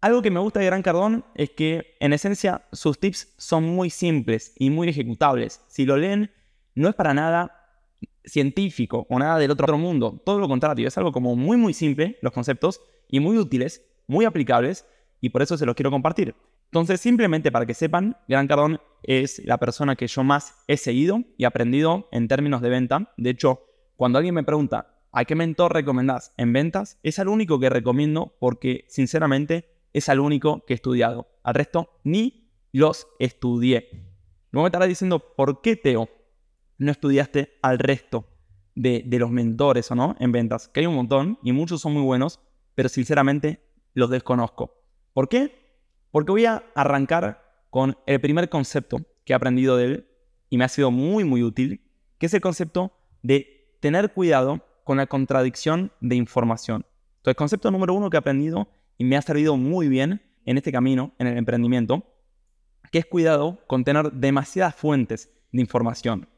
Algo 0.00 0.22
que 0.22 0.30
me 0.30 0.40
gusta 0.40 0.60
de 0.60 0.66
Gran 0.66 0.82
Cardón 0.82 1.26
es 1.34 1.50
que, 1.50 1.96
en 2.00 2.14
esencia, 2.14 2.66
sus 2.72 2.98
tips 2.98 3.34
son 3.36 3.64
muy 3.64 3.90
simples 3.90 4.54
y 4.58 4.70
muy 4.70 4.88
ejecutables. 4.88 5.60
Si 5.68 5.84
lo 5.84 5.98
leen, 5.98 6.30
no 6.74 6.88
es 6.88 6.94
para 6.94 7.12
nada 7.12 7.68
científico 8.24 9.06
o 9.10 9.18
nada 9.18 9.38
del 9.38 9.50
otro 9.50 9.76
mundo. 9.76 10.22
Todo 10.24 10.38
lo 10.38 10.48
contrario, 10.48 10.88
es 10.88 10.96
algo 10.96 11.12
como 11.12 11.36
muy, 11.36 11.58
muy 11.58 11.74
simple, 11.74 12.18
los 12.22 12.32
conceptos, 12.32 12.80
y 13.08 13.20
muy 13.20 13.36
útiles, 13.36 13.84
muy 14.06 14.24
aplicables, 14.24 14.86
y 15.20 15.28
por 15.28 15.42
eso 15.42 15.58
se 15.58 15.66
los 15.66 15.74
quiero 15.74 15.90
compartir. 15.90 16.34
Entonces, 16.66 17.00
simplemente 17.00 17.52
para 17.52 17.66
que 17.66 17.74
sepan, 17.74 18.16
Gran 18.26 18.46
Cardón 18.46 18.80
es 19.02 19.44
la 19.44 19.58
persona 19.58 19.96
que 19.96 20.06
yo 20.06 20.24
más 20.24 20.54
he 20.66 20.78
seguido 20.78 21.24
y 21.36 21.44
aprendido 21.44 22.08
en 22.10 22.26
términos 22.26 22.62
de 22.62 22.70
venta. 22.70 23.12
De 23.18 23.30
hecho, 23.30 23.66
cuando 23.96 24.16
alguien 24.16 24.34
me 24.34 24.44
pregunta, 24.44 24.94
¿a 25.12 25.26
qué 25.26 25.34
mentor 25.34 25.74
recomendás 25.74 26.32
en 26.38 26.54
ventas? 26.54 26.98
Es 27.02 27.18
el 27.18 27.28
único 27.28 27.60
que 27.60 27.68
recomiendo 27.68 28.34
porque, 28.38 28.86
sinceramente, 28.88 29.79
es 29.92 30.08
al 30.08 30.20
único 30.20 30.64
que 30.64 30.74
he 30.74 30.76
estudiado. 30.76 31.28
Al 31.42 31.54
resto 31.54 31.90
ni 32.04 32.50
los 32.72 33.08
estudié. 33.18 33.88
Luego 34.50 34.64
me 34.64 34.68
estarás 34.68 34.88
diciendo, 34.88 35.18
¿por 35.36 35.60
qué 35.60 35.76
Teo 35.76 36.08
no 36.78 36.90
estudiaste 36.90 37.58
al 37.62 37.78
resto 37.78 38.26
de, 38.74 39.02
de, 39.06 39.18
los 39.18 39.30
mentores 39.30 39.90
o 39.90 39.94
no 39.94 40.16
en 40.18 40.32
ventas? 40.32 40.68
Que 40.68 40.80
hay 40.80 40.86
un 40.86 40.94
montón 40.94 41.38
y 41.42 41.52
muchos 41.52 41.80
son 41.80 41.92
muy 41.92 42.02
buenos, 42.02 42.40
pero 42.74 42.88
sinceramente 42.88 43.60
los 43.94 44.10
desconozco. 44.10 44.82
¿Por 45.12 45.28
qué? 45.28 45.60
Porque 46.10 46.32
voy 46.32 46.46
a 46.46 46.64
arrancar 46.74 47.64
con 47.70 47.96
el 48.06 48.20
primer 48.20 48.48
concepto 48.48 48.98
que 49.24 49.32
he 49.32 49.36
aprendido 49.36 49.76
de 49.76 49.84
él 49.84 50.06
y 50.48 50.58
me 50.58 50.64
ha 50.64 50.68
sido 50.68 50.90
muy, 50.90 51.24
muy 51.24 51.42
útil, 51.42 51.88
que 52.18 52.26
es 52.26 52.34
el 52.34 52.40
concepto 52.40 52.92
de 53.22 53.76
tener 53.80 54.12
cuidado 54.12 54.64
con 54.84 54.96
la 54.96 55.06
contradicción 55.06 55.92
de 56.00 56.16
información. 56.16 56.84
Entonces, 57.18 57.36
concepto 57.36 57.70
número 57.70 57.94
uno 57.94 58.10
que 58.10 58.16
he 58.16 58.18
aprendido 58.18 58.68
y 59.00 59.04
me 59.04 59.16
ha 59.16 59.22
servido 59.22 59.56
muy 59.56 59.88
bien 59.88 60.20
en 60.44 60.58
este 60.58 60.70
camino, 60.70 61.14
en 61.18 61.26
el 61.26 61.38
emprendimiento, 61.38 62.04
que 62.92 62.98
es 62.98 63.06
cuidado 63.06 63.64
con 63.66 63.82
tener 63.82 64.12
demasiadas 64.12 64.74
fuentes 64.74 65.30
de 65.52 65.62
información. 65.62 66.28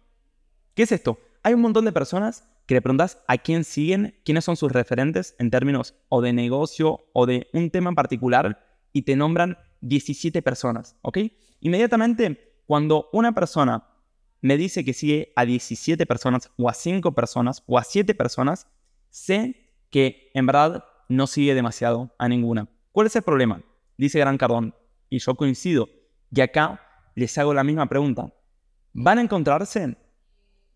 ¿Qué 0.75 0.85
es 0.85 0.93
esto? 0.93 1.19
Hay 1.43 1.55
un 1.55 1.61
montón 1.61 1.85
de 1.87 1.91
personas 1.91 2.49
que 2.67 2.75
le 2.75 2.81
preguntas 2.81 3.19
a 3.27 3.37
quién 3.39 3.65
siguen, 3.65 4.15
quiénes 4.25 4.45
son 4.45 4.57
sus 4.57 4.71
referentes 4.71 5.35
en 5.41 5.51
términos 5.51 5.97
o 6.09 6.23
de 6.23 6.33
negocio 6.33 7.01
o 7.13 7.27
de 7.27 7.49
un 7.53 7.69
tema 7.71 7.89
en 7.89 7.97
particular 7.97 8.65
y 8.93 9.03
te 9.03 9.17
nombran 9.17 9.59
17 9.81 10.41
personas, 10.41 10.95
¿ok? 11.03 11.19
Inmediatamente, 11.59 12.61
cuando 12.67 13.09
una 13.13 13.33
persona 13.33 13.89
me 14.41 14.57
dice 14.57 14.85
que 14.85 14.93
sigue 14.93 15.33
a 15.35 15.45
17 15.45 16.07
personas 16.07 16.49
o 16.57 16.69
a 16.69 16.75
5 16.75 17.13
personas 17.13 17.65
o 17.67 17.77
a 17.77 17.83
7 17.83 18.15
personas, 18.15 18.69
sé 19.11 19.57
que 19.91 20.31
en 20.33 20.47
verdad 20.47 20.85
no 21.13 21.27
sigue 21.27 21.55
demasiado 21.55 22.15
a 22.19 22.29
ninguna. 22.29 22.69
¿Cuál 22.91 23.07
es 23.07 23.17
el 23.17 23.23
problema? 23.23 23.63
Dice 23.97 24.19
Gran 24.19 24.39
Cardón, 24.39 24.75
y 25.09 25.19
yo 25.19 25.35
coincido, 25.35 25.89
y 26.31 26.41
acá 26.41 26.81
les 27.15 27.37
hago 27.39 27.53
la 27.53 27.65
misma 27.65 27.87
pregunta. 27.87 28.33
Van 28.93 29.19
a 29.19 29.23
encontrarse 29.23 29.97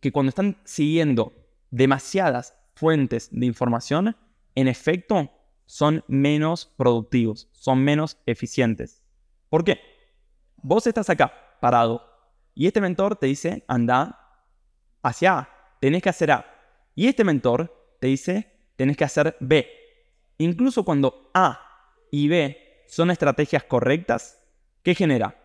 que 0.01 0.13
cuando 0.13 0.29
están 0.29 0.59
siguiendo 0.65 1.33
demasiadas 1.71 2.55
fuentes 2.75 3.29
de 3.33 3.47
información, 3.47 4.17
en 4.55 4.69
efecto, 4.69 5.31
son 5.65 6.05
menos 6.07 6.67
productivos, 6.77 7.49
son 7.53 7.83
menos 7.83 8.19
eficientes. 8.27 9.03
¿Por 9.49 9.65
qué? 9.65 9.81
Vos 10.57 10.87
estás 10.87 11.09
acá, 11.11 11.33
parado, 11.61 12.03
y 12.55 12.67
este 12.67 12.81
mentor 12.81 13.17
te 13.17 13.27
dice, 13.27 13.65
anda 13.69 14.19
hacia 15.03 15.39
A, 15.39 15.49
tenés 15.81 16.03
que 16.03 16.09
hacer 16.09 16.31
A. 16.31 16.47
Y 16.95 17.07
este 17.07 17.25
mentor 17.25 17.97
te 18.01 18.09
dice, 18.09 18.71
tenés 18.77 18.97
que 18.97 19.05
hacer 19.05 19.37
B. 19.41 19.86
Incluso 20.39 20.85
cuando 20.85 21.31
A 21.35 21.61
y 22.11 22.29
B 22.29 22.85
son 22.89 23.11
estrategias 23.11 23.65
correctas, 23.65 24.43
¿qué 24.83 24.95
genera? 24.95 25.43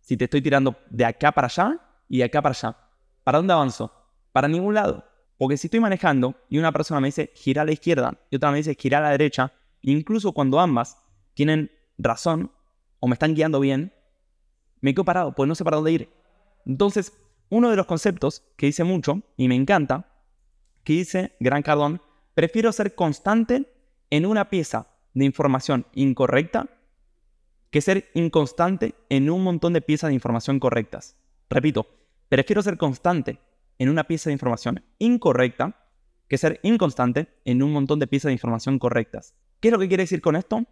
Si 0.00 0.16
te 0.16 0.24
estoy 0.24 0.40
tirando 0.40 0.76
de 0.90 1.04
acá 1.04 1.32
para 1.32 1.46
allá 1.46 1.80
y 2.08 2.18
de 2.18 2.24
acá 2.24 2.40
para 2.40 2.54
allá, 2.54 2.76
¿para 3.24 3.38
dónde 3.38 3.52
avanzo? 3.52 3.92
Para 4.32 4.48
ningún 4.48 4.74
lado. 4.74 5.04
Porque 5.36 5.56
si 5.56 5.66
estoy 5.66 5.80
manejando 5.80 6.34
y 6.48 6.58
una 6.58 6.72
persona 6.72 7.00
me 7.00 7.08
dice 7.08 7.30
gira 7.34 7.62
a 7.62 7.64
la 7.64 7.72
izquierda 7.72 8.18
y 8.30 8.36
otra 8.36 8.50
me 8.50 8.58
dice 8.58 8.74
gira 8.74 8.98
a 8.98 9.02
la 9.02 9.10
derecha, 9.10 9.52
incluso 9.82 10.32
cuando 10.32 10.58
ambas 10.58 10.98
tienen 11.34 11.70
razón 11.96 12.50
o 13.00 13.06
me 13.06 13.14
están 13.14 13.34
guiando 13.34 13.60
bien, 13.60 13.92
me 14.80 14.94
quedo 14.94 15.04
parado, 15.04 15.34
pues 15.34 15.48
no 15.48 15.54
sé 15.54 15.64
para 15.64 15.76
dónde 15.76 15.92
ir. 15.92 16.08
Entonces, 16.66 17.12
uno 17.50 17.70
de 17.70 17.76
los 17.76 17.86
conceptos 17.86 18.44
que 18.56 18.66
dice 18.66 18.84
mucho 18.84 19.22
y 19.36 19.48
me 19.48 19.54
encanta, 19.54 20.10
que 20.84 20.94
dice 20.94 21.36
Gran 21.40 21.62
Cardón, 21.62 22.02
prefiero 22.34 22.72
ser 22.72 22.94
constante 22.94 23.70
en 24.10 24.26
una 24.26 24.50
pieza 24.50 24.88
de 25.14 25.24
información 25.24 25.86
incorrecta 25.94 26.68
que 27.70 27.80
ser 27.80 28.10
inconstante 28.14 28.94
en 29.10 29.30
un 29.30 29.42
montón 29.42 29.72
de 29.72 29.82
piezas 29.82 30.08
de 30.08 30.14
información 30.14 30.58
correctas. 30.58 31.16
Repito, 31.50 31.86
prefiero 32.28 32.62
ser 32.62 32.78
constante 32.78 33.38
en 33.78 33.88
una 33.88 34.04
pieza 34.04 34.30
de 34.30 34.34
información 34.34 34.84
incorrecta 34.98 35.88
que 36.28 36.38
ser 36.38 36.60
inconstante 36.62 37.28
en 37.44 37.62
un 37.62 37.72
montón 37.72 37.98
de 37.98 38.06
piezas 38.06 38.28
de 38.28 38.34
información 38.34 38.78
correctas. 38.78 39.34
¿Qué 39.60 39.68
es 39.68 39.72
lo 39.72 39.78
que 39.78 39.88
quiere 39.88 40.02
decir 40.04 40.20
con 40.20 40.36
esto? 40.36 40.64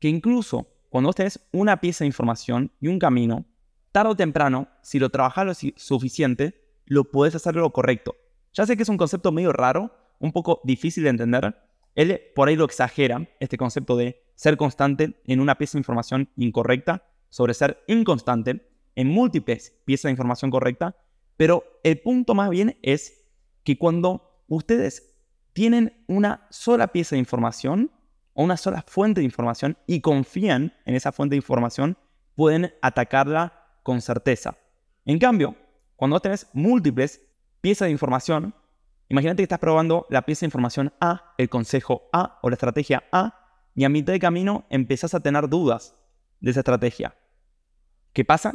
Que 0.00 0.08
incluso 0.08 0.68
cuando 0.90 1.12
tenés 1.12 1.40
una 1.52 1.80
pieza 1.80 2.04
de 2.04 2.08
información 2.08 2.72
y 2.80 2.88
un 2.88 2.98
camino, 2.98 3.46
tarde 3.92 4.10
o 4.10 4.16
temprano, 4.16 4.68
si 4.82 4.98
lo 4.98 5.10
trabajas 5.10 5.46
lo 5.46 5.72
suficiente, 5.76 6.64
lo 6.86 7.04
puedes 7.10 7.34
hacer 7.34 7.56
lo 7.56 7.72
correcto. 7.72 8.16
Ya 8.52 8.66
sé 8.66 8.76
que 8.76 8.82
es 8.82 8.88
un 8.88 8.96
concepto 8.96 9.32
medio 9.32 9.52
raro, 9.52 9.92
un 10.18 10.32
poco 10.32 10.60
difícil 10.64 11.04
de 11.04 11.10
entender, 11.10 11.56
él 11.94 12.20
por 12.34 12.48
ahí 12.48 12.56
lo 12.56 12.64
exagera, 12.64 13.28
este 13.40 13.56
concepto 13.56 13.96
de 13.96 14.22
ser 14.34 14.56
constante 14.56 15.20
en 15.26 15.40
una 15.40 15.56
pieza 15.56 15.72
de 15.72 15.80
información 15.80 16.30
incorrecta, 16.36 17.06
sobre 17.28 17.54
ser 17.54 17.82
inconstante 17.88 18.68
en 18.94 19.08
múltiples 19.08 19.80
piezas 19.84 20.04
de 20.04 20.12
información 20.12 20.50
correcta, 20.50 20.96
pero 21.36 21.64
el 21.82 22.00
punto 22.00 22.34
más 22.34 22.50
bien 22.50 22.78
es 22.82 23.24
que 23.64 23.78
cuando 23.78 24.42
ustedes 24.46 25.14
tienen 25.52 26.04
una 26.06 26.46
sola 26.50 26.88
pieza 26.88 27.16
de 27.16 27.20
información 27.20 27.90
o 28.34 28.44
una 28.44 28.56
sola 28.56 28.84
fuente 28.86 29.20
de 29.20 29.24
información 29.24 29.78
y 29.86 30.00
confían 30.00 30.74
en 30.84 30.94
esa 30.94 31.12
fuente 31.12 31.34
de 31.34 31.38
información, 31.38 31.96
pueden 32.34 32.74
atacarla 32.82 33.78
con 33.82 34.00
certeza. 34.00 34.56
En 35.04 35.18
cambio, 35.18 35.56
cuando 35.96 36.20
tenés 36.20 36.48
múltiples 36.52 37.22
piezas 37.60 37.86
de 37.86 37.92
información, 37.92 38.54
Imagínate 39.08 39.38
que 39.38 39.44
estás 39.44 39.58
probando 39.58 40.06
la 40.10 40.22
pieza 40.22 40.40
de 40.40 40.46
información 40.46 40.92
A, 41.00 41.34
el 41.38 41.48
consejo 41.48 42.08
A 42.12 42.38
o 42.42 42.50
la 42.50 42.54
estrategia 42.54 43.04
A, 43.12 43.44
y 43.74 43.84
a 43.84 43.88
mitad 43.88 44.12
de 44.12 44.20
camino 44.20 44.64
empezás 44.70 45.14
a 45.14 45.20
tener 45.20 45.48
dudas 45.48 45.96
de 46.40 46.50
esa 46.50 46.60
estrategia. 46.60 47.16
¿Qué 48.12 48.24
pasa? 48.24 48.54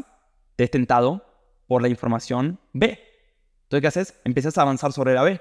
Te 0.55 0.63
has 0.63 0.71
tentado 0.71 1.25
por 1.67 1.81
la 1.81 1.89
información 1.89 2.59
B. 2.73 2.99
Entonces, 3.63 3.81
¿qué 3.81 3.87
haces? 3.87 4.21
Empiezas 4.23 4.57
a 4.57 4.61
avanzar 4.63 4.93
sobre 4.93 5.13
la 5.13 5.23
B. 5.23 5.39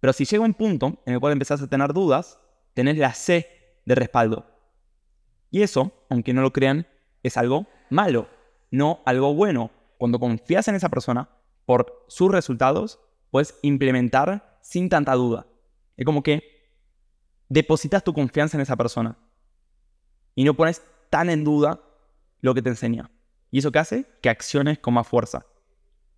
Pero 0.00 0.12
si 0.12 0.24
llega 0.24 0.44
un 0.44 0.54
punto 0.54 1.02
en 1.04 1.14
el 1.14 1.20
cual 1.20 1.32
empezás 1.32 1.60
a 1.60 1.66
tener 1.66 1.92
dudas, 1.92 2.40
tenés 2.74 2.96
la 2.96 3.12
C 3.12 3.46
de 3.84 3.94
respaldo. 3.94 4.46
Y 5.50 5.62
eso, 5.62 5.92
aunque 6.08 6.32
no 6.32 6.40
lo 6.40 6.52
crean, 6.52 6.86
es 7.22 7.36
algo 7.36 7.66
malo, 7.90 8.28
no 8.70 9.02
algo 9.04 9.34
bueno. 9.34 9.70
Cuando 9.98 10.18
confías 10.18 10.66
en 10.68 10.74
esa 10.74 10.88
persona 10.88 11.28
por 11.66 12.04
sus 12.08 12.32
resultados, 12.32 13.00
puedes 13.32 13.58
implementar 13.62 14.58
sin 14.60 14.90
tanta 14.90 15.14
duda. 15.14 15.46
Es 15.96 16.04
como 16.04 16.22
que 16.22 16.44
depositas 17.48 18.04
tu 18.04 18.12
confianza 18.12 18.56
en 18.56 18.60
esa 18.60 18.76
persona 18.76 19.18
y 20.34 20.44
no 20.44 20.54
pones 20.54 20.82
tan 21.10 21.30
en 21.30 21.42
duda 21.42 21.80
lo 22.42 22.54
que 22.54 22.62
te 22.62 22.68
enseña. 22.68 23.10
¿Y 23.50 23.58
eso 23.58 23.72
qué 23.72 23.78
hace? 23.78 24.06
Que 24.20 24.28
acciones 24.28 24.78
con 24.78 24.94
más 24.94 25.08
fuerza 25.08 25.46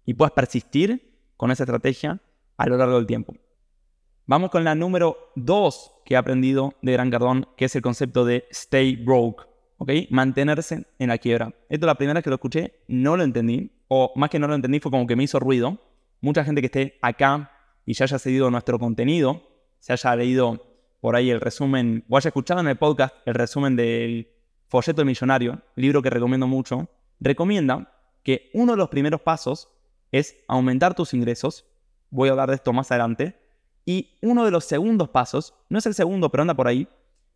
y 0.04 0.14
puedas 0.14 0.32
persistir 0.32 1.16
con 1.36 1.52
esa 1.52 1.62
estrategia 1.62 2.20
a 2.56 2.66
lo 2.66 2.76
largo 2.76 2.96
del 2.96 3.06
tiempo. 3.06 3.34
Vamos 4.26 4.50
con 4.50 4.64
la 4.64 4.74
número 4.74 5.30
2 5.36 5.92
que 6.04 6.14
he 6.14 6.16
aprendido 6.16 6.74
de 6.82 6.92
Gran 6.92 7.12
Cardón, 7.12 7.46
que 7.56 7.66
es 7.66 7.76
el 7.76 7.82
concepto 7.82 8.24
de 8.24 8.46
stay 8.50 8.96
broke, 8.96 9.46
¿ok? 9.78 9.90
Mantenerse 10.10 10.86
en 10.98 11.08
la 11.08 11.18
quiebra. 11.18 11.54
Esto 11.68 11.86
la 11.86 11.94
primera 11.94 12.18
vez 12.18 12.24
que 12.24 12.30
lo 12.30 12.36
escuché 12.36 12.80
no 12.88 13.16
lo 13.16 13.22
entendí, 13.22 13.70
o 13.86 14.12
más 14.16 14.30
que 14.30 14.40
no 14.40 14.48
lo 14.48 14.54
entendí 14.56 14.80
fue 14.80 14.90
como 14.90 15.06
que 15.06 15.14
me 15.14 15.22
hizo 15.22 15.38
ruido, 15.38 15.78
mucha 16.24 16.44
gente 16.44 16.60
que 16.60 16.66
esté 16.66 16.98
acá 17.02 17.50
y 17.84 17.92
ya 17.92 18.04
haya 18.04 18.18
seguido 18.18 18.50
nuestro 18.50 18.78
contenido, 18.78 19.42
se 19.78 19.92
haya 19.92 20.16
leído 20.16 20.74
por 21.00 21.16
ahí 21.16 21.30
el 21.30 21.40
resumen, 21.40 22.04
o 22.08 22.16
haya 22.16 22.28
escuchado 22.28 22.60
en 22.60 22.68
el 22.68 22.76
podcast 22.76 23.14
el 23.26 23.34
resumen 23.34 23.76
del 23.76 24.30
Folleto 24.66 25.02
del 25.02 25.06
Millonario, 25.06 25.60
libro 25.76 26.00
que 26.00 26.08
recomiendo 26.08 26.46
mucho, 26.46 26.88
recomienda 27.20 27.92
que 28.22 28.50
uno 28.54 28.72
de 28.72 28.78
los 28.78 28.88
primeros 28.88 29.20
pasos 29.20 29.68
es 30.10 30.36
aumentar 30.48 30.94
tus 30.94 31.12
ingresos. 31.12 31.66
Voy 32.08 32.28
a 32.28 32.32
hablar 32.32 32.48
de 32.48 32.54
esto 32.54 32.72
más 32.72 32.90
adelante. 32.90 33.38
Y 33.84 34.16
uno 34.22 34.46
de 34.46 34.50
los 34.50 34.64
segundos 34.64 35.10
pasos, 35.10 35.54
no 35.68 35.78
es 35.78 35.84
el 35.84 35.94
segundo, 35.94 36.30
pero 36.30 36.40
anda 36.40 36.54
por 36.54 36.68
ahí, 36.68 36.88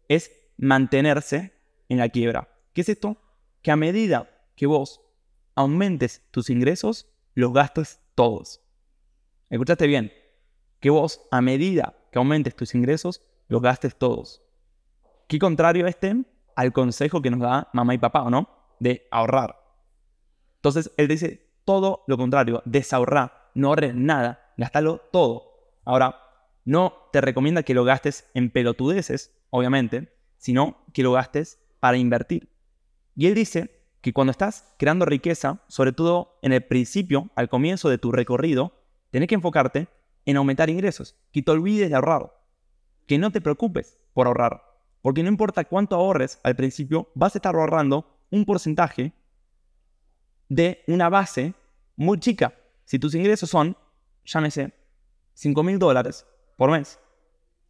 es 0.09 0.33
mantenerse 0.57 1.53
en 1.91 1.99
la 1.99 2.09
quiebra. 2.09 2.49
¿Qué 2.73 2.81
es 2.81 2.89
esto? 2.89 3.19
Que 3.61 3.71
a 3.71 3.77
medida 3.77 4.31
que 4.57 4.67
vos 4.67 5.03
aumentes 5.55 6.23
tus 6.31 6.49
ingresos, 6.49 7.07
los 7.35 7.53
gastes 7.53 8.01
todos. 8.15 8.63
Escuchaste 9.51 9.87
bien. 9.87 10.13
Que 10.81 10.91
vos, 10.91 11.21
a 11.31 11.41
medida 11.41 11.97
que 12.13 12.19
aumentes 12.19 12.55
tus 12.55 12.75
ingresos, 12.75 13.23
los 13.49 13.63
gastes 13.63 13.97
todos. 13.97 14.43
¿Qué 15.27 15.39
contrario 15.39 15.87
este 15.87 16.25
al 16.55 16.73
consejo 16.73 17.23
que 17.23 17.31
nos 17.31 17.41
da 17.41 17.69
mamá 17.73 17.95
y 17.95 17.99
papá, 17.99 18.23
¿o 18.23 18.31
no? 18.31 18.49
De 18.81 19.07
ahorrar. 19.11 19.61
Entonces, 20.57 20.93
él 20.97 21.09
dice 21.09 21.49
todo 21.65 22.05
lo 22.07 22.17
contrario, 22.17 22.63
desahorrar, 22.65 23.51
no 23.55 23.69
ahorres 23.69 23.95
nada, 23.95 24.53
gastalo 24.57 24.99
todo. 25.13 25.75
Ahora, 25.85 26.17
no 26.65 26.95
te 27.13 27.21
recomienda 27.21 27.63
que 27.63 27.75
lo 27.75 27.85
gastes 27.85 28.29
en 28.35 28.51
pelotudeces, 28.51 29.35
obviamente, 29.51 30.13
sino 30.37 30.85
que 30.93 31.03
lo 31.03 31.13
gastes 31.13 31.59
para 31.81 31.97
invertir. 31.97 32.49
Y 33.15 33.27
él 33.27 33.35
dice 33.35 33.83
que 34.01 34.13
cuando 34.13 34.31
estás 34.31 34.75
creando 34.79 35.05
riqueza, 35.05 35.63
sobre 35.69 35.93
todo 35.93 36.39
en 36.43 36.53
el 36.53 36.65
principio, 36.65 37.31
al 37.37 37.49
comienzo 37.49 37.89
de 37.89 37.99
tu 37.99 38.13
recorrido, 38.13 38.73
tenés 39.11 39.29
que 39.29 39.35
enfocarte 39.35 39.89
en 40.25 40.37
aumentar 40.37 40.71
ingresos, 40.71 41.17
que 41.33 41.43
te 41.43 41.51
olvides 41.51 41.89
de 41.89 41.97
ahorrar, 41.97 42.33
que 43.07 43.19
no 43.19 43.31
te 43.31 43.41
preocupes 43.41 43.99
por 44.13 44.27
ahorrar, 44.27 44.63
porque 45.03 45.23
no 45.23 45.29
importa 45.29 45.65
cuánto 45.65 45.97
ahorres 45.97 46.39
al 46.43 46.57
principio, 46.57 47.11
vas 47.15 47.35
a 47.35 47.39
estar 47.39 47.55
ahorrando 47.55 48.19
un 48.31 48.45
porcentaje 48.45 49.13
de 50.49 50.83
una 50.87 51.09
base 51.09 51.55
muy 51.97 52.19
chica. 52.19 52.55
Si 52.85 52.99
tus 52.99 53.15
ingresos 53.15 53.51
son, 53.51 53.77
llámese, 54.25 54.73
5 55.35 55.63
mil 55.63 55.79
dólares 55.79 56.27
por 56.57 56.71
mes, 56.71 56.99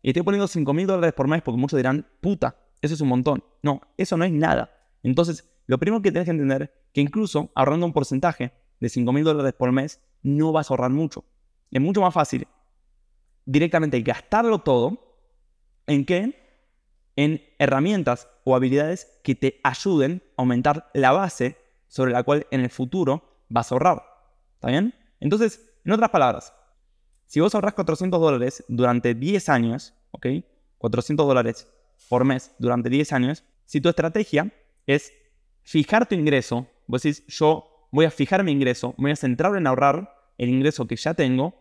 y 0.02 0.10
estoy 0.10 0.22
poniendo 0.22 0.46
5 0.46 0.72
mil 0.72 0.86
dólares 0.86 1.12
por 1.12 1.28
mes 1.28 1.42
porque 1.42 1.60
muchos 1.60 1.76
dirán, 1.76 2.06
puta, 2.20 2.56
eso 2.80 2.94
es 2.94 3.00
un 3.00 3.08
montón. 3.08 3.44
No, 3.62 3.80
eso 3.96 4.16
no 4.16 4.24
es 4.24 4.32
nada. 4.32 4.70
Entonces, 5.02 5.48
lo 5.66 5.78
primero 5.78 6.00
que 6.02 6.10
tienes 6.10 6.26
que 6.26 6.30
entender 6.30 6.72
que 6.92 7.00
incluso 7.00 7.50
ahorrando 7.54 7.86
un 7.86 7.92
porcentaje 7.92 8.52
de 8.80 8.88
5 8.88 9.12
mil 9.12 9.24
dólares 9.24 9.52
por 9.54 9.72
mes, 9.72 10.00
no 10.22 10.52
vas 10.52 10.70
a 10.70 10.74
ahorrar 10.74 10.90
mucho. 10.90 11.24
Es 11.70 11.80
mucho 11.80 12.00
más 12.00 12.14
fácil 12.14 12.46
directamente 13.48 14.00
gastarlo 14.02 14.58
todo 14.58 15.16
en 15.86 16.04
qué? 16.04 16.46
En 17.16 17.42
herramientas 17.58 18.28
o 18.44 18.54
habilidades 18.54 19.18
que 19.24 19.34
te 19.34 19.58
ayuden 19.64 20.22
a 20.36 20.42
aumentar 20.42 20.90
la 20.92 21.12
base 21.12 21.56
sobre 21.88 22.12
la 22.12 22.22
cual 22.22 22.46
en 22.50 22.60
el 22.60 22.70
futuro 22.70 23.44
vas 23.48 23.72
a 23.72 23.74
ahorrar. 23.74 24.02
¿Está 24.54 24.68
bien? 24.68 24.94
Entonces, 25.18 25.66
en 25.84 25.92
otras 25.92 26.10
palabras, 26.10 26.52
si 27.24 27.40
vos 27.40 27.54
ahorras 27.54 27.74
400 27.74 28.20
dólares 28.20 28.64
durante 28.68 29.14
10 29.14 29.48
años, 29.48 29.94
¿ok? 30.10 30.26
400 30.76 31.26
dólares 31.26 31.72
por 32.08 32.24
mes 32.24 32.54
durante 32.58 32.90
10 32.90 33.12
años, 33.12 33.44
si 33.64 33.80
tu 33.80 33.88
estrategia 33.88 34.52
es 34.86 35.12
fijar 35.62 36.06
tu 36.06 36.14
ingreso, 36.14 36.66
vos 36.86 37.02
decís, 37.02 37.26
yo 37.26 37.67
voy 37.90 38.04
a 38.04 38.10
fijar 38.10 38.44
mi 38.44 38.52
ingreso, 38.52 38.94
voy 38.98 39.10
a 39.10 39.16
centrar 39.16 39.56
en 39.56 39.66
ahorrar 39.66 40.14
el 40.36 40.48
ingreso 40.48 40.86
que 40.86 40.96
ya 40.96 41.14
tengo 41.14 41.54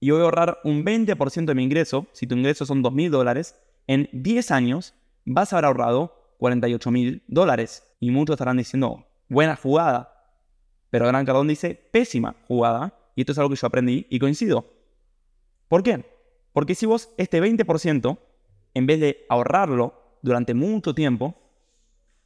y 0.00 0.10
voy 0.10 0.20
a 0.20 0.24
ahorrar 0.24 0.58
un 0.64 0.84
20% 0.84 1.46
de 1.46 1.54
mi 1.54 1.64
ingreso, 1.64 2.06
si 2.12 2.26
tu 2.26 2.34
ingreso 2.34 2.66
son 2.66 2.82
2.000 2.82 3.10
dólares, 3.10 3.58
en 3.86 4.08
10 4.12 4.50
años 4.50 4.94
vas 5.24 5.52
a 5.52 5.56
haber 5.56 5.66
ahorrado 5.66 6.34
48.000 6.38 7.22
dólares. 7.26 7.84
Y 8.00 8.10
muchos 8.10 8.34
estarán 8.34 8.58
diciendo, 8.58 9.06
buena 9.28 9.56
jugada. 9.56 10.12
Pero 10.90 11.06
Gran 11.06 11.24
Cardón 11.24 11.48
dice, 11.48 11.74
pésima 11.74 12.36
jugada. 12.46 12.94
Y 13.14 13.22
esto 13.22 13.32
es 13.32 13.38
algo 13.38 13.50
que 13.50 13.56
yo 13.56 13.66
aprendí 13.66 14.06
y 14.10 14.18
coincido. 14.18 14.66
¿Por 15.68 15.82
qué? 15.82 16.04
Porque 16.52 16.74
si 16.74 16.86
vos 16.86 17.10
este 17.16 17.42
20%, 17.42 18.18
en 18.74 18.86
vez 18.86 19.00
de 19.00 19.24
ahorrarlo 19.28 20.18
durante 20.22 20.54
mucho 20.54 20.94
tiempo, 20.94 21.34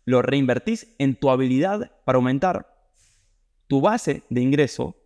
lo 0.04 0.22
reinvertís 0.22 0.94
en 0.98 1.14
tu 1.14 1.30
habilidad 1.30 1.92
para 2.04 2.16
aumentar 2.16 2.79
tu 3.70 3.80
base 3.80 4.24
de 4.28 4.40
ingreso, 4.40 4.96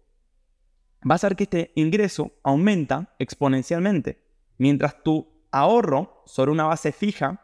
vas 1.03 1.23
a 1.23 1.29
ver 1.29 1.37
que 1.37 1.45
este 1.45 1.73
ingreso 1.75 2.33
aumenta 2.43 3.15
exponencialmente, 3.19 4.25
mientras 4.57 5.03
tu 5.03 5.29
ahorro 5.51 6.23
sobre 6.25 6.51
una 6.51 6.65
base 6.65 6.91
fija 6.91 7.43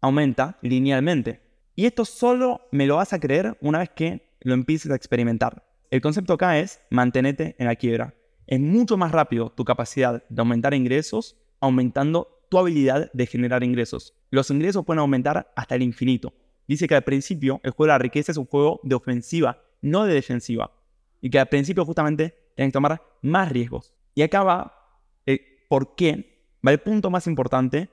aumenta 0.00 0.58
linealmente. 0.60 1.40
Y 1.76 1.86
esto 1.86 2.04
solo 2.04 2.62
me 2.72 2.84
lo 2.84 2.96
vas 2.96 3.12
a 3.12 3.20
creer 3.20 3.56
una 3.60 3.78
vez 3.78 3.90
que 3.90 4.34
lo 4.40 4.54
empieces 4.54 4.90
a 4.90 4.96
experimentar. 4.96 5.64
El 5.92 6.00
concepto 6.00 6.32
acá 6.32 6.58
es 6.58 6.80
mantenerte 6.90 7.54
en 7.60 7.68
la 7.68 7.76
quiebra. 7.76 8.14
Es 8.48 8.58
mucho 8.58 8.96
más 8.96 9.12
rápido 9.12 9.50
tu 9.50 9.64
capacidad 9.64 10.24
de 10.28 10.40
aumentar 10.40 10.74
ingresos 10.74 11.36
aumentando 11.60 12.44
tu 12.50 12.58
habilidad 12.58 13.08
de 13.12 13.26
generar 13.26 13.62
ingresos. 13.62 14.14
Los 14.30 14.50
ingresos 14.50 14.84
pueden 14.84 14.98
aumentar 14.98 15.52
hasta 15.54 15.76
el 15.76 15.82
infinito. 15.82 16.34
Dice 16.66 16.88
que 16.88 16.96
al 16.96 17.04
principio 17.04 17.60
el 17.62 17.70
juego 17.70 17.86
de 17.86 17.94
la 17.94 17.98
riqueza 17.98 18.32
es 18.32 18.38
un 18.38 18.46
juego 18.46 18.80
de 18.82 18.96
ofensiva, 18.96 19.62
no 19.84 20.04
de 20.04 20.14
defensiva. 20.14 20.72
Y 21.20 21.30
que 21.30 21.38
al 21.38 21.48
principio 21.48 21.84
justamente 21.84 22.34
tienes 22.56 22.70
que 22.70 22.76
tomar 22.76 23.02
más 23.22 23.52
riesgos. 23.52 23.94
Y 24.14 24.22
acá 24.22 24.42
va 24.42 25.00
el 25.26 25.40
por 25.68 25.94
qué, 25.94 26.48
va 26.66 26.72
el 26.72 26.80
punto 26.80 27.10
más 27.10 27.26
importante 27.26 27.90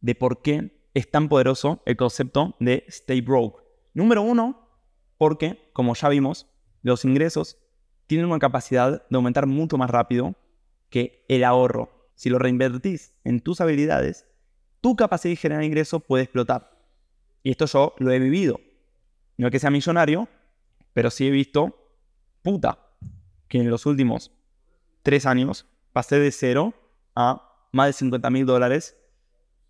de 0.00 0.14
por 0.14 0.42
qué 0.42 0.80
es 0.94 1.10
tan 1.10 1.28
poderoso 1.28 1.82
el 1.86 1.96
concepto 1.96 2.56
de 2.60 2.84
stay 2.88 3.20
broke. 3.20 3.62
Número 3.94 4.22
uno, 4.22 4.68
porque, 5.16 5.70
como 5.72 5.94
ya 5.94 6.08
vimos, 6.08 6.46
los 6.82 7.04
ingresos 7.04 7.58
tienen 8.06 8.26
una 8.26 8.38
capacidad 8.38 9.06
de 9.08 9.16
aumentar 9.16 9.46
mucho 9.46 9.78
más 9.78 9.90
rápido 9.90 10.34
que 10.88 11.24
el 11.28 11.44
ahorro. 11.44 12.10
Si 12.14 12.28
lo 12.28 12.38
reinvertís 12.38 13.14
en 13.24 13.40
tus 13.40 13.60
habilidades, 13.60 14.26
tu 14.80 14.96
capacidad 14.96 15.32
de 15.32 15.36
generar 15.36 15.64
ingresos 15.64 16.02
puede 16.02 16.24
explotar. 16.24 16.70
Y 17.42 17.50
esto 17.50 17.66
yo 17.66 17.94
lo 17.98 18.10
he 18.10 18.18
vivido. 18.18 18.60
No 19.36 19.46
es 19.46 19.52
que 19.52 19.58
sea 19.58 19.70
millonario, 19.70 20.28
pero 20.92 21.10
sí 21.10 21.26
he 21.26 21.30
visto, 21.30 21.92
puta, 22.42 22.78
que 23.48 23.58
en 23.58 23.70
los 23.70 23.86
últimos 23.86 24.32
tres 25.02 25.26
años 25.26 25.66
pasé 25.92 26.18
de 26.18 26.30
cero 26.30 26.74
a 27.14 27.68
más 27.72 27.88
de 27.88 27.92
50 27.94 28.30
mil 28.30 28.46
dólares 28.46 28.96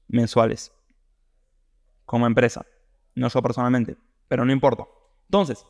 mensuales 0.08 0.72
como 2.04 2.26
empresa. 2.26 2.66
No 3.14 3.28
yo 3.28 3.42
personalmente, 3.42 3.96
pero 4.28 4.44
no 4.44 4.52
importa. 4.52 4.84
Entonces, 5.28 5.64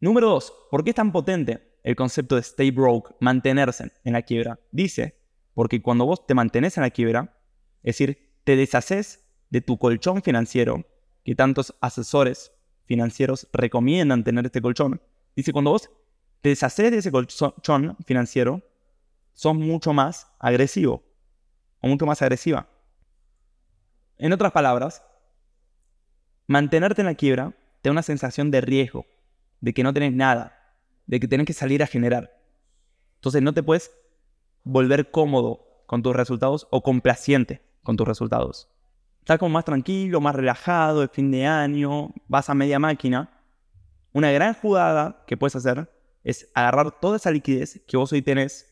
número 0.00 0.28
dos, 0.28 0.52
¿por 0.70 0.84
qué 0.84 0.90
es 0.90 0.96
tan 0.96 1.12
potente 1.12 1.78
el 1.82 1.96
concepto 1.96 2.34
de 2.34 2.42
stay 2.42 2.70
broke, 2.70 3.14
mantenerse 3.20 3.92
en 4.04 4.12
la 4.12 4.22
quiebra? 4.22 4.60
Dice, 4.70 5.18
porque 5.54 5.82
cuando 5.82 6.06
vos 6.06 6.26
te 6.26 6.34
mantenés 6.34 6.76
en 6.76 6.82
la 6.82 6.90
quiebra, 6.90 7.36
es 7.82 7.96
decir, 7.96 8.36
te 8.44 8.56
deshaces 8.56 9.26
de 9.50 9.60
tu 9.60 9.78
colchón 9.78 10.22
financiero, 10.22 10.84
que 11.24 11.34
tantos 11.34 11.74
asesores 11.80 12.52
financieros 12.90 13.46
recomiendan 13.52 14.24
tener 14.24 14.46
este 14.46 14.60
colchón. 14.60 15.00
Dice, 15.36 15.52
cuando 15.52 15.70
vos 15.70 15.88
te 16.40 16.48
deshaces 16.48 16.90
de 16.90 16.98
ese 16.98 17.12
colchón 17.12 17.96
financiero, 18.04 18.62
sos 19.32 19.54
mucho 19.54 19.92
más 19.92 20.26
agresivo 20.40 21.04
o 21.80 21.86
mucho 21.86 22.04
más 22.04 22.20
agresiva. 22.20 22.68
En 24.18 24.32
otras 24.32 24.50
palabras, 24.50 25.04
Mantenerte 26.48 27.02
en 27.02 27.06
la 27.06 27.14
quiebra 27.14 27.54
te 27.80 27.90
da 27.90 27.92
una 27.92 28.02
sensación 28.02 28.50
de 28.50 28.60
riesgo, 28.60 29.06
de 29.60 29.72
que 29.72 29.84
no 29.84 29.94
tenés 29.94 30.12
nada, 30.12 30.74
de 31.06 31.20
que 31.20 31.28
tenés 31.28 31.46
que 31.46 31.52
salir 31.52 31.80
a 31.80 31.86
generar. 31.86 32.42
Entonces 33.18 33.40
no 33.40 33.54
te 33.54 33.62
puedes 33.62 33.92
volver 34.64 35.12
cómodo 35.12 35.84
con 35.86 36.02
tus 36.02 36.16
resultados 36.16 36.66
o 36.72 36.82
complaciente 36.82 37.62
con 37.84 37.96
tus 37.96 38.08
resultados. 38.08 38.68
Estás 39.20 39.38
como 39.38 39.52
más 39.52 39.64
tranquilo, 39.64 40.20
más 40.20 40.34
relajado, 40.34 41.02
el 41.02 41.08
fin 41.08 41.30
de 41.30 41.46
año, 41.46 42.12
vas 42.26 42.50
a 42.50 42.54
media 42.54 42.78
máquina. 42.78 43.30
Una 44.12 44.32
gran 44.32 44.54
jugada 44.54 45.24
que 45.26 45.36
puedes 45.36 45.54
hacer 45.56 45.88
es 46.24 46.50
agarrar 46.54 47.00
toda 47.00 47.16
esa 47.16 47.30
liquidez 47.30 47.80
que 47.86 47.96
vos 47.96 48.12
hoy 48.12 48.22
tenés 48.22 48.66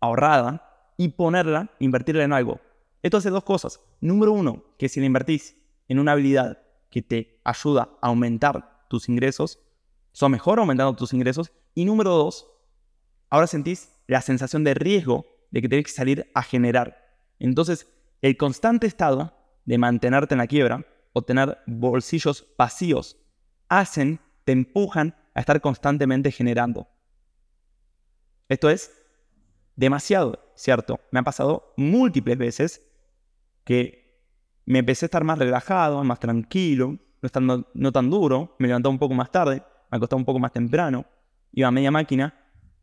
ahorrada 0.00 0.92
y 0.96 1.08
ponerla, 1.08 1.70
invertirla 1.78 2.24
en 2.24 2.32
algo. 2.32 2.60
Esto 3.02 3.16
hace 3.16 3.30
dos 3.30 3.44
cosas. 3.44 3.80
Número 4.00 4.32
uno, 4.32 4.64
que 4.78 4.88
si 4.88 5.00
la 5.00 5.06
invertís 5.06 5.56
en 5.88 5.98
una 5.98 6.12
habilidad 6.12 6.58
que 6.90 7.02
te 7.02 7.40
ayuda 7.44 7.90
a 8.02 8.08
aumentar 8.08 8.84
tus 8.88 9.08
ingresos, 9.08 9.60
son 10.12 10.32
mejor 10.32 10.58
aumentando 10.58 10.94
tus 10.96 11.12
ingresos. 11.12 11.52
Y 11.74 11.84
número 11.84 12.10
dos, 12.10 12.48
ahora 13.30 13.46
sentís 13.46 13.90
la 14.06 14.20
sensación 14.20 14.64
de 14.64 14.74
riesgo 14.74 15.26
de 15.50 15.62
que 15.62 15.68
tienes 15.68 15.86
que 15.86 15.92
salir 15.92 16.30
a 16.34 16.42
generar. 16.42 17.16
Entonces, 17.38 17.86
el 18.20 18.36
constante 18.36 18.86
estado 18.86 19.37
de 19.68 19.76
mantenerte 19.76 20.32
en 20.32 20.38
la 20.38 20.46
quiebra 20.46 20.82
o 21.12 21.20
tener 21.20 21.58
bolsillos 21.66 22.46
vacíos 22.56 23.18
hacen, 23.68 24.18
te 24.44 24.52
empujan 24.52 25.14
a 25.34 25.40
estar 25.40 25.60
constantemente 25.60 26.32
generando. 26.32 26.88
Esto 28.48 28.70
es 28.70 28.90
demasiado, 29.76 30.50
¿cierto? 30.54 31.00
Me 31.10 31.20
ha 31.20 31.22
pasado 31.22 31.74
múltiples 31.76 32.38
veces 32.38 32.82
que 33.64 34.24
me 34.64 34.78
empecé 34.78 35.04
a 35.04 35.08
estar 35.08 35.22
más 35.22 35.38
relajado, 35.38 36.02
más 36.02 36.18
tranquilo, 36.18 36.98
no, 37.38 37.66
no 37.74 37.92
tan 37.92 38.08
duro, 38.08 38.56
me 38.58 38.68
levantaba 38.68 38.90
un 38.90 38.98
poco 38.98 39.12
más 39.12 39.30
tarde, 39.30 39.62
me 39.90 39.96
acostaba 39.98 40.18
un 40.18 40.24
poco 40.24 40.38
más 40.38 40.52
temprano. 40.52 41.04
iba 41.52 41.68
a 41.68 41.72
media 41.72 41.90
máquina. 41.90 42.34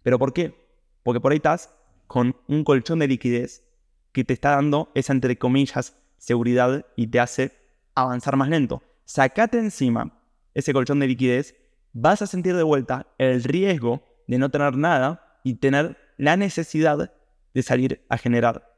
¿Pero 0.04 0.20
por 0.20 0.34
qué? 0.34 0.54
Porque 1.02 1.20
por 1.20 1.32
ahí 1.32 1.38
estás 1.38 1.74
con 2.06 2.36
un 2.48 2.64
colchón 2.64 3.00
de 3.00 3.08
liquidez 3.08 3.64
que 4.12 4.24
te 4.24 4.34
está 4.34 4.52
dando 4.52 4.92
esa, 4.94 5.14
entre 5.14 5.36
comillas, 5.40 5.98
seguridad 6.26 6.86
y 6.96 7.06
te 7.08 7.20
hace 7.20 7.52
avanzar 7.94 8.36
más 8.36 8.50
lento. 8.50 8.82
Sacate 9.06 9.60
encima 9.60 10.20
ese 10.56 10.74
colchón 10.74 11.00
de 11.00 11.08
liquidez, 11.08 11.56
vas 11.94 12.24
a 12.24 12.28
sentir 12.28 12.56
de 12.56 12.64
vuelta 12.64 13.08
el 13.20 13.44
riesgo 13.44 14.02
de 14.28 14.40
no 14.40 14.50
tener 14.50 14.76
nada 14.76 15.40
y 15.44 15.56
tener 15.56 15.98
la 16.18 16.36
necesidad 16.36 17.14
de 17.54 17.62
salir 17.62 18.04
a 18.10 18.18
generar. 18.18 18.74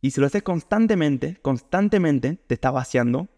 Y 0.00 0.10
si 0.10 0.20
lo 0.20 0.26
haces 0.26 0.42
constantemente, 0.42 1.38
constantemente 1.42 2.36
te 2.46 2.54
estás 2.54 2.72
vaciando, 2.72 3.28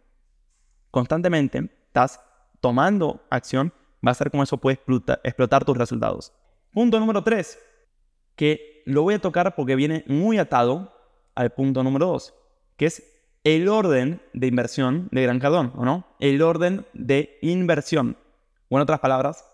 constantemente 0.91 1.71
estás 1.89 2.21
tomando 2.61 3.27
acción, 3.29 3.75
va 4.05 4.13
a 4.13 4.15
ser 4.15 4.31
como 4.31 4.45
eso 4.45 4.57
puede 4.57 4.75
explotar, 4.75 5.21
explotar 5.25 5.65
tus 5.65 5.77
resultados. 5.77 6.33
Punto 6.73 6.99
número 6.99 7.23
3, 7.23 7.59
que 8.35 8.83
lo 8.87 9.03
voy 9.03 9.15
a 9.15 9.21
tocar 9.21 9.55
porque 9.55 9.77
viene 9.77 10.05
muy 10.07 10.39
atado 10.39 10.93
al 11.35 11.51
punto 11.51 11.83
número 11.83 12.07
2, 12.07 12.35
que 12.77 12.87
es 12.87 13.03
el 13.45 13.69
orden 13.69 14.21
de 14.33 14.49
inversión 14.49 15.09
de 15.13 15.23
Gran 15.23 15.39
Cardón, 15.39 15.73
¿o 15.77 15.85
no? 15.85 16.07
El 16.19 16.43
orden 16.43 16.85
de 16.95 17.39
inversión. 17.43 18.17
O 18.69 18.77
en 18.77 18.83
otras 18.83 19.01
palabras, 19.01 19.45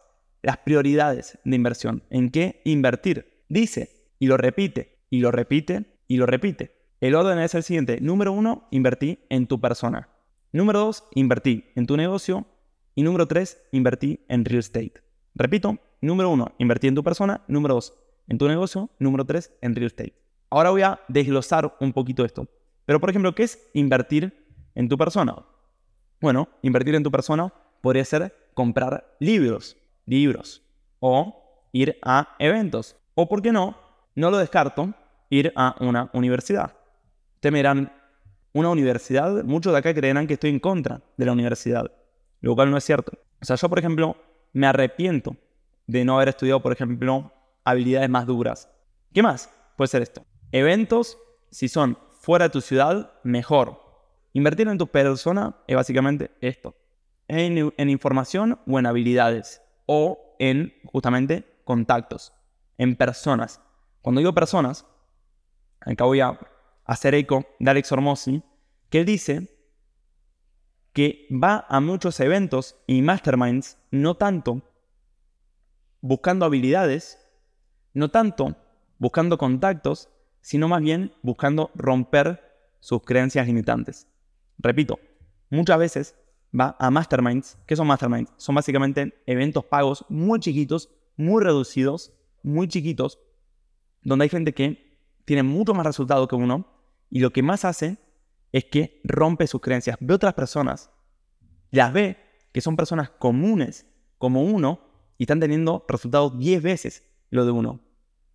las 0.43 0.59
prioridades 0.59 1.39
de 1.45 1.57
inversión. 1.57 2.03
¿En 2.11 2.31
qué 2.31 2.63
invertir? 2.65 3.45
Dice, 3.49 4.15
y 4.19 4.27
lo 4.27 4.37
repite, 4.37 5.05
y 5.11 5.21
lo 5.21 5.31
repite, 5.31 5.85
y 6.09 6.17
lo 6.17 6.27
repite. 6.27 6.83
El 7.01 7.15
orden 7.15 7.39
es 7.39 7.55
el 7.55 7.63
siguiente. 7.63 8.01
Número 8.01 8.33
uno, 8.33 8.69
invertí 8.71 9.19
en 9.29 9.47
tu 9.47 9.61
persona. 9.61 10.09
Número 10.53 10.81
dos, 10.81 11.05
invertí 11.15 11.65
en 11.75 11.87
tu 11.87 11.97
negocio. 11.97 12.47
Y 12.95 13.03
número 13.03 13.27
tres, 13.27 13.61
invertí 13.73 14.25
en 14.29 14.45
real 14.45 14.61
estate. 14.61 14.95
Repito, 15.35 15.79
número 16.01 16.31
uno, 16.31 16.53
invertí 16.59 16.89
en 16.89 16.95
tu 16.95 17.03
persona. 17.03 17.43
Número 17.49 17.75
dos, 17.75 17.95
en 18.29 18.39
tu 18.39 18.49
negocio. 18.49 18.91
Número 18.99 19.25
tres, 19.25 19.53
en 19.61 19.75
real 19.75 19.87
estate. 19.87 20.15
Ahora 20.49 20.71
voy 20.71 20.83
a 20.83 21.01
desglosar 21.09 21.77
un 21.81 21.93
poquito 21.93 22.25
esto. 22.25 22.47
Pero, 22.85 23.01
por 23.01 23.11
ejemplo, 23.11 23.35
¿qué 23.35 23.45
es 23.45 23.71
invertir 23.75 24.47
en 24.75 24.89
tu 24.89 24.99
persona? 24.99 25.37
Bueno, 26.21 26.49
invertir 26.63 26.95
en 26.95 27.03
tu 27.03 27.11
persona 27.11 27.53
podría 27.81 28.05
ser 28.05 28.51
comprar 28.55 29.17
libros, 29.19 29.77
libros, 30.07 30.63
o 31.01 31.69
ir 31.73 31.99
a 32.03 32.37
eventos. 32.39 32.97
O, 33.15 33.29
¿por 33.29 33.43
qué 33.43 33.53
no? 33.53 33.77
No 34.15 34.31
lo 34.31 34.39
descarto, 34.39 34.95
ir 35.31 35.53
a 35.57 35.75
una 35.81 36.11
universidad. 36.13 36.77
Ustedes 37.35 37.53
me 37.53 37.59
dirán, 37.59 37.93
una 38.53 38.69
universidad, 38.69 39.43
muchos 39.45 39.73
de 39.73 39.79
acá 39.79 39.95
creerán 39.95 40.27
que 40.27 40.35
estoy 40.35 40.51
en 40.51 40.61
contra 40.61 41.01
de 41.17 41.25
la 41.25 41.33
universidad, 41.33 41.91
lo 42.41 42.55
cual 42.55 42.71
no 42.71 42.77
es 42.77 42.85
cierto. 42.85 43.13
O 43.41 43.45
sea, 43.45 43.57
yo, 43.57 43.69
por 43.69 43.79
ejemplo, 43.79 44.17
me 44.53 44.67
arrepiento 44.67 45.37
de 45.87 46.05
no 46.05 46.17
haber 46.17 46.29
estudiado, 46.29 46.63
por 46.63 46.73
ejemplo, 46.73 47.33
habilidades 47.65 48.11
más 48.11 48.27
duras. 48.27 48.69
¿Qué 49.13 49.23
más? 49.23 49.51
Puede 49.77 49.89
ser 49.89 50.03
esto. 50.03 50.25
Eventos, 50.53 51.19
si 51.51 51.69
son 51.69 51.99
fuera 52.23 52.45
de 52.45 52.51
tu 52.51 52.61
ciudad, 52.61 53.13
mejor. 53.25 53.83
Invertir 54.33 54.69
en 54.69 54.79
tu 54.79 54.87
persona 54.87 55.57
es 55.67 55.75
básicamente 55.75 56.31
esto. 56.41 56.77
En, 57.27 57.91
información 57.91 58.61
o 58.67 58.79
en 58.79 58.87
habilidades. 58.87 59.61
O 59.87 60.37
en 60.39 60.73
justamente 60.85 61.45
contactos. 61.65 62.33
En 62.79 62.95
personas. 62.95 63.61
Cuando 64.03 64.21
digo 64.21 64.33
personas, 64.33 64.87
acá 65.81 66.05
voy 66.05 66.21
a 66.21 66.39
hacer 66.85 67.15
eco 67.17 67.45
de 67.59 67.71
Alex 67.71 67.91
Hormozzi, 67.91 68.43
que 68.89 69.01
él 69.01 69.07
dice 69.07 69.49
que 70.93 71.27
va 71.31 71.67
a 71.69 71.81
muchos 71.81 72.21
eventos 72.21 72.77
y 72.87 73.03
masterminds, 73.03 73.79
no 73.91 74.17
tanto 74.17 74.63
buscando 76.01 76.45
habilidades, 76.45 77.19
no 77.95 78.11
tanto 78.11 78.57
buscando 78.99 79.39
contactos, 79.39 80.12
sino 80.43 80.69
más 80.69 80.83
bien 80.83 81.15
buscando 81.23 81.71
romper 81.75 82.41
sus 82.81 83.03
creencias 83.03 83.47
limitantes. 83.47 84.07
Repito, 84.59 84.99
muchas 85.49 85.79
veces 85.79 86.15
va 86.59 86.77
a 86.79 86.91
masterminds. 86.91 87.57
¿Qué 87.67 87.77
son 87.77 87.87
masterminds? 87.87 88.33
Son 88.37 88.55
básicamente 88.55 89.23
eventos 89.27 89.65
pagos 89.65 90.05
muy 90.09 90.41
chiquitos, 90.41 90.91
muy 91.17 91.43
reducidos, 91.43 92.13
muy 92.43 92.69
chiquitos, 92.69 93.19
donde 94.03 94.25
hay 94.25 94.29
gente 94.29 94.53
que 94.53 94.99
tiene 95.25 95.43
mucho 95.43 95.75
más 95.75 95.87
resultado 95.87 96.29
que 96.29 96.35
uno 96.35 96.67
y 97.09 97.21
lo 97.21 97.31
que 97.31 97.43
más 97.43 97.65
hace 97.65 97.99
es 98.51 98.65
que 98.65 99.01
rompe 99.05 99.47
sus 99.47 99.61
creencias. 99.61 99.97
Ve 100.01 100.15
otras 100.15 100.35
personas, 100.35 100.91
las 101.71 101.93
ve 101.93 102.19
que 102.53 102.61
son 102.61 102.77
personas 102.77 103.11
comunes 103.11 103.87
como 104.19 104.43
uno 104.43 104.81
y 105.19 105.25
están 105.25 105.41
teniendo 105.41 105.85
resultados 105.89 106.37
10 106.39 106.63
veces 106.63 107.05
lo 107.31 107.45
de 107.45 107.53
uno. 107.53 107.81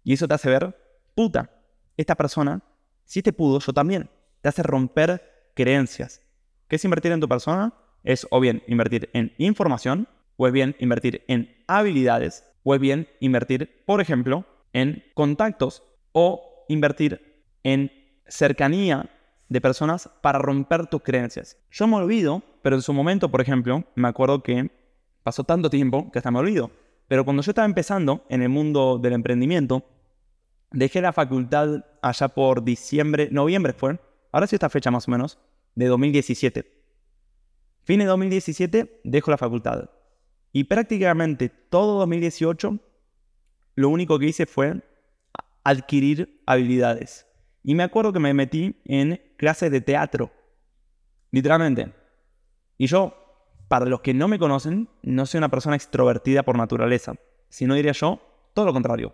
Y 0.03 0.13
eso 0.13 0.27
te 0.27 0.33
hace 0.33 0.49
ver, 0.49 0.75
puta, 1.15 1.51
esta 1.97 2.15
persona, 2.15 2.61
si 3.03 3.21
te 3.21 3.33
pudo, 3.33 3.59
yo 3.59 3.73
también. 3.73 4.09
Te 4.41 4.49
hace 4.49 4.63
romper 4.63 5.51
creencias. 5.55 6.21
¿Qué 6.67 6.75
es 6.75 6.85
invertir 6.85 7.11
en 7.11 7.19
tu 7.19 7.27
persona? 7.27 7.73
Es 8.03 8.27
o 8.29 8.39
bien 8.39 8.63
invertir 8.67 9.09
en 9.13 9.33
información, 9.37 10.07
o 10.37 10.47
es 10.47 10.53
bien 10.53 10.75
invertir 10.79 11.23
en 11.27 11.63
habilidades, 11.67 12.43
o 12.63 12.75
es 12.75 12.79
bien 12.79 13.07
invertir, 13.19 13.83
por 13.85 13.99
ejemplo, 13.99 14.45
en 14.73 15.03
contactos, 15.15 15.83
o 16.11 16.65
invertir 16.69 17.43
en 17.63 17.91
cercanía 18.27 19.09
de 19.49 19.61
personas 19.61 20.09
para 20.21 20.39
romper 20.39 20.87
tus 20.87 21.01
creencias. 21.01 21.57
Yo 21.71 21.87
me 21.87 21.95
olvido, 21.95 22.43
pero 22.61 22.75
en 22.75 22.81
su 22.81 22.93
momento, 22.93 23.31
por 23.31 23.41
ejemplo, 23.41 23.85
me 23.95 24.07
acuerdo 24.07 24.43
que 24.43 24.69
pasó 25.23 25.43
tanto 25.43 25.69
tiempo 25.69 26.11
que 26.11 26.19
hasta 26.19 26.31
me 26.31 26.39
olvido. 26.39 26.71
Pero 27.07 27.23
cuando 27.23 27.41
yo 27.41 27.51
estaba 27.51 27.65
empezando 27.65 28.25
en 28.29 28.41
el 28.41 28.49
mundo 28.49 28.97
del 28.97 29.13
emprendimiento, 29.13 29.85
Dejé 30.71 31.01
la 31.01 31.13
facultad 31.13 31.85
allá 32.01 32.27
por 32.27 32.63
diciembre, 32.63 33.29
noviembre 33.31 33.73
fue, 33.73 33.99
ahora 34.31 34.47
sí 34.47 34.55
esta 34.55 34.69
fecha 34.69 34.91
más 34.91 35.07
o 35.07 35.11
menos, 35.11 35.39
de 35.75 35.85
2017. 35.85 36.77
Fin 37.83 37.99
de 37.99 38.05
2017 38.05 39.01
dejo 39.03 39.31
la 39.31 39.37
facultad. 39.37 39.89
Y 40.51 40.65
prácticamente 40.65 41.49
todo 41.49 41.99
2018 41.99 42.79
lo 43.75 43.89
único 43.89 44.17
que 44.17 44.25
hice 44.25 44.45
fue 44.45 44.81
adquirir 45.63 46.41
habilidades. 46.45 47.27
Y 47.63 47.75
me 47.75 47.83
acuerdo 47.83 48.11
que 48.11 48.19
me 48.19 48.33
metí 48.33 48.81
en 48.85 49.21
clases 49.37 49.71
de 49.71 49.81
teatro. 49.81 50.31
Literalmente. 51.31 51.93
Y 52.77 52.87
yo, 52.87 53.13
para 53.67 53.85
los 53.85 54.01
que 54.01 54.13
no 54.13 54.27
me 54.27 54.39
conocen, 54.39 54.89
no 55.03 55.25
soy 55.25 55.37
una 55.37 55.49
persona 55.49 55.75
extrovertida 55.75 56.43
por 56.43 56.57
naturaleza. 56.57 57.15
Si 57.49 57.65
no 57.65 57.75
diría 57.75 57.91
yo, 57.91 58.19
todo 58.53 58.65
lo 58.65 58.73
contrario. 58.73 59.13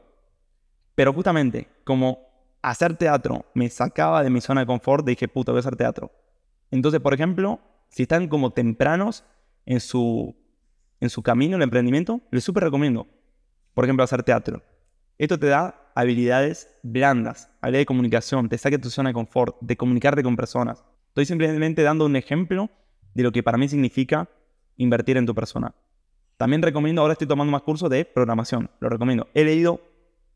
Pero 0.95 1.13
justamente, 1.13 1.67
como 1.83 2.19
hacer 2.61 2.95
teatro 2.95 3.45
me 3.53 3.69
sacaba 3.69 4.23
de 4.23 4.29
mi 4.29 4.41
zona 4.41 4.61
de 4.61 4.67
confort, 4.67 5.05
dije, 5.05 5.27
puta, 5.27 5.51
voy 5.51 5.59
a 5.59 5.61
hacer 5.61 5.75
teatro. 5.75 6.11
Entonces, 6.71 7.01
por 7.01 7.13
ejemplo, 7.13 7.59
si 7.89 8.03
están 8.03 8.27
como 8.27 8.51
tempranos 8.51 9.23
en 9.65 9.79
su, 9.79 10.35
en 10.99 11.09
su 11.09 11.21
camino, 11.21 11.57
el 11.57 11.63
emprendimiento, 11.63 12.21
les 12.31 12.43
súper 12.43 12.63
recomiendo, 12.63 13.07
por 13.73 13.85
ejemplo, 13.85 14.03
hacer 14.03 14.23
teatro. 14.23 14.63
Esto 15.17 15.37
te 15.37 15.47
da 15.47 15.91
habilidades 15.95 16.69
blandas, 16.81 17.49
habilidades 17.61 17.83
de 17.83 17.85
comunicación, 17.85 18.49
te 18.49 18.57
saca 18.57 18.77
de 18.77 18.83
tu 18.83 18.89
zona 18.89 19.09
de 19.09 19.13
confort, 19.13 19.57
de 19.61 19.77
comunicarte 19.77 20.23
con 20.23 20.35
personas. 20.35 20.83
Estoy 21.09 21.25
simplemente 21.25 21.83
dando 21.83 22.05
un 22.05 22.15
ejemplo 22.15 22.69
de 23.13 23.23
lo 23.23 23.31
que 23.31 23.43
para 23.43 23.57
mí 23.57 23.67
significa 23.67 24.27
invertir 24.77 25.17
en 25.17 25.25
tu 25.25 25.35
persona. 25.35 25.75
También 26.37 26.63
recomiendo, 26.63 27.01
ahora 27.01 27.13
estoy 27.13 27.27
tomando 27.27 27.51
más 27.51 27.61
cursos 27.61 27.89
de 27.89 28.05
programación, 28.05 28.71
lo 28.79 28.89
recomiendo. 28.89 29.27
He 29.35 29.43
leído 29.43 29.81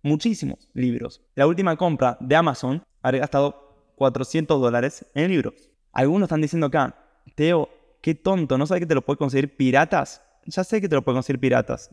muchísimos 0.01 0.69
libros. 0.73 1.21
La 1.35 1.47
última 1.47 1.75
compra 1.75 2.17
de 2.19 2.35
Amazon 2.35 2.83
habría 3.01 3.21
gastado 3.21 3.93
400 3.95 4.61
dólares 4.61 5.05
en 5.13 5.31
libros. 5.31 5.69
Algunos 5.91 6.27
están 6.27 6.41
diciendo 6.41 6.67
acá, 6.67 6.95
Teo, 7.35 7.69
qué 8.01 8.15
tonto, 8.15 8.57
¿no 8.57 8.65
sabes 8.65 8.81
que 8.81 8.87
te 8.87 8.95
lo 8.95 9.01
puedes 9.01 9.17
conseguir 9.17 9.57
piratas? 9.57 10.21
Ya 10.45 10.63
sé 10.63 10.79
que 10.79 10.87
te 10.87 10.95
lo 10.95 11.01
puedes 11.01 11.17
conseguir 11.17 11.39
piratas. 11.39 11.89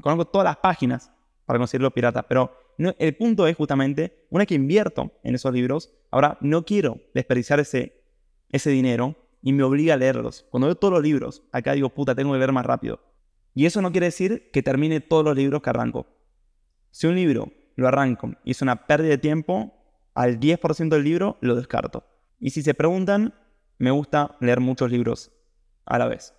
Conozco 0.00 0.26
todas 0.26 0.44
las 0.44 0.56
páginas 0.56 1.10
para 1.44 1.58
conseguirlo 1.58 1.90
piratas, 1.90 2.24
pero 2.28 2.52
el 2.98 3.16
punto 3.16 3.46
es 3.46 3.56
justamente, 3.56 4.26
una 4.30 4.42
vez 4.42 4.48
que 4.48 4.54
invierto 4.54 5.12
en 5.22 5.34
esos 5.34 5.52
libros, 5.52 5.92
ahora 6.10 6.36
no 6.40 6.64
quiero 6.64 7.00
desperdiciar 7.14 7.60
ese, 7.60 8.02
ese 8.50 8.70
dinero 8.70 9.16
y 9.40 9.52
me 9.52 9.62
obliga 9.62 9.94
a 9.94 9.96
leerlos. 9.96 10.44
Cuando 10.50 10.66
veo 10.66 10.74
todos 10.74 10.94
los 10.94 11.02
libros, 11.02 11.42
acá 11.52 11.72
digo, 11.72 11.88
puta, 11.88 12.14
tengo 12.14 12.32
que 12.32 12.38
leer 12.38 12.52
más 12.52 12.66
rápido. 12.66 13.00
Y 13.54 13.64
eso 13.64 13.80
no 13.80 13.92
quiere 13.92 14.06
decir 14.06 14.50
que 14.52 14.62
termine 14.62 15.00
todos 15.00 15.24
los 15.24 15.36
libros 15.36 15.62
que 15.62 15.70
arranco. 15.70 16.06
Si 16.96 17.06
un 17.06 17.14
libro 17.14 17.52
lo 17.74 17.88
arranco 17.88 18.32
y 18.42 18.52
es 18.52 18.62
una 18.62 18.86
pérdida 18.86 19.10
de 19.10 19.18
tiempo, 19.18 19.70
al 20.14 20.40
10% 20.40 20.88
del 20.88 21.04
libro 21.04 21.36
lo 21.42 21.54
descarto. 21.54 22.06
Y 22.40 22.48
si 22.48 22.62
se 22.62 22.72
preguntan, 22.72 23.34
me 23.76 23.90
gusta 23.90 24.34
leer 24.40 24.60
muchos 24.60 24.90
libros 24.90 25.30
a 25.84 25.98
la 25.98 26.08
vez. 26.08 26.32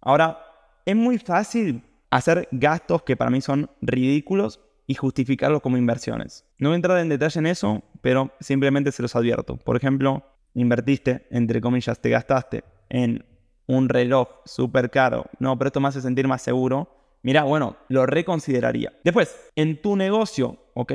Ahora, 0.00 0.40
es 0.84 0.96
muy 0.96 1.18
fácil 1.18 1.84
hacer 2.10 2.48
gastos 2.50 3.04
que 3.04 3.16
para 3.16 3.30
mí 3.30 3.40
son 3.40 3.70
ridículos 3.82 4.58
y 4.88 4.94
justificarlos 4.94 5.62
como 5.62 5.76
inversiones. 5.76 6.44
No 6.58 6.70
voy 6.70 6.74
a 6.74 6.76
entrar 6.76 6.98
en 6.98 7.08
detalle 7.08 7.38
en 7.38 7.46
eso, 7.46 7.84
pero 8.00 8.32
simplemente 8.40 8.90
se 8.90 9.00
los 9.00 9.14
advierto. 9.14 9.58
Por 9.58 9.76
ejemplo, 9.76 10.24
invertiste, 10.54 11.28
entre 11.30 11.60
comillas, 11.60 12.00
te 12.00 12.10
gastaste 12.10 12.64
en 12.88 13.24
un 13.68 13.88
reloj 13.88 14.26
súper 14.44 14.90
caro. 14.90 15.26
No, 15.38 15.56
pero 15.56 15.68
esto 15.68 15.78
me 15.78 15.86
hace 15.86 16.00
sentir 16.00 16.26
más 16.26 16.42
seguro 16.42 17.03
mira, 17.24 17.42
bueno, 17.42 17.76
lo 17.88 18.06
reconsideraría. 18.06 18.92
Después, 19.02 19.36
en 19.56 19.82
tu 19.82 19.96
negocio, 19.96 20.58
¿ok? 20.74 20.92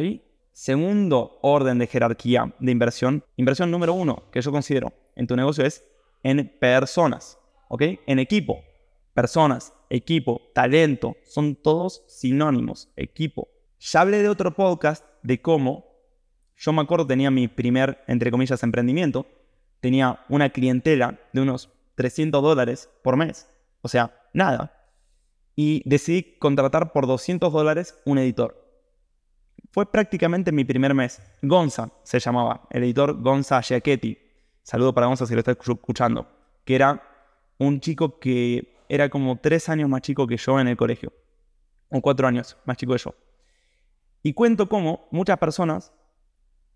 Segundo 0.54 1.40
orden 1.42 1.80
de 1.80 1.88
jerarquía 1.88 2.54
de 2.60 2.72
inversión, 2.72 3.24
inversión 3.36 3.72
número 3.72 3.94
uno 3.94 4.24
que 4.32 4.42
yo 4.42 4.52
considero 4.52 4.94
en 5.16 5.28
tu 5.28 5.36
negocio 5.36 5.66
es 5.66 5.84
en 6.24 6.48
personas, 6.60 7.38
¿ok? 7.68 7.84
En 8.08 8.20
equipo. 8.20 8.64
Personas, 9.14 9.74
equipo, 9.90 10.42
talento, 10.54 11.18
son 11.24 11.56
todos 11.56 12.04
sinónimos, 12.08 12.90
equipo. 12.96 13.50
Ya 13.80 14.02
hablé 14.02 14.22
de 14.22 14.30
otro 14.30 14.54
podcast 14.54 15.04
de 15.24 15.42
cómo 15.42 15.90
yo 16.58 16.74
me 16.74 16.82
acuerdo 16.82 17.08
tenía 17.08 17.32
mi 17.32 17.48
primer, 17.48 18.04
entre 18.08 18.32
comillas, 18.32 18.62
emprendimiento, 18.64 19.26
tenía 19.80 20.26
una 20.28 20.50
clientela 20.50 21.18
de 21.32 21.42
unos 21.42 21.70
300 21.96 22.44
dólares 22.44 22.90
por 23.02 23.16
mes, 23.16 23.50
o 23.82 23.88
sea, 23.88 24.14
nada. 24.34 24.79
Y 25.62 25.82
decidí 25.84 26.38
contratar 26.40 26.94
por 26.94 27.06
200 27.06 27.52
dólares 27.52 28.00
un 28.06 28.18
editor. 28.18 28.66
Fue 29.72 29.92
prácticamente 29.92 30.54
mi 30.54 30.64
primer 30.64 30.94
mes. 30.94 31.22
Gonza 31.42 31.92
se 32.04 32.18
llamaba, 32.18 32.66
el 32.70 32.84
editor 32.86 33.22
Gonza 33.22 33.62
Giacchetti. 33.62 34.18
Saludo 34.64 34.94
para 34.94 35.08
Gonza 35.08 35.26
si 35.26 35.34
lo 35.34 35.40
está 35.40 35.52
escuchando. 35.52 36.30
Que 36.64 36.76
era 36.76 37.04
un 37.58 37.82
chico 37.82 38.20
que 38.20 38.86
era 38.88 39.10
como 39.10 39.38
tres 39.42 39.68
años 39.68 39.90
más 39.90 40.00
chico 40.00 40.26
que 40.28 40.38
yo 40.38 40.62
en 40.62 40.70
el 40.70 40.78
colegio. 40.78 41.12
O 41.90 42.00
cuatro 42.00 42.26
años 42.26 42.56
más 42.64 42.78
chico 42.78 42.94
que 42.94 43.00
yo. 43.00 43.14
Y 44.24 44.32
cuento 44.32 44.70
cómo 44.70 45.10
muchas 45.12 45.40
personas 45.40 45.92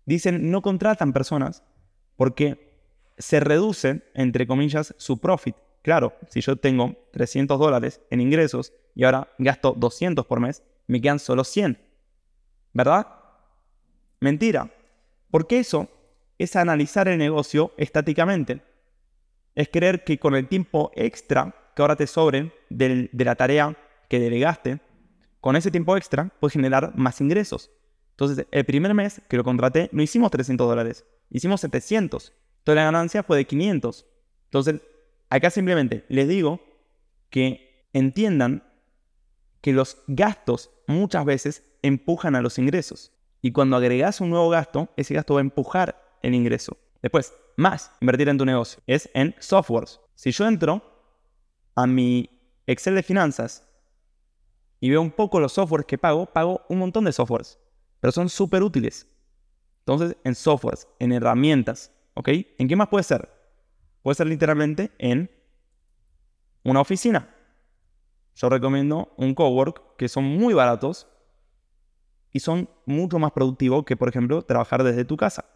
dicen 0.04 0.50
no 0.50 0.60
contratan 0.60 1.14
personas 1.14 1.62
porque 2.16 2.82
se 3.16 3.40
reduce, 3.40 4.02
entre 4.12 4.46
comillas, 4.46 4.94
su 4.98 5.22
profit. 5.22 5.56
Claro, 5.84 6.14
si 6.30 6.40
yo 6.40 6.56
tengo 6.56 6.96
300 7.12 7.58
dólares 7.58 8.00
en 8.08 8.22
ingresos 8.22 8.72
y 8.94 9.04
ahora 9.04 9.28
gasto 9.36 9.74
200 9.76 10.24
por 10.24 10.40
mes, 10.40 10.62
me 10.86 10.98
quedan 10.98 11.18
solo 11.18 11.44
100. 11.44 11.78
¿Verdad? 12.72 13.06
Mentira. 14.18 14.72
Porque 15.30 15.58
eso 15.58 15.90
es 16.38 16.56
analizar 16.56 17.06
el 17.06 17.18
negocio 17.18 17.74
estáticamente. 17.76 18.62
Es 19.54 19.68
creer 19.68 20.04
que 20.04 20.18
con 20.18 20.34
el 20.34 20.48
tiempo 20.48 20.90
extra 20.94 21.54
que 21.76 21.82
ahora 21.82 21.96
te 21.96 22.06
sobre 22.06 22.50
de 22.70 23.10
la 23.12 23.34
tarea 23.34 23.76
que 24.08 24.18
delegaste, 24.20 24.80
con 25.42 25.54
ese 25.54 25.70
tiempo 25.70 25.98
extra 25.98 26.32
puedes 26.40 26.54
generar 26.54 26.96
más 26.96 27.20
ingresos. 27.20 27.70
Entonces, 28.12 28.46
el 28.50 28.64
primer 28.64 28.94
mes 28.94 29.20
que 29.28 29.36
lo 29.36 29.44
contraté, 29.44 29.90
no 29.92 30.00
hicimos 30.00 30.30
300 30.30 30.66
dólares, 30.66 31.04
hicimos 31.28 31.60
700. 31.60 32.32
Toda 32.62 32.76
la 32.76 32.84
ganancia 32.84 33.22
fue 33.22 33.36
de 33.36 33.44
500. 33.44 34.06
Entonces, 34.46 34.80
acá 35.30 35.50
simplemente 35.50 36.04
les 36.08 36.28
digo 36.28 36.60
que 37.30 37.88
entiendan 37.92 38.64
que 39.60 39.72
los 39.72 40.02
gastos 40.06 40.70
muchas 40.86 41.24
veces 41.24 41.64
empujan 41.82 42.34
a 42.34 42.42
los 42.42 42.58
ingresos. 42.58 43.12
Y 43.40 43.52
cuando 43.52 43.76
agregas 43.76 44.20
un 44.20 44.30
nuevo 44.30 44.48
gasto, 44.48 44.88
ese 44.96 45.14
gasto 45.14 45.34
va 45.34 45.40
a 45.40 45.42
empujar 45.42 46.18
el 46.22 46.34
ingreso. 46.34 46.76
Después, 47.02 47.34
más 47.56 47.92
invertir 48.00 48.28
en 48.28 48.38
tu 48.38 48.44
negocio 48.44 48.82
es 48.86 49.10
en 49.14 49.34
softwares. 49.38 50.00
Si 50.14 50.30
yo 50.32 50.46
entro 50.46 50.82
a 51.74 51.86
mi 51.86 52.30
Excel 52.66 52.94
de 52.94 53.02
finanzas 53.02 53.68
y 54.80 54.90
veo 54.90 55.00
un 55.00 55.10
poco 55.10 55.40
los 55.40 55.52
softwares 55.52 55.86
que 55.86 55.98
pago, 55.98 56.26
pago 56.26 56.62
un 56.68 56.78
montón 56.78 57.04
de 57.04 57.12
softwares, 57.12 57.58
pero 58.00 58.12
son 58.12 58.28
súper 58.28 58.62
útiles. 58.62 59.06
Entonces, 59.80 60.16
en 60.24 60.34
softwares, 60.34 60.88
en 60.98 61.12
herramientas, 61.12 61.92
¿ok? 62.14 62.28
¿En 62.58 62.68
qué 62.68 62.76
más 62.76 62.88
puede 62.88 63.04
ser? 63.04 63.30
Puede 64.04 64.16
ser 64.16 64.26
literalmente 64.26 64.92
en 64.98 65.30
una 66.62 66.82
oficina. 66.82 67.34
Yo 68.34 68.50
recomiendo 68.50 69.14
un 69.16 69.34
cowork 69.34 69.96
que 69.96 70.10
son 70.10 70.24
muy 70.24 70.52
baratos 70.52 71.08
y 72.30 72.40
son 72.40 72.68
mucho 72.84 73.18
más 73.18 73.32
productivos 73.32 73.86
que, 73.86 73.96
por 73.96 74.10
ejemplo, 74.10 74.42
trabajar 74.42 74.84
desde 74.84 75.06
tu 75.06 75.16
casa. 75.16 75.46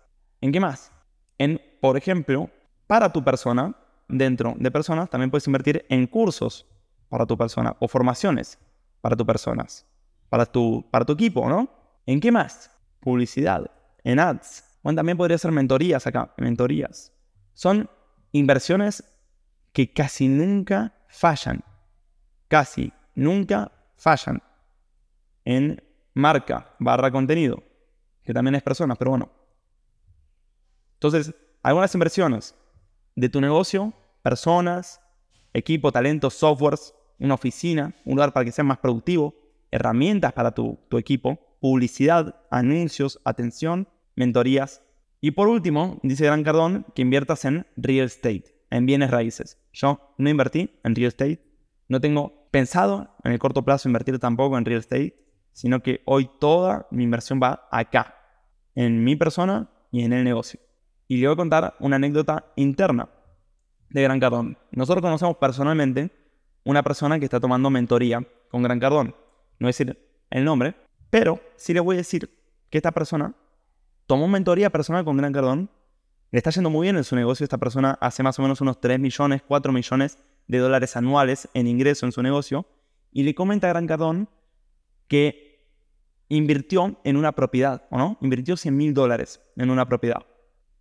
¿En 0.41 0.51
qué 0.51 0.61
más? 0.61 0.91
En, 1.37 1.61
por 1.83 1.99
ejemplo, 1.99 2.49
para 2.87 3.13
tu 3.13 3.23
persona, 3.23 3.77
dentro 4.09 4.55
de 4.59 4.71
personas, 4.71 5.11
también 5.11 5.31
puedes 5.31 5.47
invertir 5.47 5.85
en 5.91 6.07
cursos 6.07 6.67
para 7.11 7.27
tu 7.27 7.37
persona 7.37 7.77
o 7.81 7.87
formaciones 7.87 8.59
para 9.03 9.15
tus 9.15 9.27
personas, 9.27 9.87
para 10.31 10.47
tu, 10.47 10.89
para 10.91 11.05
tu 11.05 11.13
equipo, 11.13 11.47
¿no? 11.51 11.69
¿En 12.07 12.19
qué 12.19 12.33
más? 12.33 12.71
Publicidad, 13.01 13.71
en 14.05 14.19
ads. 14.19 14.65
Bueno, 14.83 14.97
también 14.97 15.19
podría 15.19 15.37
ser 15.37 15.53
mentorías 15.53 16.07
acá, 16.07 16.33
mentorías. 16.39 17.13
Son 17.53 17.91
inversiones 18.33 19.05
que 19.73 19.93
casi 19.93 20.29
nunca 20.29 20.95
fallan. 21.09 21.63
Casi 22.49 22.93
nunca 23.15 23.73
fallan. 23.97 24.43
En 25.45 25.83
marca 26.15 26.75
barra 26.79 27.11
contenido, 27.11 27.63
que 28.25 28.35
también 28.35 28.55
es 28.55 28.63
personas, 28.63 28.99
pero 28.99 29.13
bueno. 29.13 29.31
Entonces, 30.95 31.35
algunas 31.63 31.95
inversiones 31.95 32.55
de 33.15 33.29
tu 33.29 33.41
negocio, 33.41 33.93
personas, 34.23 35.01
equipo, 35.53 35.93
talento, 35.93 36.29
softwares, 36.31 36.95
una 37.19 37.35
oficina, 37.35 37.95
un 38.05 38.15
lugar 38.17 38.33
para 38.33 38.45
que 38.45 38.53
sea 38.53 38.65
más 38.65 38.79
productivo, 38.79 39.35
herramientas 39.71 40.33
para 40.33 40.53
tu, 40.53 40.79
tu 40.89 40.99
equipo, 40.99 41.39
publicidad, 41.61 42.41
anuncios, 42.51 43.21
atención, 43.25 43.89
mentorías. 44.15 44.83
Y 45.21 45.33
por 45.33 45.49
último, 45.49 45.99
dice 46.03 46.27
Gran 46.27 46.45
Cardón 46.45 46.87
que 46.95 47.03
inviertas 47.03 47.45
en 47.45 47.67
real 47.77 48.07
estate, 48.07 48.45
en 48.71 48.87
bienes 48.87 49.11
raíces. 49.11 49.59
Yo 49.73 50.15
no 50.17 50.31
invertí 50.31 50.79
en 50.85 50.95
real 50.95 51.09
estate, 51.09 51.43
no 51.89 52.01
tengo 52.01 52.49
pensado 52.51 53.17
en 53.25 53.33
el 53.33 53.39
corto 53.39 53.65
plazo 53.65 53.89
invertir 53.89 54.19
tampoco 54.19 54.57
en 54.57 54.65
real 54.65 54.81
estate, 54.81 55.17
sino 55.53 55.83
que 55.83 56.03
hoy 56.05 56.31
toda 56.39 56.87
mi 56.91 57.03
inversión 57.03 57.41
va 57.43 57.69
acá, 57.73 58.15
en 58.75 59.03
mi 59.03 59.17
persona 59.17 59.71
y 59.91 60.05
en 60.05 60.13
el 60.13 60.23
negocio. 60.23 60.61
Y 61.09 61.17
le 61.17 61.27
voy 61.27 61.35
a 61.35 61.37
contar 61.37 61.75
una 61.81 61.97
anécdota 61.97 62.53
interna 62.55 63.09
de 63.91 64.03
Gran 64.03 64.21
Cardón. 64.21 64.59
Nosotros 64.71 65.03
conocemos 65.03 65.37
personalmente 65.39 66.13
una 66.65 66.83
persona 66.83 67.19
que 67.19 67.25
está 67.25 67.41
tomando 67.41 67.71
mentoría 67.71 68.25
con 68.51 68.63
Gran 68.63 68.79
Cardón. 68.79 69.09
No 69.09 69.65
voy 69.65 69.69
a 69.69 69.75
decir 69.75 69.99
el 70.31 70.45
nombre, 70.45 70.77
pero 71.11 71.41
sí 71.57 71.73
le 71.73 71.81
voy 71.81 71.97
a 71.97 71.99
decir 71.99 72.31
que 72.71 72.79
esta 72.79 72.93
persona 72.93 73.35
tomó 74.09 74.27
mentoría 74.27 74.71
personal 74.71 75.05
con 75.05 75.17
Gran 75.17 75.33
Cardón. 75.33 75.71
Le 76.33 76.39
está 76.39 76.51
yendo 76.51 76.71
muy 76.71 76.87
bien 76.87 76.97
en 76.97 77.05
su 77.05 77.15
negocio. 77.15 77.45
Esta 77.45 77.59
persona 77.59 77.97
hace 78.01 78.25
más 78.25 78.37
o 78.41 78.43
menos 78.43 78.61
unos 78.61 78.81
3 78.81 78.99
millones, 78.99 79.43
4 79.47 79.71
millones 79.71 80.19
de 80.49 80.59
dólares 80.59 80.97
anuales 80.97 81.49
en 81.55 81.69
ingreso 81.69 82.07
en 82.07 82.13
su 82.13 82.23
negocio. 82.23 82.67
Y 83.13 83.23
le 83.23 83.35
comenta 83.37 83.69
a 83.69 83.71
Gran 83.71 83.87
Cardón 83.87 84.29
que 85.07 85.69
invirtió 86.29 86.99
en 87.05 87.17
una 87.17 87.33
propiedad, 87.33 87.87
¿o 87.91 87.99
no? 87.99 88.19
Invirtió 88.21 88.57
100 88.57 88.77
mil 88.77 88.95
dólares 88.95 89.41
en 89.57 89.71
una 89.71 89.87
propiedad 89.87 90.27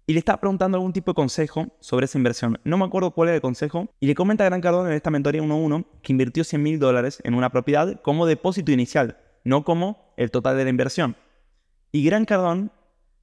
y 0.09 0.13
le 0.13 0.19
está 0.19 0.39
preguntando 0.39 0.77
algún 0.77 0.93
tipo 0.93 1.11
de 1.11 1.15
consejo 1.15 1.67
sobre 1.81 2.05
esa 2.05 2.17
inversión. 2.17 2.59
No 2.63 2.77
me 2.77 2.85
acuerdo 2.85 3.11
cuál 3.11 3.27
era 3.27 3.35
el 3.35 3.41
consejo. 3.41 3.89
Y 3.99 4.07
le 4.07 4.15
comenta 4.15 4.45
a 4.45 4.47
Gran 4.47 4.61
Cardón 4.61 4.87
en 4.87 4.93
esta 4.93 5.11
mentoría 5.11 5.41
1-1 5.41 5.85
que 6.01 6.13
invirtió 6.13 6.45
100 6.45 6.63
mil 6.63 6.79
dólares 6.79 7.19
en 7.25 7.33
una 7.33 7.49
propiedad 7.49 8.01
como 8.01 8.25
depósito 8.25 8.71
inicial, 8.71 9.17
no 9.43 9.65
como 9.65 10.13
el 10.15 10.31
total 10.31 10.55
de 10.55 10.63
la 10.63 10.69
inversión. 10.69 11.17
Y 11.91 12.05
Gran 12.05 12.23
Cardón 12.23 12.71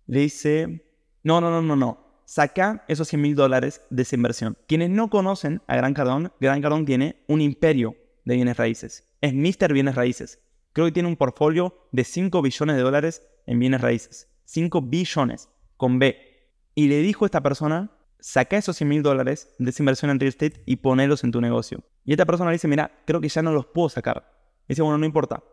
le 0.07 0.21
dice, 0.21 0.87
no, 1.23 1.41
no, 1.41 1.51
no, 1.51 1.63
no, 1.63 1.77
no. 1.77 2.23
Saca 2.27 2.85
esos 2.89 3.09
100 3.09 3.21
mil 3.21 3.35
dólares 3.35 3.83
de 3.91 4.03
esa 4.03 4.17
inversión. 4.17 4.57
Quienes 4.67 4.91
no 4.91 5.11
conocen 5.11 5.63
a 5.67 5.77
Gran 5.77 5.95
Cardón, 5.95 6.33
Gran 6.41 6.63
Cardón 6.63 6.87
tiene 6.87 7.23
un 7.29 7.41
imperio 7.41 7.97
de 8.25 8.37
bienes 8.37 8.57
raíces. 8.57 9.09
Es 9.21 9.35
Mr. 9.35 9.73
Bienes 9.73 9.95
Raíces. 9.95 10.41
Creo 10.73 10.87
que 10.87 10.93
tiene 10.93 11.09
un 11.09 11.17
portfolio 11.17 11.89
de 11.93 12.05
5 12.05 12.41
billones 12.43 12.77
de 12.77 12.83
dólares 12.83 13.23
en 13.47 13.59
bienes 13.59 13.81
raíces. 13.81 14.29
5 14.47 14.83
billones 14.83 15.49
con 15.77 15.99
B 15.99 16.35
y 16.75 16.89
le 16.89 16.99
dijo 16.99 17.25
a 17.25 17.27
esta 17.27 17.43
persona, 17.43 17.91
saca 18.19 18.57
esos 18.57 18.77
100 18.77 18.89
mil 18.89 19.03
dólares 19.03 19.55
de 19.59 19.71
esa 19.71 19.83
inversión 19.83 20.11
en 20.11 20.19
real 20.19 20.29
estate 20.29 20.63
y 20.67 20.77
ponelos 20.77 21.23
en 21.25 21.31
tu 21.31 21.41
negocio. 21.41 21.85
Y 22.05 22.13
esta 22.13 22.27
persona 22.27 22.51
le 22.51 22.57
dice, 22.57 22.69
mira, 22.69 23.03
creo 23.07 23.21
que 23.21 23.29
ya 23.29 23.43
no 23.43 23.53
los 23.53 23.67
puedo 23.67 23.89
sacar. 23.89 24.33
dice, 24.69 24.83
bueno, 24.83 24.99
no 24.99 25.07
importa. 25.07 25.45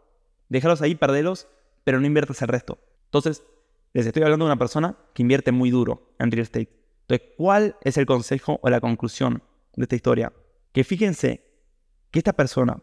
Déjalos 0.50 0.82
ahí, 0.82 0.96
perdelos, 0.96 1.48
pero 1.84 2.00
no 2.00 2.08
inviertas 2.08 2.42
el 2.42 2.48
resto. 2.48 2.80
Entonces, 3.06 3.44
les 3.94 4.06
estoy 4.06 4.24
hablando 4.24 4.46
de 4.46 4.52
una 4.52 4.60
persona 4.60 4.96
que 5.14 5.22
invierte 5.22 5.52
muy 5.52 5.70
duro 5.70 6.14
en 6.20 6.32
real 6.32 6.44
estate. 6.44 6.70
Entonces, 7.02 7.28
¿cuál 7.38 7.76
es 7.82 7.98
el 7.98 8.06
consejo 8.06 8.60
o 8.62 8.70
la 8.70 8.80
conclusión 8.80 9.44
de 9.76 9.84
esta 9.84 9.96
historia? 9.96 10.32
Que 10.72 10.84
fíjense 10.84 11.42
que 12.10 12.20
esta 12.20 12.34
persona, 12.34 12.82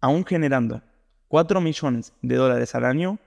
aún 0.00 0.24
generando 0.24 0.82
4 1.28 1.60
millones 1.60 2.12
de 2.22 2.36
dólares 2.36 2.74
al 2.74 2.84
año, 2.84 3.18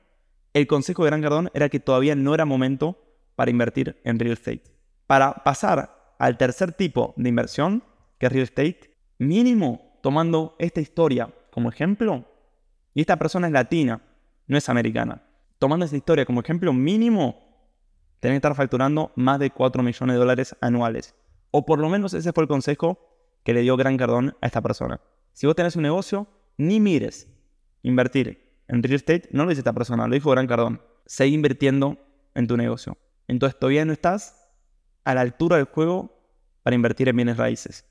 el 0.54 0.68
consejo 0.68 1.04
de 1.04 1.10
Gran 1.10 1.22
Cardón 1.22 1.50
era 1.54 1.70
que 1.70 1.80
todavía 1.80 2.16
no 2.16 2.34
era 2.34 2.46
momento 2.46 2.98
para 3.36 3.52
invertir 3.52 4.00
en 4.04 4.20
real 4.20 4.34
estate. 4.34 4.63
Para 5.06 5.34
pasar 5.44 6.16
al 6.20 6.38
tercer 6.38 6.72
tipo 6.72 7.13
de 7.18 7.30
inversión, 7.30 7.84
que 8.18 8.28
es 8.28 8.32
real 8.32 8.44
estate, 8.44 8.96
mínimo 9.20 10.00
tomando 10.02 10.56
esta 10.60 10.80
historia 10.80 11.34
como 11.52 11.70
ejemplo, 11.70 12.26
y 12.94 13.02
esta 13.02 13.18
persona 13.18 13.48
es 13.48 13.54
latina, 13.54 14.02
no 14.48 14.58
es 14.58 14.70
americana, 14.70 15.27
tomando 15.60 15.86
esta 15.86 15.98
historia 15.98 16.26
como 16.26 16.41
ejemplo, 16.41 16.74
mínimo 16.74 17.48
tiene 18.20 18.34
que 18.34 18.38
estar 18.38 18.56
facturando 18.56 19.12
más 19.15 19.39
de 19.39 19.52
4 19.52 19.84
millones 19.84 20.13
de 20.13 20.20
dólares 20.20 20.56
anuales. 20.62 21.15
O 21.52 21.65
por 21.65 21.80
lo 21.80 21.89
menos 21.89 22.13
ese 22.13 22.34
fue 22.34 22.43
el 22.43 22.48
consejo 22.48 23.00
que 23.43 23.54
le 23.54 23.62
dio 23.62 23.78
Gran 23.78 23.98
Cardón 23.98 24.36
a 24.41 24.48
esta 24.48 24.62
persona. 24.62 25.00
Si 25.34 25.46
vos 25.48 25.56
tenés 25.56 25.76
un 25.76 25.84
negocio, 25.84 26.28
ni 26.58 26.80
mires 26.80 27.28
invertir 27.84 28.62
en 28.67 28.84
real 28.84 28.96
estate, 28.96 29.30
no 29.32 29.43
lo 29.43 29.50
dice 29.50 29.62
esta 29.62 29.74
persona, 29.74 30.08
lo 30.08 30.13
dijo 30.13 30.32
Gran 30.32 30.48
Cardón. 30.48 30.82
Seguí 31.06 31.34
invirtiendo 31.34 31.98
en 32.36 32.48
tu 32.48 32.58
negocio. 32.58 32.98
Entonces 33.28 33.58
todavía 33.58 33.86
no 33.86 33.93
estás 33.93 34.50
a 35.06 35.13
la 35.13 35.22
altura 35.22 35.58
del 35.58 35.65
juego 35.65 36.17
para 36.63 36.76
invertir 36.76 37.08
en 37.08 37.15
bienes 37.15 37.38
raíces. 37.38 37.86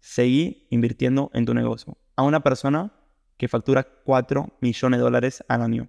Seguí 0.00 0.66
invirtiendo 0.70 1.30
en 1.32 1.46
tu 1.46 1.54
negocio. 1.54 1.96
A 2.16 2.22
una 2.22 2.40
persona 2.40 2.92
que 3.38 3.48
factura 3.48 3.84
4 4.04 4.58
millones 4.60 4.98
de 4.98 5.04
dólares 5.04 5.44
al 5.48 5.62
año. 5.62 5.88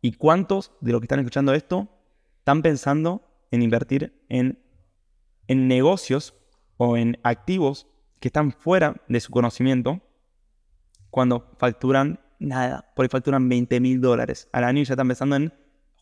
¿Y 0.00 0.12
cuántos 0.12 0.72
de 0.80 0.92
los 0.92 1.00
que 1.00 1.06
están 1.06 1.20
escuchando 1.20 1.52
esto 1.54 1.88
están 2.38 2.62
pensando 2.62 3.22
en 3.50 3.62
invertir 3.62 4.24
en, 4.28 4.62
en 5.48 5.68
negocios 5.68 6.34
o 6.76 6.96
en 6.96 7.18
activos 7.22 7.86
que 8.20 8.28
están 8.28 8.52
fuera 8.52 9.02
de 9.08 9.20
su 9.20 9.32
conocimiento 9.32 10.00
cuando 11.10 11.50
facturan 11.58 12.20
nada? 12.38 12.92
Por 12.94 13.04
ahí 13.04 13.08
facturan 13.08 13.48
20 13.48 13.80
mil 13.80 14.00
dólares 14.00 14.48
al 14.52 14.64
año 14.64 14.80
y 14.80 14.84
ya 14.84 14.94
están 14.94 15.08
pensando 15.08 15.36
en 15.36 15.52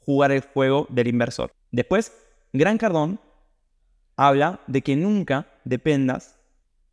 jugar 0.01 0.33
el 0.33 0.43
juego 0.43 0.87
del 0.91 1.09
inversor. 1.09 1.51
Después, 1.71 2.13
Gran 2.53 2.79
Cardón 2.79 3.21
habla 4.17 4.61
de 4.67 4.83
que 4.83 4.97
nunca 4.97 5.47
dependas 5.65 6.39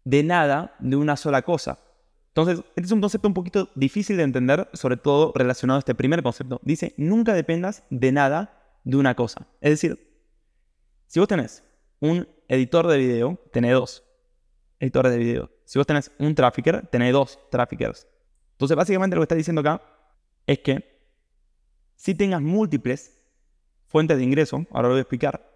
de 0.03 0.23
nada 0.23 0.75
de 0.79 0.95
una 0.95 1.15
sola 1.15 1.41
cosa. 1.41 1.79
Entonces, 2.35 2.65
este 2.75 2.81
es 2.87 2.91
un 2.91 2.99
concepto 2.99 3.27
un 3.27 3.35
poquito 3.35 3.69
difícil 3.75 4.17
de 4.17 4.23
entender, 4.23 4.67
sobre 4.73 4.97
todo 4.97 5.31
relacionado 5.35 5.77
a 5.77 5.79
este 5.79 5.93
primer 5.93 6.23
concepto. 6.23 6.59
Dice, 6.63 6.95
nunca 6.97 7.35
dependas 7.35 7.83
de 7.91 8.11
nada 8.11 8.79
de 8.83 8.97
una 8.97 9.15
cosa. 9.15 9.45
Es 9.61 9.69
decir, 9.69 10.19
si 11.05 11.19
vos 11.19 11.27
tenés 11.27 11.63
un 11.99 12.27
editor 12.47 12.87
de 12.87 12.97
video, 12.97 13.39
tenés 13.51 13.73
dos 13.73 14.03
editores 14.79 15.11
de 15.11 15.19
video. 15.19 15.51
Si 15.63 15.77
vos 15.77 15.85
tenés 15.85 16.11
un 16.17 16.33
trafficker, 16.33 16.87
tenés 16.87 17.13
dos 17.13 17.37
traffickers. 17.51 18.07
Entonces, 18.53 18.75
básicamente 18.75 19.15
lo 19.15 19.21
que 19.21 19.25
está 19.25 19.35
diciendo 19.35 19.61
acá 19.61 19.79
es 20.47 20.57
que 20.57 21.03
si 21.95 22.15
tengas 22.15 22.41
múltiples 22.41 23.23
fuentes 23.85 24.17
de 24.17 24.23
ingreso, 24.23 24.65
ahora 24.71 24.87
lo 24.87 24.95
voy 24.95 24.99
a 24.99 25.01
explicar, 25.01 25.53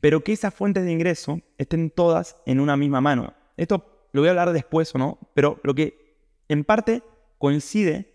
pero 0.00 0.24
que 0.24 0.32
esas 0.32 0.52
fuentes 0.52 0.84
de 0.84 0.90
ingreso 0.90 1.40
estén 1.56 1.88
todas 1.88 2.36
en 2.46 2.58
una 2.58 2.76
misma 2.76 3.00
mano. 3.00 3.32
Esto 3.56 4.08
lo 4.12 4.22
voy 4.22 4.28
a 4.28 4.30
hablar 4.30 4.52
después 4.52 4.92
no, 4.96 5.18
pero 5.34 5.60
lo 5.62 5.74
que 5.74 5.99
en 6.50 6.64
parte 6.64 7.04
coincide 7.38 8.12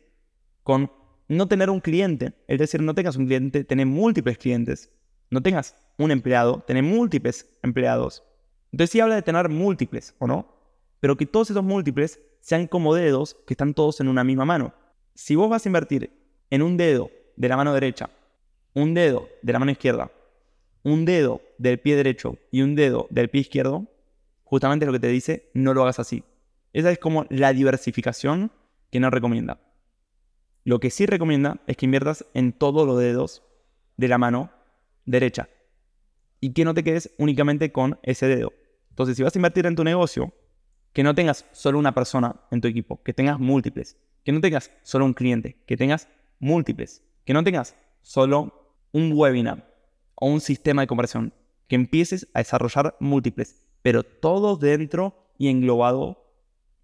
con 0.62 0.92
no 1.30 1.48
tener 1.48 1.70
un 1.70 1.80
cliente, 1.80 2.34
es 2.48 2.60
decir, 2.60 2.82
no 2.82 2.94
tengas 2.94 3.16
un 3.16 3.28
cliente, 3.28 3.64
tener 3.64 3.86
múltiples 3.86 4.38
clientes, 4.38 4.92
no 5.30 5.42
tengas 5.42 5.74
un 5.98 6.12
empleado, 6.12 6.60
tener 6.68 6.84
múltiples 6.84 7.58
empleados. 7.64 8.24
Entonces 8.74 8.92
sí 8.92 9.00
habla 9.00 9.16
de 9.16 9.22
tener 9.22 9.48
múltiples, 9.48 10.16
¿o 10.20 10.28
no? 10.28 10.54
Pero 11.00 11.16
que 11.16 11.26
todos 11.26 11.50
esos 11.50 11.64
múltiples 11.64 12.20
sean 12.42 12.68
como 12.68 12.94
dedos 12.94 13.38
que 13.48 13.54
están 13.54 13.74
todos 13.74 14.02
en 14.02 14.10
una 14.10 14.26
misma 14.26 14.44
mano. 14.44 14.74
Si 15.14 15.36
vos 15.36 15.50
vas 15.50 15.66
a 15.66 15.70
invertir 15.70 16.12
en 16.50 16.62
un 16.62 16.76
dedo 16.76 17.10
de 17.38 17.48
la 17.48 17.56
mano 17.56 17.74
derecha, 17.74 18.10
un 18.74 18.94
dedo 18.94 19.30
de 19.44 19.54
la 19.54 19.60
mano 19.60 19.72
izquierda, 19.72 20.12
un 20.84 21.06
dedo 21.06 21.42
del 21.58 21.80
pie 21.80 21.96
derecho 21.96 22.38
y 22.52 22.64
un 22.64 22.76
dedo 22.76 23.08
del 23.12 23.30
pie 23.30 23.42
izquierdo, 23.42 23.88
justamente 24.44 24.86
lo 24.86 24.92
que 24.92 25.00
te 25.00 25.08
dice, 25.08 25.50
no 25.54 25.74
lo 25.74 25.84
hagas 25.84 26.00
así. 26.00 26.22
Esa 26.76 26.92
es 26.92 27.00
como 27.00 27.26
la 27.30 27.54
diversificación 27.54 28.52
que 28.92 29.00
no 29.00 29.10
recomienda. 29.10 29.62
Lo 30.66 30.82
que 30.82 30.90
sí 30.90 31.06
recomienda 31.06 31.62
es 31.68 31.78
que 31.78 31.86
inviertas 31.86 32.26
en 32.34 32.52
todos 32.52 32.86
los 32.86 33.00
dedos 33.00 33.44
de 33.96 34.10
la 34.10 34.18
mano 34.18 34.52
derecha 35.06 35.48
y 36.42 36.52
que 36.52 36.66
no 36.66 36.74
te 36.74 36.84
quedes 36.84 37.16
únicamente 37.18 37.72
con 37.72 37.98
ese 38.04 38.28
dedo. 38.28 38.52
Entonces, 38.90 39.16
si 39.16 39.24
vas 39.24 39.34
a 39.34 39.40
invertir 39.40 39.66
en 39.68 39.78
tu 39.78 39.86
negocio, 39.86 40.34
que 40.92 41.02
no 41.02 41.16
tengas 41.16 41.46
solo 41.54 41.80
una 41.80 41.96
persona 41.96 42.42
en 42.52 42.60
tu 42.60 42.68
equipo, 42.68 43.02
que 43.04 43.14
tengas 43.14 43.40
múltiples, 43.40 43.98
que 44.26 44.34
no 44.34 44.42
tengas 44.42 44.70
solo 44.84 45.06
un 45.06 45.14
cliente, 45.14 45.56
que 45.66 45.78
tengas 45.78 46.10
múltiples, 46.40 47.06
que 47.24 47.32
no 47.32 47.46
tengas 47.46 47.74
solo 48.02 48.76
un 48.92 49.14
webinar, 49.14 49.74
o 50.16 50.28
un 50.28 50.42
sistema 50.42 50.82
de 50.82 50.88
conversión, 50.88 51.34
que 51.70 51.76
empieces 51.76 52.28
a 52.34 52.40
desarrollar 52.40 52.98
múltiples, 53.00 53.66
pero 53.82 54.04
todo 54.04 54.58
dentro 54.58 55.32
y 55.38 55.48
englobado 55.48 56.25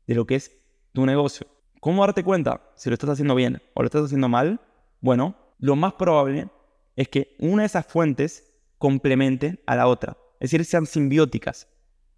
de 0.08 0.16
lo 0.16 0.26
que 0.26 0.36
es 0.36 0.52
tu 0.94 1.06
negocio. 1.06 1.48
¿Cómo 1.80 2.06
darte 2.06 2.24
cuenta 2.24 2.62
si 2.76 2.90
lo 2.90 2.94
estás 2.94 3.10
haciendo 3.10 3.36
bien 3.36 3.62
o 3.74 3.82
lo 3.82 3.88
estás 3.88 4.06
haciendo 4.06 4.30
mal? 4.30 4.60
Bueno, 5.00 5.36
lo 5.58 5.76
más 5.76 5.94
probable 5.94 6.50
es 6.96 7.08
que 7.08 7.36
una 7.40 7.64
de 7.64 7.68
esas 7.68 7.86
fuentes 7.86 8.54
complemente 8.78 9.64
a 9.66 9.76
la 9.76 9.88
otra, 9.88 10.18
es 10.40 10.52
decir, 10.52 10.66
sean 10.66 10.86
simbióticas 10.86 11.68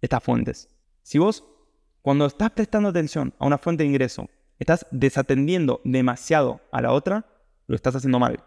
estas 0.00 0.22
fuentes. 0.22 0.68
Si 1.02 1.18
vos, 1.18 1.44
cuando 2.02 2.26
estás 2.26 2.50
prestando 2.50 2.88
atención 2.88 3.34
a 3.38 3.46
una 3.46 3.58
fuente 3.58 3.82
de 3.82 3.88
ingreso, 3.88 4.28
estás 4.58 4.86
desatendiendo 4.90 5.80
demasiado 5.84 6.60
a 6.72 6.82
la 6.82 6.92
otra, 6.92 7.26
lo 7.66 7.76
estás 7.76 7.96
haciendo 7.96 8.18
mal. 8.18 8.42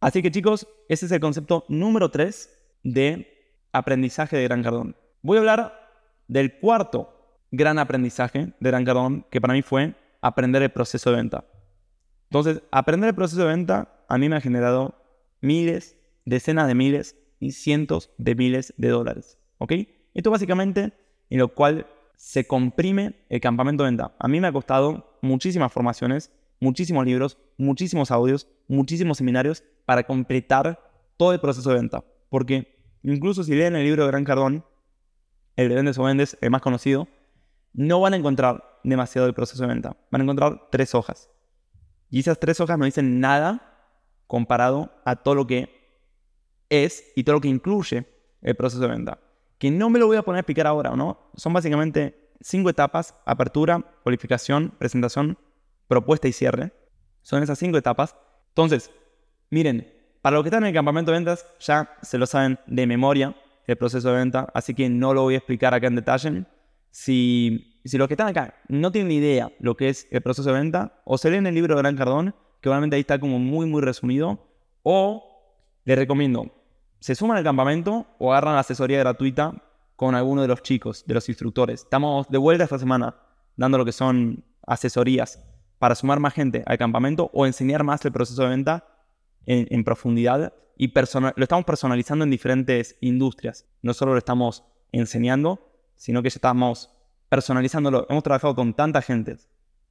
Así 0.00 0.22
que 0.22 0.30
chicos, 0.30 0.66
ese 0.88 1.06
es 1.06 1.12
el 1.12 1.20
concepto 1.20 1.64
número 1.68 2.10
3 2.10 2.50
de 2.82 3.68
aprendizaje 3.72 4.36
de 4.36 4.44
Gran 4.44 4.62
Cardón. 4.62 4.96
Voy 5.22 5.36
a 5.36 5.40
hablar 5.40 5.90
del 6.28 6.58
cuarto 6.58 7.21
gran 7.52 7.78
aprendizaje 7.78 8.54
de 8.58 8.70
Gran 8.70 8.84
Cardón, 8.84 9.26
que 9.30 9.40
para 9.40 9.54
mí 9.54 9.62
fue 9.62 9.94
aprender 10.20 10.62
el 10.62 10.70
proceso 10.70 11.10
de 11.10 11.16
venta. 11.16 11.44
Entonces, 12.24 12.62
aprender 12.72 13.10
el 13.10 13.14
proceso 13.14 13.42
de 13.42 13.48
venta 13.48 14.04
a 14.08 14.18
mí 14.18 14.28
me 14.28 14.36
ha 14.36 14.40
generado 14.40 14.94
miles, 15.40 15.96
decenas 16.24 16.66
de 16.66 16.74
miles 16.74 17.16
y 17.38 17.52
cientos 17.52 18.10
de 18.18 18.34
miles 18.34 18.74
de 18.78 18.88
dólares. 18.88 19.38
¿Ok? 19.58 19.72
Esto 20.14 20.30
básicamente 20.30 20.92
en 21.28 21.38
lo 21.38 21.48
cual 21.48 21.86
se 22.16 22.46
comprime 22.46 23.16
el 23.28 23.40
campamento 23.40 23.84
de 23.84 23.90
venta. 23.90 24.14
A 24.18 24.28
mí 24.28 24.40
me 24.40 24.48
ha 24.48 24.52
costado 24.52 25.18
muchísimas 25.22 25.72
formaciones, 25.72 26.30
muchísimos 26.60 27.04
libros, 27.04 27.36
muchísimos 27.58 28.10
audios, 28.10 28.48
muchísimos 28.68 29.18
seminarios 29.18 29.64
para 29.84 30.04
completar 30.04 30.80
todo 31.16 31.32
el 31.32 31.40
proceso 31.40 31.70
de 31.70 31.76
venta. 31.76 32.04
Porque 32.28 32.78
incluso 33.02 33.44
si 33.44 33.54
leen 33.54 33.76
el 33.76 33.84
libro 33.84 34.04
de 34.04 34.10
Gran 34.10 34.24
Cardón, 34.24 34.64
el 35.56 35.68
de 35.68 35.74
Vendes 35.74 35.98
o 35.98 36.04
Vendes, 36.04 36.38
el 36.40 36.50
más 36.50 36.62
conocido, 36.62 37.08
no 37.72 38.00
van 38.00 38.14
a 38.14 38.16
encontrar 38.16 38.80
demasiado 38.84 39.26
el 39.26 39.34
proceso 39.34 39.62
de 39.62 39.68
venta. 39.68 39.96
Van 40.10 40.20
a 40.20 40.24
encontrar 40.24 40.68
tres 40.70 40.94
hojas. 40.94 41.28
Y 42.10 42.20
esas 42.20 42.38
tres 42.38 42.60
hojas 42.60 42.78
no 42.78 42.84
dicen 42.84 43.20
nada 43.20 43.88
comparado 44.26 44.92
a 45.04 45.16
todo 45.16 45.34
lo 45.34 45.46
que 45.46 45.82
es 46.68 47.12
y 47.16 47.24
todo 47.24 47.36
lo 47.36 47.40
que 47.40 47.48
incluye 47.48 48.06
el 48.40 48.54
proceso 48.56 48.82
de 48.82 48.88
venta. 48.88 49.18
Que 49.58 49.70
no 49.70 49.90
me 49.90 49.98
lo 49.98 50.06
voy 50.06 50.16
a 50.16 50.22
poner 50.22 50.38
a 50.38 50.40
explicar 50.40 50.66
ahora, 50.66 50.96
¿no? 50.96 51.30
Son 51.36 51.52
básicamente 51.52 52.30
cinco 52.40 52.68
etapas, 52.70 53.14
apertura, 53.24 53.80
cualificación, 54.02 54.70
presentación, 54.78 55.38
propuesta 55.86 56.28
y 56.28 56.32
cierre. 56.32 56.72
Son 57.22 57.42
esas 57.42 57.58
cinco 57.58 57.78
etapas. 57.78 58.16
Entonces, 58.48 58.90
miren, 59.50 59.92
para 60.20 60.34
los 60.34 60.42
que 60.42 60.48
están 60.48 60.64
en 60.64 60.68
el 60.68 60.74
campamento 60.74 61.10
de 61.10 61.18
ventas 61.18 61.46
ya 61.60 61.96
se 62.02 62.18
lo 62.18 62.26
saben 62.26 62.58
de 62.66 62.86
memoria 62.86 63.36
el 63.66 63.76
proceso 63.76 64.08
de 64.10 64.18
venta, 64.18 64.48
así 64.54 64.74
que 64.74 64.88
no 64.88 65.14
lo 65.14 65.22
voy 65.22 65.34
a 65.34 65.38
explicar 65.38 65.72
acá 65.74 65.86
en 65.86 65.94
detalle. 65.94 66.44
Si, 66.92 67.80
si 67.84 67.98
los 67.98 68.06
que 68.06 68.14
están 68.14 68.28
acá 68.28 68.54
no 68.68 68.92
tienen 68.92 69.10
idea 69.10 69.50
lo 69.58 69.76
que 69.76 69.88
es 69.88 70.06
el 70.12 70.22
proceso 70.22 70.52
de 70.52 70.60
venta, 70.60 71.02
o 71.04 71.18
se 71.18 71.30
leen 71.30 71.46
el 71.48 71.54
libro 71.54 71.74
de 71.74 71.82
Gran 71.82 71.96
Cardón, 71.96 72.36
que 72.60 72.68
obviamente 72.68 72.94
ahí 72.94 73.00
está 73.00 73.18
como 73.18 73.40
muy, 73.40 73.66
muy 73.66 73.82
resumido, 73.82 74.46
o 74.84 75.32
les 75.84 75.98
recomiendo, 75.98 76.52
se 77.00 77.16
suman 77.16 77.36
al 77.36 77.44
campamento 77.44 78.06
o 78.18 78.30
agarran 78.30 78.54
la 78.54 78.60
asesoría 78.60 79.00
gratuita 79.00 79.60
con 79.96 80.14
alguno 80.14 80.42
de 80.42 80.48
los 80.48 80.62
chicos, 80.62 81.04
de 81.04 81.14
los 81.14 81.28
instructores. 81.28 81.80
Estamos 81.82 82.28
de 82.28 82.38
vuelta 82.38 82.64
esta 82.64 82.78
semana 82.78 83.16
dando 83.56 83.78
lo 83.78 83.84
que 83.84 83.90
son 83.90 84.44
asesorías 84.66 85.42
para 85.78 85.96
sumar 85.96 86.20
más 86.20 86.32
gente 86.32 86.62
al 86.66 86.78
campamento 86.78 87.28
o 87.34 87.44
enseñar 87.44 87.82
más 87.82 88.04
el 88.04 88.12
proceso 88.12 88.42
de 88.42 88.48
venta 88.50 88.86
en, 89.46 89.82
profundidad 89.82 90.54
y 90.76 90.92
lo 90.94 91.42
estamos 91.42 91.64
personalizando 91.64 92.24
en 92.24 92.30
diferentes 92.30 92.96
industrias. 93.00 93.66
No 93.82 93.92
solo 93.94 94.12
lo 94.12 94.18
estamos 94.18 94.64
enseñando, 94.92 95.71
sino 96.02 96.20
que 96.20 96.30
ya 96.30 96.38
estamos 96.38 96.90
personalizándolo. 97.28 98.08
Hemos 98.10 98.24
trabajado 98.24 98.56
con 98.56 98.74
tanta 98.74 99.00
gente 99.02 99.36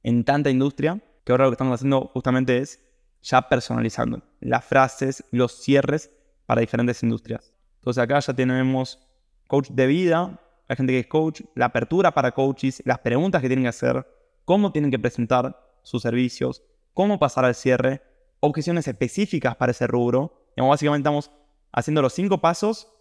en 0.02 0.24
tanta 0.24 0.50
industria 0.50 1.00
que 1.24 1.32
ahora 1.32 1.44
lo 1.44 1.50
que 1.50 1.54
estamos 1.54 1.74
haciendo 1.76 2.10
justamente 2.12 2.58
es 2.58 2.84
ya 3.22 3.48
personalizando 3.48 4.22
las 4.40 4.62
frases, 4.62 5.24
los 5.30 5.62
cierres 5.62 6.10
para 6.44 6.60
diferentes 6.60 7.02
industrias. 7.02 7.54
Entonces 7.78 8.02
acá 8.02 8.20
ya 8.20 8.34
tenemos 8.34 8.98
coach 9.46 9.70
de 9.70 9.86
vida, 9.86 10.38
la 10.68 10.76
gente 10.76 10.92
que 10.92 10.98
es 10.98 11.06
coach, 11.06 11.40
la 11.54 11.66
apertura 11.66 12.12
para 12.12 12.32
coaches, 12.32 12.82
las 12.84 12.98
preguntas 12.98 13.40
que 13.40 13.48
tienen 13.48 13.64
que 13.64 13.70
hacer, 13.70 14.06
cómo 14.44 14.70
tienen 14.70 14.90
que 14.90 14.98
presentar 14.98 15.58
sus 15.82 16.02
servicios, 16.02 16.62
cómo 16.92 17.18
pasar 17.18 17.46
al 17.46 17.54
cierre, 17.54 18.02
objeciones 18.40 18.86
específicas 18.86 19.56
para 19.56 19.72
ese 19.72 19.86
rubro. 19.86 20.50
Y 20.58 20.60
básicamente 20.60 21.08
estamos 21.08 21.30
haciendo 21.72 22.02
los 22.02 22.12
cinco 22.12 22.36
pasos 22.38 22.92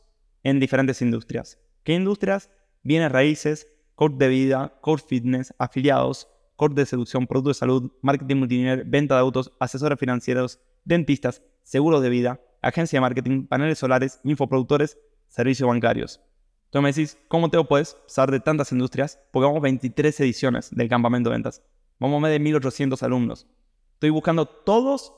en 0.43 0.61
diferentes 0.61 1.01
industrias. 1.01 1.59
¿Qué 1.83 1.93
industrias? 1.93 2.49
Bienes 2.83 3.11
raíces, 3.11 3.67
coach 3.95 4.13
de 4.13 4.27
vida, 4.27 4.77
coach 4.81 5.01
fitness, 5.07 5.53
afiliados, 5.59 6.27
coach 6.55 6.73
de 6.73 6.85
seducción, 6.85 7.27
producto 7.27 7.49
de 7.49 7.53
salud, 7.55 7.91
marketing 8.01 8.37
multinivel, 8.37 8.83
venta 8.85 9.15
de 9.15 9.21
autos, 9.21 9.51
asesores 9.59 9.99
financieros, 9.99 10.59
dentistas, 10.83 11.41
seguros 11.63 12.01
de 12.01 12.09
vida, 12.09 12.41
agencia 12.61 12.97
de 12.97 13.01
marketing, 13.01 13.47
paneles 13.47 13.79
solares, 13.79 14.19
infoproductores, 14.23 14.97
servicios 15.27 15.67
bancarios. 15.67 16.21
Entonces 16.65 16.83
me 16.83 16.89
decís, 16.89 17.17
¿cómo 17.27 17.49
te 17.49 17.61
puedes 17.63 17.97
usar 18.07 18.31
de 18.31 18.39
tantas 18.39 18.71
industrias? 18.71 19.19
Porque 19.31 19.45
vamos 19.45 19.61
23 19.61 20.19
ediciones 20.21 20.69
del 20.71 20.87
campamento 20.87 21.29
de 21.29 21.35
ventas. 21.35 21.61
Vamos 21.99 22.17
a 22.17 22.21
más 22.21 22.31
de 22.31 22.39
1800 22.39 23.03
alumnos. 23.03 23.45
Estoy 23.93 24.09
buscando 24.09 24.45
todas 24.45 25.13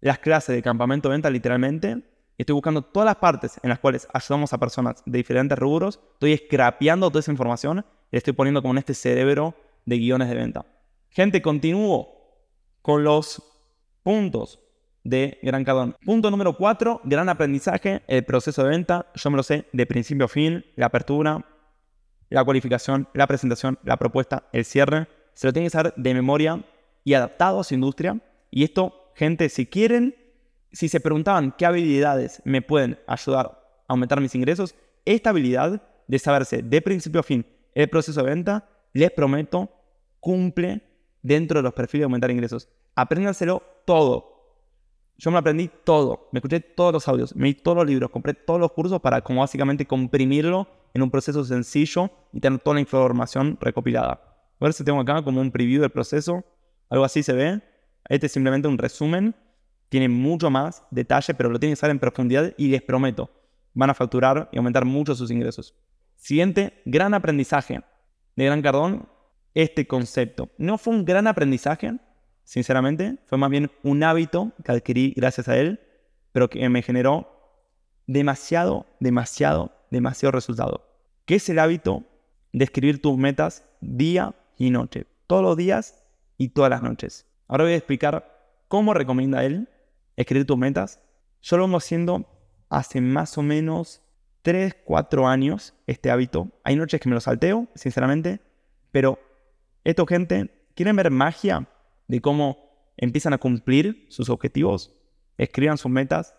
las 0.00 0.18
clases 0.20 0.54
de 0.54 0.62
campamento 0.62 1.08
de 1.08 1.14
venta 1.14 1.28
literalmente. 1.28 2.02
Estoy 2.38 2.52
buscando 2.54 2.82
todas 2.82 3.06
las 3.06 3.16
partes 3.16 3.58
en 3.62 3.70
las 3.70 3.78
cuales 3.78 4.06
ayudamos 4.12 4.52
a 4.52 4.58
personas 4.58 5.02
de 5.06 5.18
diferentes 5.18 5.58
rubros. 5.58 6.00
Estoy 6.14 6.36
scrapeando 6.36 7.08
toda 7.08 7.20
esa 7.20 7.30
información 7.30 7.84
y 8.10 8.16
estoy 8.16 8.34
poniendo 8.34 8.60
como 8.60 8.74
en 8.74 8.78
este 8.78 8.94
cerebro 8.94 9.54
de 9.86 9.98
guiones 9.98 10.28
de 10.28 10.34
venta. 10.34 10.66
Gente, 11.08 11.40
continúo 11.40 12.08
con 12.82 13.04
los 13.04 13.42
puntos 14.02 14.60
de 15.02 15.38
Gran 15.42 15.64
Cardón. 15.64 15.96
Punto 16.04 16.30
número 16.30 16.56
4, 16.56 17.00
gran 17.04 17.28
aprendizaje, 17.28 18.02
el 18.06 18.24
proceso 18.24 18.62
de 18.64 18.70
venta. 18.70 19.06
Yo 19.14 19.30
me 19.30 19.36
lo 19.36 19.42
sé 19.42 19.66
de 19.72 19.86
principio 19.86 20.26
a 20.26 20.28
fin, 20.28 20.64
la 20.76 20.86
apertura, 20.86 21.44
la 22.28 22.44
cualificación, 22.44 23.08
la 23.14 23.26
presentación, 23.26 23.78
la 23.82 23.96
propuesta, 23.96 24.48
el 24.52 24.64
cierre. 24.64 25.08
Se 25.32 25.46
lo 25.46 25.52
tiene 25.52 25.66
que 25.66 25.70
saber 25.70 25.94
de 25.96 26.14
memoria 26.14 26.62
y 27.02 27.14
adaptado 27.14 27.60
a 27.60 27.64
su 27.64 27.74
industria. 27.74 28.20
Y 28.50 28.64
esto, 28.64 29.12
gente, 29.14 29.48
si 29.48 29.66
quieren, 29.66 30.14
si 30.76 30.90
se 30.90 31.00
preguntaban 31.00 31.54
qué 31.56 31.64
habilidades 31.64 32.42
me 32.44 32.60
pueden 32.60 32.98
ayudar 33.06 33.46
a 33.88 33.94
aumentar 33.94 34.20
mis 34.20 34.34
ingresos, 34.34 34.74
esta 35.06 35.30
habilidad 35.30 35.80
de 36.06 36.18
saberse 36.18 36.60
de 36.62 36.82
principio 36.82 37.20
a 37.20 37.22
fin 37.22 37.46
el 37.74 37.88
proceso 37.88 38.22
de 38.22 38.28
venta, 38.28 38.68
les 38.92 39.10
prometo, 39.10 39.70
cumple 40.20 40.82
dentro 41.22 41.60
de 41.60 41.62
los 41.62 41.72
perfiles 41.72 42.02
de 42.02 42.04
aumentar 42.04 42.30
ingresos. 42.30 42.68
Apréndanselo 42.94 43.62
todo. 43.86 44.58
Yo 45.16 45.30
me 45.30 45.38
aprendí 45.38 45.70
todo, 45.84 46.28
me 46.30 46.40
escuché 46.40 46.60
todos 46.60 46.92
los 46.92 47.08
audios, 47.08 47.34
me 47.34 47.46
di 47.46 47.54
todos 47.54 47.78
los 47.78 47.86
libros, 47.86 48.10
compré 48.10 48.34
todos 48.34 48.60
los 48.60 48.72
cursos 48.72 49.00
para 49.00 49.22
como 49.22 49.40
básicamente 49.40 49.86
comprimirlo 49.86 50.68
en 50.92 51.02
un 51.02 51.10
proceso 51.10 51.42
sencillo 51.42 52.10
y 52.34 52.40
tener 52.40 52.60
toda 52.60 52.74
la 52.74 52.80
información 52.80 53.56
recopilada. 53.62 54.12
A 54.60 54.64
ver 54.64 54.74
si 54.74 54.84
tengo 54.84 55.00
acá 55.00 55.22
como 55.22 55.40
un 55.40 55.50
preview 55.50 55.80
del 55.80 55.90
proceso, 55.90 56.44
algo 56.90 57.04
así 57.06 57.22
se 57.22 57.32
ve. 57.32 57.62
Este 58.10 58.26
es 58.26 58.32
simplemente 58.32 58.68
un 58.68 58.76
resumen, 58.76 59.34
tiene 59.88 60.08
mucho 60.08 60.50
más 60.50 60.84
detalle, 60.90 61.34
pero 61.34 61.50
lo 61.50 61.58
tienen 61.58 61.74
que 61.74 61.80
saber 61.80 61.92
en 61.92 62.00
profundidad 62.00 62.52
y 62.56 62.68
les 62.68 62.82
prometo, 62.82 63.30
van 63.74 63.90
a 63.90 63.94
facturar 63.94 64.48
y 64.52 64.58
aumentar 64.58 64.84
mucho 64.84 65.14
sus 65.14 65.30
ingresos. 65.30 65.74
Siguiente, 66.16 66.82
gran 66.84 67.14
aprendizaje 67.14 67.82
de 68.34 68.44
Gran 68.44 68.62
Cardón, 68.62 69.08
este 69.54 69.86
concepto. 69.86 70.50
No 70.58 70.78
fue 70.78 70.94
un 70.94 71.04
gran 71.04 71.26
aprendizaje, 71.26 71.98
sinceramente, 72.44 73.18
fue 73.26 73.38
más 73.38 73.50
bien 73.50 73.70
un 73.82 74.02
hábito 74.02 74.52
que 74.64 74.72
adquirí 74.72 75.14
gracias 75.16 75.48
a 75.48 75.56
él, 75.56 75.80
pero 76.32 76.50
que 76.50 76.68
me 76.68 76.82
generó 76.82 77.28
demasiado, 78.06 78.86
demasiado, 79.00 79.72
demasiado 79.90 80.32
resultado. 80.32 80.86
¿Qué 81.24 81.36
es 81.36 81.48
el 81.48 81.58
hábito 81.58 82.04
de 82.52 82.64
escribir 82.64 83.00
tus 83.00 83.16
metas 83.16 83.64
día 83.80 84.34
y 84.58 84.70
noche? 84.70 85.06
Todos 85.26 85.42
los 85.42 85.56
días 85.56 86.04
y 86.36 86.50
todas 86.50 86.70
las 86.70 86.82
noches. 86.82 87.26
Ahora 87.48 87.64
voy 87.64 87.72
a 87.72 87.76
explicar 87.76 88.62
cómo 88.68 88.94
recomienda 88.94 89.44
él 89.44 89.68
escribir 90.16 90.46
tus 90.46 90.58
metas. 90.58 91.00
Yo 91.42 91.56
lo 91.56 91.64
vengo 91.64 91.78
haciendo 91.78 92.26
hace 92.68 93.00
más 93.00 93.38
o 93.38 93.42
menos 93.42 94.02
3, 94.42 94.76
4 94.84 95.28
años 95.28 95.74
este 95.86 96.10
hábito. 96.10 96.50
Hay 96.64 96.76
noches 96.76 97.00
que 97.00 97.08
me 97.08 97.14
lo 97.14 97.20
salteo, 97.20 97.68
sinceramente, 97.74 98.40
pero 98.90 99.18
esto, 99.84 100.06
gente, 100.06 100.50
¿quieren 100.74 100.96
ver 100.96 101.10
magia 101.10 101.68
de 102.08 102.20
cómo 102.20 102.92
empiezan 102.96 103.32
a 103.32 103.38
cumplir 103.38 104.06
sus 104.08 104.30
objetivos? 104.30 104.94
Escriban 105.38 105.78
sus 105.78 105.90
metas 105.90 106.34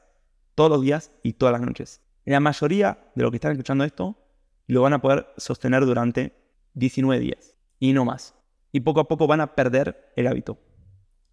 todos 0.55 0.69
los 0.69 0.81
días 0.81 1.11
y 1.23 1.33
todas 1.33 1.53
las 1.53 1.61
noches. 1.61 2.01
La 2.25 2.39
mayoría 2.39 3.11
de 3.15 3.23
los 3.23 3.31
que 3.31 3.37
están 3.37 3.51
escuchando 3.51 3.83
esto 3.83 4.17
lo 4.65 4.81
van 4.81 4.93
a 4.93 5.01
poder 5.01 5.27
sostener 5.37 5.85
durante 5.85 6.35
19 6.73 7.21
días 7.21 7.55
y 7.79 7.93
no 7.93 8.05
más. 8.05 8.35
Y 8.71 8.81
poco 8.81 8.99
a 8.99 9.07
poco 9.07 9.27
van 9.27 9.39
a 9.39 9.55
perder 9.55 10.11
el 10.15 10.27
hábito. 10.27 10.57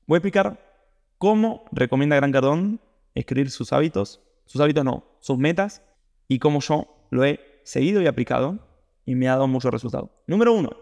Voy 0.06 0.16
a 0.16 0.18
explicar 0.18 0.73
cómo 1.24 1.64
recomienda 1.72 2.16
Gran 2.16 2.32
Cardón 2.32 2.82
escribir 3.14 3.50
sus 3.50 3.72
hábitos, 3.72 4.20
sus 4.44 4.60
hábitos 4.60 4.84
no, 4.84 5.06
sus 5.20 5.38
metas 5.38 5.80
y 6.28 6.38
cómo 6.38 6.60
yo 6.60 7.06
lo 7.08 7.24
he 7.24 7.40
seguido 7.62 8.02
y 8.02 8.06
aplicado 8.06 8.58
y 9.06 9.14
me 9.14 9.28
ha 9.28 9.30
dado 9.30 9.48
mucho 9.48 9.70
resultado. 9.70 10.10
Número 10.26 10.52
uno, 10.52 10.76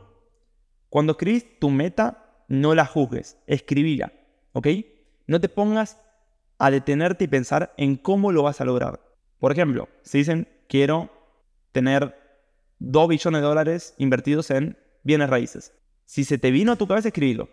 cuando 0.89 1.13
escribís 1.13 1.61
tu 1.61 1.71
meta, 1.71 2.43
no 2.49 2.75
la 2.75 2.87
juzgues, 2.87 3.39
escribíla, 3.47 4.13
¿ok? 4.51 4.67
No 5.29 5.41
te 5.41 5.49
pongas 5.49 6.01
a 6.59 6.73
detenerte 6.73 7.23
y 7.23 7.29
pensar 7.29 7.73
en 7.77 7.95
cómo 7.95 8.33
lo 8.33 8.43
vas 8.43 8.61
a 8.61 8.65
lograr. 8.65 9.01
Por 9.39 9.53
ejemplo, 9.53 9.89
si 10.03 10.19
dicen, 10.19 10.49
quiero 10.69 11.09
tener 11.71 12.17
2 12.81 13.09
billones 13.09 13.43
de 13.43 13.47
dólares 13.47 13.95
invertidos 13.97 14.51
en 14.51 14.77
bienes 15.05 15.31
raíces. 15.31 15.73
Si 16.05 16.25
se 16.25 16.37
te 16.37 16.51
vino 16.51 16.73
a 16.73 16.77
tu 16.77 16.89
cabeza, 16.89 17.11
escribilo. 17.11 17.49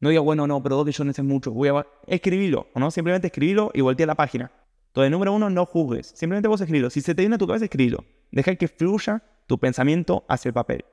No 0.00 0.08
digas, 0.08 0.24
bueno, 0.24 0.46
no, 0.46 0.62
pero 0.62 0.76
2 0.76 0.86
billones 0.86 1.18
es 1.18 1.24
mucho. 1.24 1.52
Voy 1.52 1.68
a 1.68 1.86
escribilo, 2.06 2.68
¿o 2.74 2.80
no? 2.80 2.90
Simplemente 2.90 3.26
escribilo 3.26 3.70
y 3.74 3.82
voltea 3.82 4.06
la 4.06 4.14
página. 4.14 4.50
Entonces, 4.88 5.10
número 5.10 5.32
uno, 5.32 5.50
no 5.50 5.66
juzgues. 5.66 6.08
Simplemente 6.08 6.48
vos 6.48 6.60
escribilo. 6.60 6.90
Si 6.90 7.00
se 7.02 7.14
te 7.14 7.22
viene 7.22 7.34
a 7.34 7.38
tu 7.38 7.46
cabeza, 7.46 7.66
escribilo. 7.66 8.04
Deja 8.32 8.54
que 8.56 8.66
fluya 8.66 9.22
tu 9.46 9.58
pensamiento 9.58 10.24
hacia 10.28 10.48
el 10.48 10.54
papel. 10.54 10.84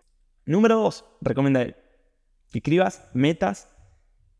Número 0.45 0.75
dos, 0.75 1.05
recomienda 1.21 1.61
él. 1.61 1.75
Que 2.51 2.59
escribas 2.59 3.09
metas 3.13 3.69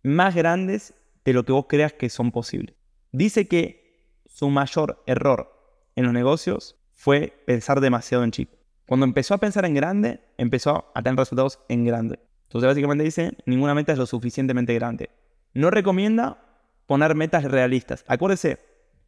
más 0.04 0.36
grandes 0.36 0.94
de 1.24 1.34
lo 1.34 1.44
que 1.44 1.54
vos 1.54 1.66
creas 1.68 1.94
que 1.94 2.10
son 2.10 2.32
posibles. 2.32 2.76
Dice 3.12 3.48
que 3.48 4.22
su 4.26 4.50
mayor 4.50 5.04
error 5.08 5.50
en 5.96 6.06
los 6.06 6.14
negocios 6.14 6.76
fue 6.94 7.42
pensar 7.46 7.80
demasiado 7.80 8.24
en 8.24 8.32
chico. 8.32 8.56
Cuando 8.86 9.06
empezó 9.06 9.34
a 9.34 9.40
pensar 9.40 9.66
en 9.66 9.74
grande, 9.74 10.22
empezó 10.38 10.92
a 10.94 11.04
tener 11.04 11.18
resultados 11.18 11.60
en 11.68 11.86
grande. 11.86 12.20
Entonces 12.48 12.68
básicamente 12.68 13.04
dice, 13.04 13.38
ninguna 13.46 13.76
meta 13.76 13.92
es 13.92 13.98
lo 13.98 14.06
suficientemente 14.06 14.74
grande. 14.74 15.10
No 15.54 15.70
recomienda 15.70 16.44
poner 16.86 17.14
metas 17.14 17.44
realistas. 17.44 18.06
Acuérdese, 18.08 18.58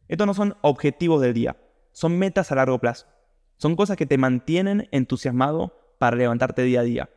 estos 0.08 0.26
no 0.26 0.34
son 0.34 0.56
objetivos 0.60 1.22
del 1.22 1.32
día, 1.32 1.56
son 1.92 2.18
metas 2.18 2.52
a 2.52 2.54
largo 2.54 2.78
plazo. 2.78 3.06
Son 3.56 3.76
cosas 3.76 3.96
que 3.96 4.06
te 4.06 4.18
mantienen 4.18 4.88
entusiasmado 4.90 5.78
para 5.98 6.16
levantarte 6.16 6.62
día 6.62 6.80
a 6.80 6.84
día. 6.84 7.10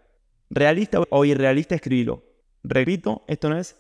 Realista 0.50 1.02
o 1.10 1.26
irrealista, 1.26 1.76
escribilo. 1.76 2.24
Repito, 2.64 3.24
esto 3.28 3.50
no 3.50 3.58
es 3.58 3.78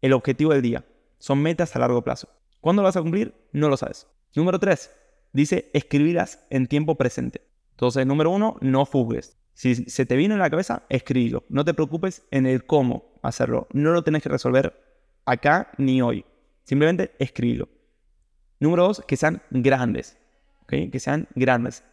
el 0.00 0.12
objetivo 0.12 0.52
del 0.52 0.62
día, 0.62 0.84
son 1.18 1.42
metas 1.42 1.74
a 1.74 1.78
largo 1.78 2.02
plazo. 2.02 2.28
¿Cuándo 2.60 2.82
lo 2.82 2.86
vas 2.88 2.96
a 2.96 3.02
cumplir? 3.02 3.34
No 3.52 3.68
lo 3.68 3.76
sabes. 3.76 4.06
Número 4.34 4.58
3. 4.58 4.90
Dice 5.32 5.70
escribirlas 5.72 6.44
en 6.50 6.66
tiempo 6.66 6.96
presente. 6.96 7.42
Entonces, 7.72 8.06
número 8.06 8.30
1, 8.30 8.58
no 8.60 8.86
fugues. 8.86 9.36
Si 9.60 9.74
se 9.74 10.06
te 10.06 10.16
viene 10.16 10.32
en 10.32 10.40
la 10.40 10.48
cabeza, 10.48 10.84
escríbelo. 10.88 11.44
No 11.50 11.66
te 11.66 11.74
preocupes 11.74 12.22
en 12.30 12.46
el 12.46 12.64
cómo 12.64 13.12
hacerlo. 13.20 13.68
No 13.74 13.92
lo 13.92 14.02
tenés 14.02 14.22
que 14.22 14.30
resolver 14.30 14.72
acá 15.26 15.70
ni 15.76 16.00
hoy. 16.00 16.24
Simplemente 16.64 17.14
escríbelo. 17.18 17.68
Número 18.58 18.84
dos, 18.84 19.04
que 19.06 19.18
sean 19.18 19.42
grandes. 19.50 20.16
Que 20.66 20.98
sean 20.98 21.28
grandes. 21.34 21.84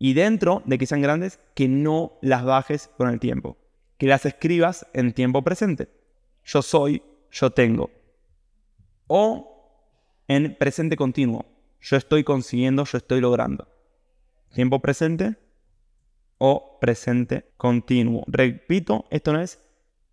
Y 0.00 0.14
dentro 0.14 0.64
de 0.66 0.76
que 0.76 0.86
sean 0.86 1.02
grandes, 1.02 1.38
que 1.54 1.68
no 1.68 2.18
las 2.20 2.44
bajes 2.44 2.90
con 2.96 3.08
el 3.10 3.20
tiempo. 3.20 3.56
Que 3.96 4.08
las 4.08 4.26
escribas 4.26 4.84
en 4.92 5.12
tiempo 5.12 5.42
presente. 5.42 5.88
Yo 6.42 6.62
soy, 6.62 7.00
yo 7.30 7.50
tengo. 7.50 7.92
O 9.06 9.86
en 10.26 10.56
presente 10.56 10.96
continuo. 10.96 11.46
Yo 11.80 11.96
estoy 11.96 12.24
consiguiendo, 12.24 12.84
yo 12.86 12.98
estoy 12.98 13.20
logrando. 13.20 13.68
Tiempo 14.52 14.80
presente 14.80 15.36
o 16.44 16.80
presente 16.80 17.52
continuo. 17.56 18.24
Repito, 18.26 19.04
esto 19.10 19.32
no 19.32 19.40
es 19.40 19.62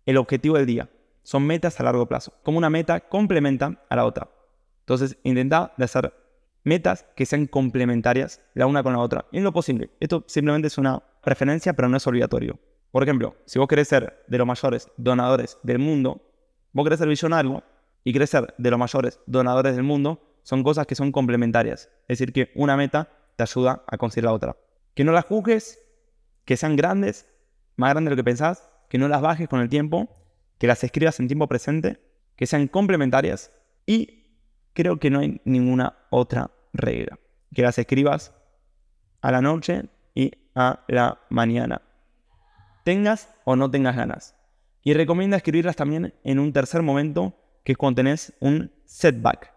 el 0.06 0.16
objetivo 0.16 0.56
del 0.56 0.66
día. 0.66 0.88
Son 1.24 1.44
metas 1.44 1.80
a 1.80 1.82
largo 1.82 2.06
plazo. 2.06 2.32
Como 2.44 2.56
una 2.56 2.70
meta 2.70 3.00
complementa 3.00 3.82
a 3.88 3.96
la 3.96 4.06
otra. 4.06 4.30
Entonces, 4.78 5.18
intenta 5.24 5.74
de 5.76 5.84
hacer 5.86 6.14
metas 6.62 7.04
que 7.16 7.26
sean 7.26 7.48
complementarias 7.48 8.40
la 8.54 8.66
una 8.66 8.84
con 8.84 8.92
la 8.92 9.00
otra, 9.00 9.26
en 9.32 9.42
lo 9.42 9.52
posible. 9.52 9.90
Esto 9.98 10.22
simplemente 10.28 10.68
es 10.68 10.78
una 10.78 11.02
preferencia, 11.20 11.72
pero 11.72 11.88
no 11.88 11.96
es 11.96 12.06
obligatorio. 12.06 12.60
Por 12.92 13.02
ejemplo, 13.02 13.34
si 13.44 13.58
vos 13.58 13.66
querés 13.66 13.88
ser 13.88 14.22
de 14.28 14.38
los 14.38 14.46
mayores 14.46 14.88
donadores 14.96 15.58
del 15.64 15.80
mundo, 15.80 16.22
vos 16.72 16.84
querés 16.84 17.00
ser 17.00 17.08
millonario 17.08 17.64
y 18.04 18.12
querés 18.12 18.30
ser 18.30 18.54
de 18.56 18.70
los 18.70 18.78
mayores 18.78 19.18
donadores 19.26 19.74
del 19.74 19.82
mundo, 19.82 20.22
son 20.44 20.62
cosas 20.62 20.86
que 20.86 20.94
son 20.94 21.10
complementarias. 21.10 21.90
Es 22.06 22.20
decir, 22.20 22.32
que 22.32 22.52
una 22.54 22.76
meta 22.76 23.08
te 23.34 23.42
ayuda 23.42 23.82
a 23.88 23.98
conseguir 23.98 24.26
la 24.26 24.32
otra. 24.32 24.56
Que 24.94 25.02
no 25.02 25.10
las 25.10 25.24
juzgues, 25.24 25.80
que 26.50 26.56
sean 26.56 26.74
grandes, 26.74 27.28
más 27.76 27.90
grandes 27.90 28.10
de 28.10 28.16
lo 28.16 28.16
que 28.16 28.24
pensás, 28.24 28.68
que 28.88 28.98
no 28.98 29.06
las 29.06 29.20
bajes 29.20 29.48
con 29.48 29.60
el 29.60 29.68
tiempo, 29.68 30.08
que 30.58 30.66
las 30.66 30.82
escribas 30.82 31.20
en 31.20 31.28
tiempo 31.28 31.46
presente, 31.46 32.00
que 32.34 32.44
sean 32.44 32.66
complementarias 32.66 33.52
y 33.86 34.24
creo 34.72 34.98
que 34.98 35.10
no 35.10 35.20
hay 35.20 35.40
ninguna 35.44 35.96
otra 36.10 36.50
regla. 36.72 37.20
Que 37.54 37.62
las 37.62 37.78
escribas 37.78 38.34
a 39.20 39.30
la 39.30 39.40
noche 39.40 39.90
y 40.12 40.32
a 40.56 40.82
la 40.88 41.20
mañana. 41.28 41.82
Tengas 42.82 43.32
o 43.44 43.54
no 43.54 43.70
tengas 43.70 43.94
ganas. 43.94 44.34
Y 44.82 44.92
recomienda 44.94 45.36
escribirlas 45.36 45.76
también 45.76 46.14
en 46.24 46.40
un 46.40 46.52
tercer 46.52 46.82
momento, 46.82 47.32
que 47.62 47.70
es 47.70 47.78
cuando 47.78 48.02
tenés 48.02 48.32
un 48.40 48.72
setback. 48.86 49.54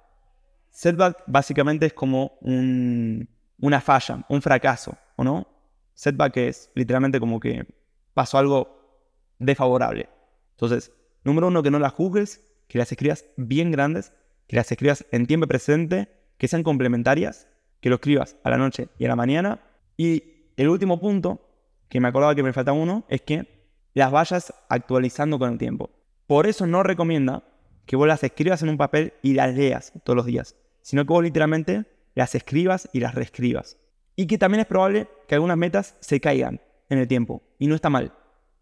Setback 0.69 1.23
básicamente 1.25 1.87
es 1.87 1.93
como 1.93 2.37
una 2.43 3.81
falla, 3.81 4.23
un 4.29 4.43
fracaso, 4.43 4.95
¿o 5.15 5.23
no? 5.23 5.52
Setback 5.95 6.37
es 6.37 6.71
literalmente 6.75 7.19
como 7.19 7.39
que 7.39 7.65
pasó 8.13 8.37
algo 8.37 9.07
desfavorable. 9.39 10.09
Entonces, 10.51 10.91
número 11.23 11.47
uno, 11.47 11.63
que 11.63 11.71
no 11.71 11.79
la 11.79 11.89
juzgues, 11.89 12.41
que 12.67 12.77
las 12.77 12.91
escribas 12.91 13.25
bien 13.37 13.71
grandes, 13.71 14.13
que 14.47 14.55
las 14.55 14.71
escribas 14.71 15.05
en 15.11 15.27
tiempo 15.27 15.47
presente, 15.47 16.09
que 16.37 16.47
sean 16.47 16.63
complementarias, 16.63 17.47
que 17.79 17.89
lo 17.89 17.95
escribas 17.95 18.37
a 18.43 18.49
la 18.49 18.57
noche 18.57 18.89
y 18.97 19.05
a 19.05 19.09
la 19.09 19.15
mañana. 19.15 19.61
Y 19.97 20.51
el 20.57 20.69
último 20.69 20.99
punto, 20.99 21.49
que 21.89 21.99
me 21.99 22.07
acordaba 22.07 22.35
que 22.35 22.43
me 22.43 22.53
falta 22.53 22.73
uno, 22.73 23.05
es 23.09 23.21
que 23.21 23.47
las 23.93 24.11
vayas 24.11 24.53
actualizando 24.69 25.37
con 25.37 25.51
el 25.51 25.57
tiempo. 25.57 25.91
Por 26.27 26.47
eso 26.47 26.65
no 26.65 26.83
recomienda 26.83 27.43
que 27.85 27.95
vos 27.95 28.07
las 28.07 28.23
escribas 28.23 28.63
en 28.63 28.69
un 28.69 28.77
papel 28.77 29.13
y 29.21 29.33
las 29.33 29.53
leas 29.53 29.93
todos 30.03 30.15
los 30.17 30.25
días, 30.25 30.55
sino 30.81 31.05
que 31.05 31.13
vos 31.13 31.23
literalmente 31.23 31.85
las 32.15 32.35
escribas 32.35 32.89
y 32.93 32.99
las 32.99 33.15
reescribas. 33.15 33.77
Y 34.15 34.27
que 34.27 34.37
también 34.37 34.61
es 34.61 34.67
probable 34.67 35.07
que 35.27 35.35
algunas 35.35 35.57
metas 35.57 35.95
se 35.99 36.19
caigan 36.19 36.61
en 36.89 36.99
el 36.99 37.07
tiempo, 37.07 37.41
y 37.57 37.67
no 37.67 37.75
está 37.75 37.89
mal. 37.89 38.13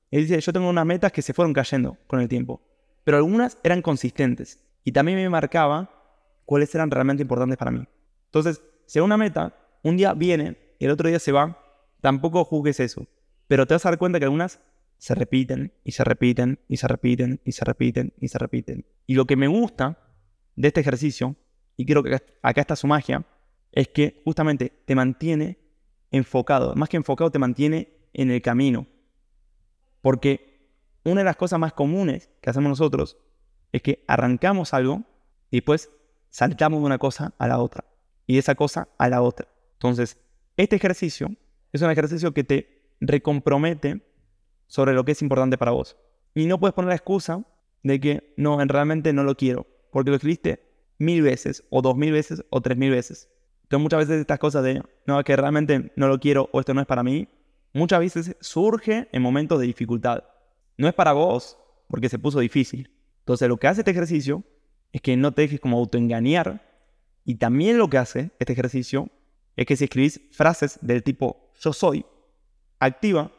Él 0.09 0.21
dice, 0.21 0.39
yo 0.39 0.53
tengo 0.53 0.69
unas 0.69 0.85
metas 0.85 1.11
que 1.11 1.21
se 1.21 1.33
fueron 1.33 1.53
cayendo 1.53 1.97
con 2.07 2.19
el 2.19 2.27
tiempo, 2.27 2.61
pero 3.03 3.17
algunas 3.17 3.57
eran 3.63 3.81
consistentes, 3.81 4.63
y 4.83 4.91
también 4.91 5.17
me 5.17 5.29
marcaba 5.29 5.89
cuáles 6.45 6.73
eran 6.75 6.91
realmente 6.91 7.23
importantes 7.23 7.57
para 7.57 7.71
mí. 7.71 7.87
Entonces, 8.25 8.61
si 8.85 8.99
una 8.99 9.17
meta 9.17 9.55
un 9.83 9.97
día 9.97 10.13
viene 10.13 10.57
y 10.79 10.85
el 10.85 10.91
otro 10.91 11.07
día 11.07 11.19
se 11.19 11.31
va, 11.31 11.61
tampoco 12.01 12.43
juzgues 12.43 12.79
eso, 12.79 13.07
pero 13.47 13.65
te 13.65 13.73
vas 13.73 13.85
a 13.85 13.89
dar 13.89 13.99
cuenta 13.99 14.19
que 14.19 14.25
algunas 14.25 14.59
se 14.97 15.15
repiten 15.15 15.73
y 15.83 15.93
se 15.93 16.03
repiten 16.03 16.59
y 16.67 16.77
se 16.77 16.87
repiten 16.87 17.41
y 17.43 17.53
se 17.53 17.65
repiten 17.65 18.13
y 18.19 18.27
se 18.27 18.37
repiten. 18.37 18.85
Y 19.07 19.15
lo 19.15 19.25
que 19.25 19.35
me 19.35 19.47
gusta 19.47 19.97
de 20.55 20.67
este 20.67 20.81
ejercicio, 20.81 21.35
y 21.75 21.85
creo 21.85 22.03
que 22.03 22.19
acá 22.41 22.61
está 22.61 22.75
su 22.75 22.87
magia, 22.87 23.25
es 23.71 23.87
que 23.87 24.21
justamente 24.25 24.71
te 24.85 24.95
mantiene 24.95 25.59
enfocado. 26.11 26.75
Más 26.75 26.89
que 26.89 26.97
enfocado, 26.97 27.31
te 27.31 27.39
mantiene 27.39 27.93
en 28.13 28.31
el 28.31 28.41
camino. 28.41 28.87
Porque 30.01 30.69
una 31.03 31.21
de 31.21 31.25
las 31.25 31.35
cosas 31.35 31.59
más 31.59 31.73
comunes 31.73 32.29
que 32.41 32.49
hacemos 32.49 32.69
nosotros 32.69 33.17
es 33.71 33.81
que 33.81 34.03
arrancamos 34.07 34.73
algo 34.73 35.03
y 35.49 35.57
después 35.57 35.89
saltamos 36.29 36.79
de 36.79 36.85
una 36.85 36.97
cosa 36.97 37.33
a 37.37 37.47
la 37.47 37.59
otra. 37.59 37.85
Y 38.27 38.33
de 38.33 38.39
esa 38.39 38.55
cosa 38.55 38.89
a 38.97 39.09
la 39.09 39.21
otra. 39.21 39.47
Entonces, 39.73 40.17
este 40.57 40.75
ejercicio 40.75 41.35
es 41.71 41.81
un 41.81 41.89
ejercicio 41.89 42.33
que 42.33 42.43
te 42.43 42.95
recompromete 42.99 44.05
sobre 44.67 44.93
lo 44.93 45.03
que 45.03 45.13
es 45.13 45.21
importante 45.21 45.57
para 45.57 45.71
vos. 45.71 45.97
Y 46.33 46.45
no 46.45 46.59
puedes 46.59 46.73
poner 46.73 46.89
la 46.89 46.95
excusa 46.95 47.43
de 47.83 47.99
que 47.99 48.33
no, 48.37 48.61
en 48.61 48.69
realmente 48.69 49.11
no 49.11 49.23
lo 49.23 49.35
quiero, 49.35 49.67
porque 49.91 50.11
lo 50.11 50.15
escribiste 50.15 50.63
mil 50.97 51.21
veces, 51.21 51.65
o 51.69 51.81
dos 51.81 51.97
mil 51.97 52.11
veces, 52.11 52.45
o 52.49 52.61
tres 52.61 52.77
mil 52.77 52.91
veces. 52.91 53.29
Entonces 53.71 53.83
muchas 53.83 53.99
veces 53.99 54.19
estas 54.19 54.37
cosas 54.37 54.65
de, 54.65 54.83
no, 55.05 55.23
que 55.23 55.33
realmente 55.33 55.93
no 55.95 56.09
lo 56.09 56.19
quiero 56.19 56.49
o 56.51 56.59
esto 56.59 56.73
no 56.73 56.81
es 56.81 56.87
para 56.87 57.03
mí, 57.03 57.29
muchas 57.71 58.01
veces 58.01 58.35
surge 58.41 59.07
en 59.13 59.21
momentos 59.21 59.61
de 59.61 59.65
dificultad. 59.65 60.25
No 60.75 60.89
es 60.89 60.93
para 60.93 61.13
vos, 61.13 61.57
porque 61.87 62.09
se 62.09 62.19
puso 62.19 62.41
difícil. 62.41 62.91
Entonces 63.19 63.47
lo 63.47 63.55
que 63.55 63.67
hace 63.67 63.79
este 63.79 63.91
ejercicio 63.91 64.43
es 64.91 64.99
que 64.99 65.15
no 65.15 65.31
te 65.31 65.43
dejes 65.43 65.61
como 65.61 65.77
autoengañar. 65.77 66.61
Y 67.23 67.35
también 67.35 67.77
lo 67.77 67.89
que 67.89 67.97
hace 67.97 68.31
este 68.39 68.51
ejercicio 68.51 69.07
es 69.55 69.65
que 69.65 69.77
si 69.77 69.85
escribís 69.85 70.19
frases 70.33 70.77
del 70.81 71.01
tipo 71.01 71.53
yo 71.61 71.71
soy, 71.71 72.05
activa 72.77 73.31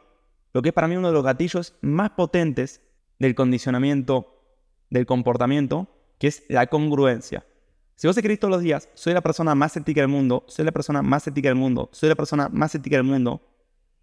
lo 0.51 0.63
que 0.63 0.69
es 0.69 0.73
para 0.73 0.87
mí 0.87 0.95
uno 0.95 1.09
de 1.09 1.13
los 1.13 1.23
gatillos 1.23 1.75
más 1.81 2.09
potentes 2.09 2.81
del 3.19 3.35
condicionamiento 3.35 4.41
del 4.89 5.05
comportamiento, 5.05 5.87
que 6.17 6.25
es 6.25 6.43
la 6.49 6.65
congruencia. 6.65 7.45
Si 7.95 8.07
vos 8.07 8.17
escribís 8.17 8.39
todos 8.39 8.51
los 8.51 8.61
días, 8.61 8.89
soy 8.95 9.13
la 9.13 9.21
persona 9.21 9.55
más 9.55 9.77
ética 9.77 10.01
del 10.01 10.07
mundo, 10.07 10.43
soy 10.47 10.65
la 10.65 10.71
persona 10.71 11.01
más 11.01 11.27
ética 11.27 11.49
del 11.49 11.55
mundo, 11.55 11.89
soy 11.91 12.09
la 12.09 12.15
persona 12.15 12.49
más 12.49 12.73
ética 12.75 12.97
del 12.97 13.05
mundo, 13.05 13.41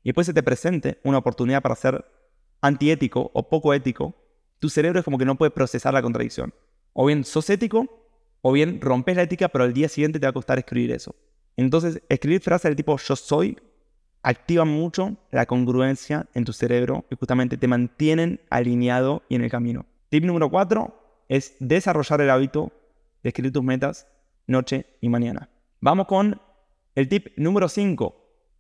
y 0.03 0.11
después 0.11 0.27
se 0.27 0.35
te 0.35 0.43
presente 0.43 0.99
una 1.05 1.19
oportunidad 1.19 1.63
para 1.63 1.75
ser 1.77 2.05
antiético 2.61 3.31
o 3.35 3.49
poco 3.49 3.75
ético, 3.75 4.15
tu 4.59 4.69
cerebro 4.69 5.01
es 5.01 5.05
como 5.05 5.19
que 5.19 5.25
no 5.25 5.37
puede 5.37 5.51
procesar 5.51 5.95
la 5.95 6.03
contradicción. 6.03 6.55
O 6.93 7.07
bien 7.07 7.25
sos 7.25 7.49
ético, 7.51 7.87
o 8.43 8.53
bien 8.53 8.81
rompes 8.81 9.17
la 9.17 9.23
ética, 9.23 9.49
pero 9.49 9.65
al 9.65 9.73
día 9.73 9.89
siguiente 9.89 10.19
te 10.19 10.27
va 10.27 10.31
a 10.31 10.35
costar 10.35 10.59
escribir 10.59 10.93
eso. 10.93 11.15
Entonces, 11.57 12.03
escribir 12.09 12.41
frases 12.41 12.65
del 12.65 12.77
tipo 12.77 12.97
yo 12.97 13.17
soy 13.17 13.59
activan 14.23 14.69
mucho 14.69 15.17
la 15.31 15.47
congruencia 15.47 16.27
en 16.35 16.45
tu 16.45 16.53
cerebro 16.53 17.05
y 17.11 17.17
justamente 17.17 17.57
te 17.57 17.69
mantienen 17.69 18.41
alineado 18.51 19.23
y 19.29 19.35
en 19.35 19.45
el 19.45 19.51
camino. 19.51 19.87
Tip 20.11 20.25
número 20.25 20.51
4 20.51 21.25
es 21.29 21.55
desarrollar 21.59 22.21
el 22.21 22.31
hábito 22.31 22.73
de 23.23 23.29
escribir 23.29 23.53
tus 23.53 23.63
metas 23.63 24.07
noche 24.47 24.87
y 25.01 25.09
mañana. 25.09 25.49
Vamos 25.81 26.07
con 26.07 26.41
el 26.95 27.09
tip 27.09 27.29
número 27.37 27.69
5. 27.69 28.17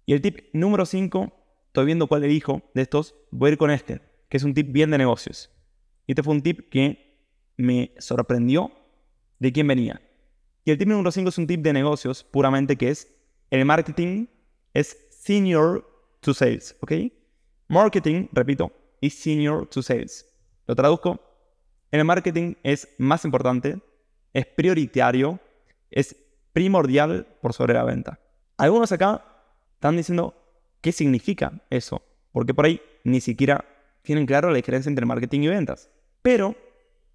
Y 0.06 0.12
el 0.12 0.22
tip 0.22 0.38
número 0.52 0.86
5, 0.86 1.32
estoy 1.66 1.86
viendo 1.86 2.06
cuál 2.06 2.24
elijo 2.24 2.62
de 2.74 2.82
estos, 2.82 3.14
voy 3.30 3.50
a 3.50 3.52
ir 3.52 3.58
con 3.58 3.70
este, 3.70 4.00
que 4.28 4.36
es 4.36 4.44
un 4.44 4.54
tip 4.54 4.72
bien 4.72 4.90
de 4.90 4.98
negocios. 4.98 5.50
Y 6.06 6.12
este 6.12 6.22
fue 6.22 6.34
un 6.34 6.42
tip 6.42 6.70
que 6.70 7.10
me 7.56 7.92
sorprendió 7.98 8.72
de 9.38 9.52
quién 9.52 9.66
venía. 9.66 10.00
Y 10.64 10.70
el 10.70 10.78
tip 10.78 10.88
número 10.88 11.10
5 11.10 11.28
es 11.28 11.38
un 11.38 11.46
tip 11.46 11.62
de 11.62 11.72
negocios 11.72 12.24
puramente 12.24 12.76
que 12.76 12.90
es 12.90 13.08
el 13.50 13.64
marketing 13.64 14.26
es 14.74 14.96
senior 15.10 15.84
to 16.20 16.32
sales, 16.32 16.76
¿ok? 16.80 16.92
Marketing, 17.68 18.28
repito, 18.32 18.72
is 19.00 19.14
senior 19.14 19.66
to 19.66 19.82
sales. 19.82 20.26
Lo 20.66 20.74
traduzco. 20.74 21.20
El 21.90 22.04
marketing 22.04 22.54
es 22.62 22.88
más 22.98 23.24
importante, 23.24 23.80
es 24.32 24.46
prioritario, 24.46 25.40
es 25.90 26.16
primordial 26.52 27.26
por 27.40 27.52
sobre 27.52 27.74
la 27.74 27.84
venta. 27.84 28.20
Algunos 28.56 28.92
acá 28.92 29.24
están 29.74 29.96
diciendo 29.96 30.34
qué 30.80 30.92
significa 30.92 31.52
eso, 31.70 32.02
porque 32.32 32.54
por 32.54 32.66
ahí 32.66 32.80
ni 33.04 33.20
siquiera 33.20 33.64
tienen 34.02 34.26
claro 34.26 34.50
la 34.50 34.56
diferencia 34.56 34.88
entre 34.88 35.06
marketing 35.06 35.40
y 35.40 35.48
ventas. 35.48 35.90
Pero 36.22 36.54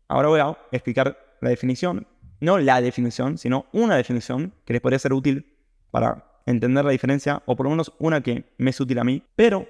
ahora 0.08 0.30
voy 0.30 0.40
a 0.40 0.58
explicar 0.72 1.38
la 1.42 1.50
definición, 1.50 2.08
no 2.40 2.58
la 2.58 2.82
definición, 2.82 3.38
sino 3.38 3.66
una 3.72 3.96
definición 3.96 4.54
que 4.66 4.74
les 4.74 4.82
podría 4.82 5.00
ser 5.00 5.14
útil 5.14 5.46
para 5.92 6.42
entender 6.46 6.86
la 6.86 6.92
diferencia, 6.92 7.42
o 7.46 7.56
por 7.56 7.66
lo 7.66 7.72
menos 7.72 7.94
una 8.00 8.22
que 8.22 8.46
me 8.58 8.70
es 8.70 8.80
útil 8.80 9.00
a 9.00 9.04
mí. 9.04 9.24
Pero 9.36 9.68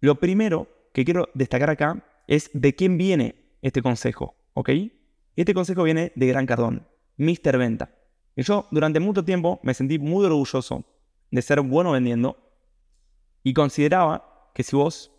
lo 0.00 0.16
primero 0.16 0.68
que 0.92 1.04
quiero 1.04 1.28
destacar 1.34 1.70
acá 1.70 2.04
es 2.26 2.50
de 2.52 2.74
quién 2.74 2.98
viene 2.98 3.34
este 3.62 3.82
consejo, 3.82 4.34
¿ok? 4.54 4.70
Este 5.36 5.54
consejo 5.54 5.82
viene 5.82 6.12
de 6.14 6.26
Gran 6.26 6.46
Cardón, 6.46 6.86
Mr. 7.16 7.58
Venta. 7.58 7.90
Y 8.36 8.42
yo 8.42 8.66
durante 8.70 9.00
mucho 9.00 9.24
tiempo 9.24 9.60
me 9.62 9.74
sentí 9.74 9.98
muy 9.98 10.24
orgulloso 10.24 10.84
de 11.30 11.42
ser 11.42 11.60
bueno 11.60 11.92
vendiendo 11.92 12.36
y 13.42 13.54
consideraba 13.54 14.50
que 14.54 14.62
si 14.62 14.76
vos 14.76 15.10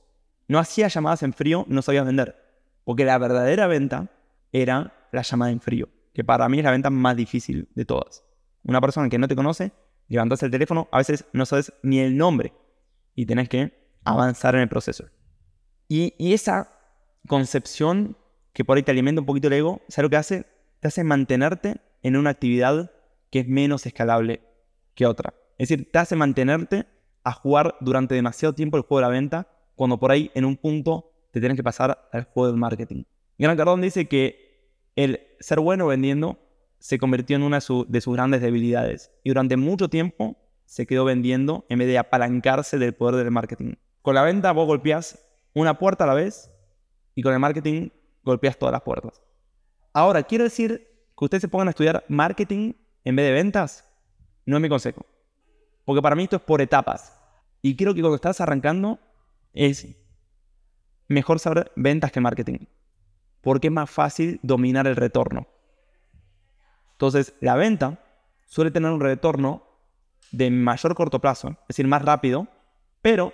no 0.48 0.60
hacías 0.60 0.94
llamadas 0.94 1.24
en 1.24 1.34
frío, 1.34 1.66
no 1.68 1.82
sabías 1.82 2.06
vender. 2.06 2.36
Porque 2.84 3.06
la 3.06 3.18
verdadera 3.18 3.68
venta 3.68 4.12
era 4.52 5.08
la 5.12 5.22
llamada 5.22 5.52
en 5.52 5.62
frío, 5.62 5.90
que 6.14 6.24
para 6.24 6.48
mí 6.50 6.60
es 6.60 6.64
la 6.64 6.72
venta 6.72 6.90
más 6.90 7.16
difícil 7.16 7.70
de 7.74 7.86
todas. 7.86 8.24
Una 8.64 8.82
persona 8.82 9.10
que 9.10 9.18
no 9.18 9.28
te 9.28 9.36
conoce 9.36 9.72
levantas 10.08 10.44
el 10.44 10.52
teléfono, 10.52 10.88
a 10.92 11.00
veces 11.00 11.26
no 11.34 11.46
sabes 11.46 11.74
ni 11.82 12.00
el 12.00 12.16
nombre 12.16 12.54
y 13.16 13.26
tenés 13.26 13.50
que 13.50 13.74
avanzar 14.04 14.56
en 14.56 14.62
el 14.62 14.70
proceso. 14.70 15.06
Y, 15.88 16.14
esa 16.34 16.70
concepción 17.28 18.18
que 18.54 18.64
por 18.64 18.78
ahí 18.78 18.84
te 18.84 18.92
alimenta 18.92 19.22
un 19.22 19.26
poquito 19.26 19.48
el 19.48 19.54
ego, 19.54 19.82
¿sabes 19.88 20.06
lo 20.06 20.10
que 20.10 20.18
hace? 20.18 20.46
Te 20.80 20.88
hace 20.88 21.04
mantenerte 21.04 21.78
en 22.04 22.16
una 22.16 22.30
actividad 22.30 22.92
que 23.30 23.40
es 23.40 23.48
menos 23.48 23.86
escalable 23.86 24.42
que 24.94 25.06
otra. 25.06 25.34
Es 25.58 25.70
decir, 25.70 25.92
te 25.92 26.00
hace 26.00 26.16
mantenerte 26.16 26.86
a 27.24 27.32
jugar 27.32 27.76
durante 27.80 28.16
demasiado 28.16 28.54
tiempo 28.54 28.78
el 28.78 28.84
juego 28.84 29.00
de 29.00 29.02
la 29.02 29.10
venta, 29.10 29.48
cuando 29.76 30.00
por 30.00 30.12
ahí 30.12 30.30
en 30.36 30.46
un 30.46 30.58
punto 30.58 31.12
te 31.32 31.40
tienes 31.40 31.56
que 31.56 31.64
pasar 31.64 32.10
al 32.12 32.26
juego 32.26 32.48
del 32.48 32.60
marketing. 32.60 33.04
Gran 33.38 33.58
Cardón 33.58 33.82
dice 33.82 34.08
que 34.08 34.70
el 34.96 35.22
ser 35.40 35.60
bueno 35.60 35.88
vendiendo 35.88 36.38
se 36.78 37.00
convirtió 37.00 37.36
en 37.36 37.44
una 37.44 37.58
de 37.58 38.02
sus 38.02 38.14
grandes 38.14 38.42
debilidades 38.42 39.12
y 39.24 39.30
durante 39.30 39.58
mucho 39.58 39.90
tiempo 39.90 40.38
se 40.66 40.86
quedó 40.86 41.06
vendiendo 41.06 41.66
en 41.70 41.80
vez 41.80 41.88
de 41.88 41.98
apalancarse 41.98 42.78
del 42.78 42.94
poder 42.94 43.16
del 43.16 43.32
marketing. 43.32 43.76
Con 44.02 44.16
la 44.16 44.22
venta 44.22 44.52
vos 44.52 44.68
golpeás 44.68 45.26
una 45.54 45.80
puerta 45.80 46.04
a 46.04 46.08
la 46.08 46.14
vez 46.14 46.52
y 47.16 47.22
con 47.22 47.34
el 47.34 47.40
marketing 47.40 47.90
golpeas 48.24 48.58
todas 48.58 48.74
las 48.74 48.82
puertas. 48.82 49.22
Ahora, 49.94 50.24
quiero 50.24 50.44
decir 50.44 50.88
que 51.18 51.26
ustedes 51.26 51.42
se 51.42 51.48
pongan 51.48 51.68
a 51.68 51.72
estudiar 51.72 52.04
marketing 52.08 52.74
en 53.04 53.16
vez 53.16 53.26
de 53.26 53.32
ventas, 53.34 53.90
no 54.46 54.58
es 54.58 54.62
mi 54.62 54.70
consejo. 54.70 55.06
Porque 55.86 56.02
para 56.02 56.16
mí 56.16 56.24
esto 56.24 56.38
es 56.38 56.42
por 56.42 56.62
etapas. 56.62 57.20
Y 57.62 57.76
creo 57.76 57.94
que 57.94 58.02
cuando 58.02 58.16
estás 58.16 58.42
arrancando 58.42 59.00
es 59.54 59.88
mejor 61.08 61.40
saber 61.40 61.72
ventas 61.76 62.12
que 62.12 62.22
marketing. 62.22 62.66
Porque 63.42 63.68
es 63.68 63.74
más 63.74 63.90
fácil 63.90 64.40
dominar 64.42 64.88
el 64.88 64.96
retorno. 64.96 65.48
Entonces, 66.94 67.34
la 67.42 67.56
venta 67.56 68.00
suele 68.46 68.72
tener 68.72 68.92
un 68.92 69.02
retorno 69.02 69.64
de 70.32 70.50
mayor 70.50 70.96
corto 70.96 71.20
plazo, 71.20 71.50
es 71.50 71.68
decir, 71.70 71.88
más 71.88 72.02
rápido, 72.02 72.48
pero 73.02 73.34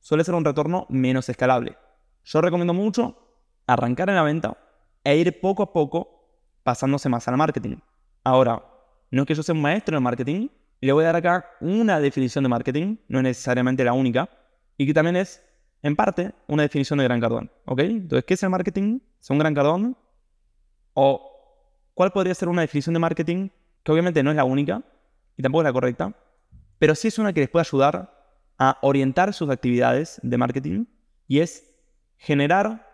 suele 0.00 0.24
ser 0.24 0.34
un 0.34 0.44
retorno 0.44 0.86
menos 0.88 1.28
escalable. 1.28 1.76
Yo 2.24 2.40
recomiendo 2.40 2.74
mucho 2.74 3.27
arrancar 3.68 4.08
en 4.08 4.16
la 4.16 4.22
venta 4.22 4.56
e 5.04 5.16
ir 5.16 5.40
poco 5.40 5.62
a 5.62 5.72
poco 5.72 6.18
pasándose 6.64 7.08
más 7.08 7.28
al 7.28 7.36
marketing. 7.36 7.76
Ahora, 8.24 8.64
no 9.10 9.22
es 9.22 9.28
que 9.28 9.34
yo 9.34 9.42
sea 9.42 9.54
un 9.54 9.62
maestro 9.62 9.96
en 9.96 10.02
marketing, 10.02 10.48
le 10.80 10.92
voy 10.92 11.04
a 11.04 11.08
dar 11.08 11.16
acá 11.16 11.46
una 11.60 12.00
definición 12.00 12.44
de 12.44 12.48
marketing, 12.48 12.96
no 13.08 13.18
es 13.18 13.24
necesariamente 13.24 13.84
la 13.84 13.92
única, 13.92 14.28
y 14.76 14.86
que 14.86 14.94
también 14.94 15.16
es, 15.16 15.44
en 15.82 15.94
parte, 15.96 16.32
una 16.46 16.62
definición 16.62 16.98
de 16.98 17.04
Gran 17.04 17.20
Cardón. 17.20 17.50
¿Ok? 17.66 17.80
Entonces, 17.80 18.24
¿qué 18.24 18.34
es 18.34 18.42
el 18.42 18.50
marketing? 18.50 19.00
Es 19.20 19.30
un 19.30 19.38
Gran 19.38 19.54
Cardón 19.54 19.96
o 20.94 21.30
cuál 21.94 22.10
podría 22.10 22.34
ser 22.34 22.48
una 22.48 22.62
definición 22.62 22.94
de 22.94 23.00
marketing 23.00 23.50
que 23.82 23.92
obviamente 23.92 24.22
no 24.22 24.30
es 24.30 24.36
la 24.36 24.44
única 24.44 24.82
y 25.36 25.42
tampoco 25.42 25.62
es 25.62 25.66
la 25.66 25.72
correcta, 25.72 26.14
pero 26.78 26.94
sí 26.94 27.08
es 27.08 27.18
una 27.18 27.32
que 27.32 27.40
les 27.40 27.48
puede 27.48 27.66
ayudar 27.66 28.14
a 28.58 28.78
orientar 28.82 29.32
sus 29.34 29.50
actividades 29.50 30.20
de 30.22 30.38
marketing 30.38 30.86
y 31.26 31.40
es 31.40 31.70
generar 32.16 32.87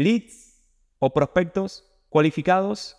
leads 0.00 0.62
o 0.98 1.12
prospectos 1.12 1.84
cualificados 2.08 2.96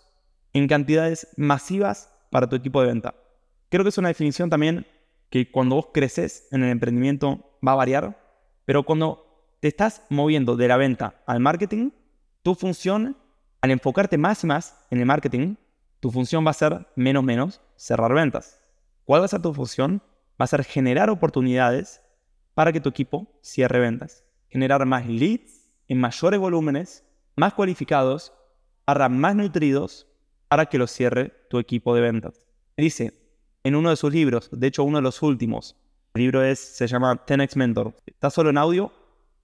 en 0.52 0.68
cantidades 0.68 1.28
masivas 1.36 2.12
para 2.30 2.48
tu 2.48 2.56
equipo 2.56 2.80
de 2.80 2.88
venta. 2.88 3.14
Creo 3.68 3.84
que 3.84 3.88
es 3.88 3.98
una 3.98 4.08
definición 4.08 4.50
también 4.50 4.86
que 5.28 5.50
cuando 5.50 5.76
vos 5.76 5.88
creces 5.92 6.46
en 6.52 6.62
el 6.62 6.70
emprendimiento 6.70 7.58
va 7.66 7.72
a 7.72 7.76
variar, 7.76 8.18
pero 8.64 8.84
cuando 8.84 9.56
te 9.60 9.68
estás 9.68 10.02
moviendo 10.10 10.56
de 10.56 10.68
la 10.68 10.76
venta 10.76 11.22
al 11.26 11.40
marketing, 11.40 11.90
tu 12.42 12.54
función, 12.54 13.16
al 13.60 13.70
enfocarte 13.70 14.18
más 14.18 14.44
y 14.44 14.46
más 14.46 14.86
en 14.90 15.00
el 15.00 15.06
marketing, 15.06 15.56
tu 16.00 16.10
función 16.10 16.46
va 16.46 16.50
a 16.50 16.54
ser 16.54 16.86
menos 16.96 17.24
menos 17.24 17.60
cerrar 17.76 18.12
ventas. 18.12 18.60
¿Cuál 19.04 19.22
va 19.22 19.24
a 19.26 19.28
ser 19.28 19.42
tu 19.42 19.52
función? 19.54 20.02
Va 20.40 20.44
a 20.44 20.48
ser 20.48 20.64
generar 20.64 21.10
oportunidades 21.10 22.00
para 22.54 22.72
que 22.72 22.80
tu 22.80 22.88
equipo 22.88 23.26
cierre 23.40 23.80
ventas. 23.80 24.24
Generar 24.48 24.84
más 24.86 25.06
leads 25.06 25.61
en 25.92 26.00
mayores 26.00 26.40
volúmenes, 26.40 27.04
más 27.36 27.52
cualificados, 27.52 28.32
para 28.86 29.10
más 29.10 29.36
nutridos, 29.36 30.06
para 30.48 30.64
que 30.64 30.78
los 30.78 30.90
cierre 30.90 31.34
tu 31.50 31.58
equipo 31.58 31.94
de 31.94 32.00
ventas. 32.00 32.46
Dice 32.78 33.12
en 33.62 33.74
uno 33.74 33.90
de 33.90 33.96
sus 33.96 34.10
libros, 34.10 34.48
de 34.50 34.68
hecho 34.68 34.84
uno 34.84 34.96
de 34.96 35.02
los 35.02 35.20
últimos, 35.20 35.76
el 36.14 36.22
libro 36.22 36.42
es, 36.42 36.58
se 36.58 36.86
llama 36.86 37.26
10x 37.26 37.56
Mentor. 37.56 37.94
Está 38.06 38.30
solo 38.30 38.48
en 38.48 38.56
audio, 38.56 38.90